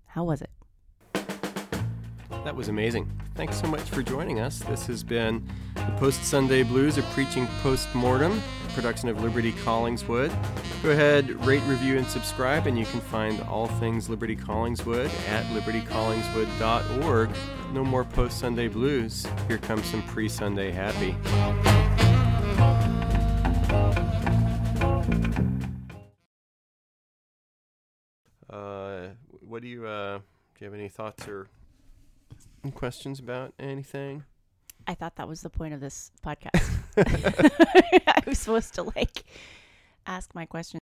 how 0.07 0.24
was 0.24 0.43
it? 0.43 0.51
That 2.45 2.55
was 2.55 2.68
amazing. 2.68 3.11
Thanks 3.35 3.59
so 3.59 3.66
much 3.66 3.83
for 3.83 4.03
joining 4.03 4.41
us. 4.41 4.59
This 4.59 4.87
has 4.87 5.03
been 5.03 5.49
the 5.74 5.95
Post 5.97 6.24
Sunday 6.24 6.64
Blues, 6.64 6.99
a 6.99 7.03
preaching 7.14 7.47
post 7.62 7.95
mortem 7.95 8.43
production 8.72 9.08
of 9.08 9.22
Liberty 9.22 9.52
Collingswood. 9.52 10.30
Go 10.82 10.90
ahead, 10.90 11.30
rate, 11.46 11.62
review, 11.66 11.96
and 11.96 12.06
subscribe, 12.06 12.66
and 12.66 12.78
you 12.78 12.84
can 12.86 13.00
find 13.00 13.40
all 13.42 13.66
things 13.66 14.08
Liberty 14.08 14.36
Collingswood 14.36 15.06
at 15.28 15.44
libertycollingswood.org. 15.46 17.30
No 17.72 17.84
more 17.84 18.04
Post 18.04 18.38
Sunday 18.38 18.68
Blues. 18.68 19.26
Here 19.48 19.58
comes 19.58 19.86
some 19.86 20.02
pre 20.02 20.28
Sunday 20.28 20.70
happy. 20.70 21.14
Uh, 28.50 29.08
what 29.40 29.62
do 29.62 29.68
you 29.68 29.86
uh, 29.86 30.18
do? 30.18 30.24
You 30.60 30.64
have 30.66 30.74
any 30.74 30.88
thoughts 30.88 31.26
or 31.26 31.48
questions 32.74 33.18
about 33.18 33.54
anything? 33.58 34.24
I 34.86 34.94
thought 34.94 35.16
that 35.16 35.28
was 35.28 35.42
the 35.42 35.50
point 35.50 35.74
of 35.74 35.80
this 35.80 36.10
podcast. 36.24 36.78
I 36.97 38.22
was 38.26 38.38
supposed 38.38 38.74
to 38.74 38.82
like 38.82 39.24
ask 40.07 40.34
my 40.34 40.47
question 40.47 40.82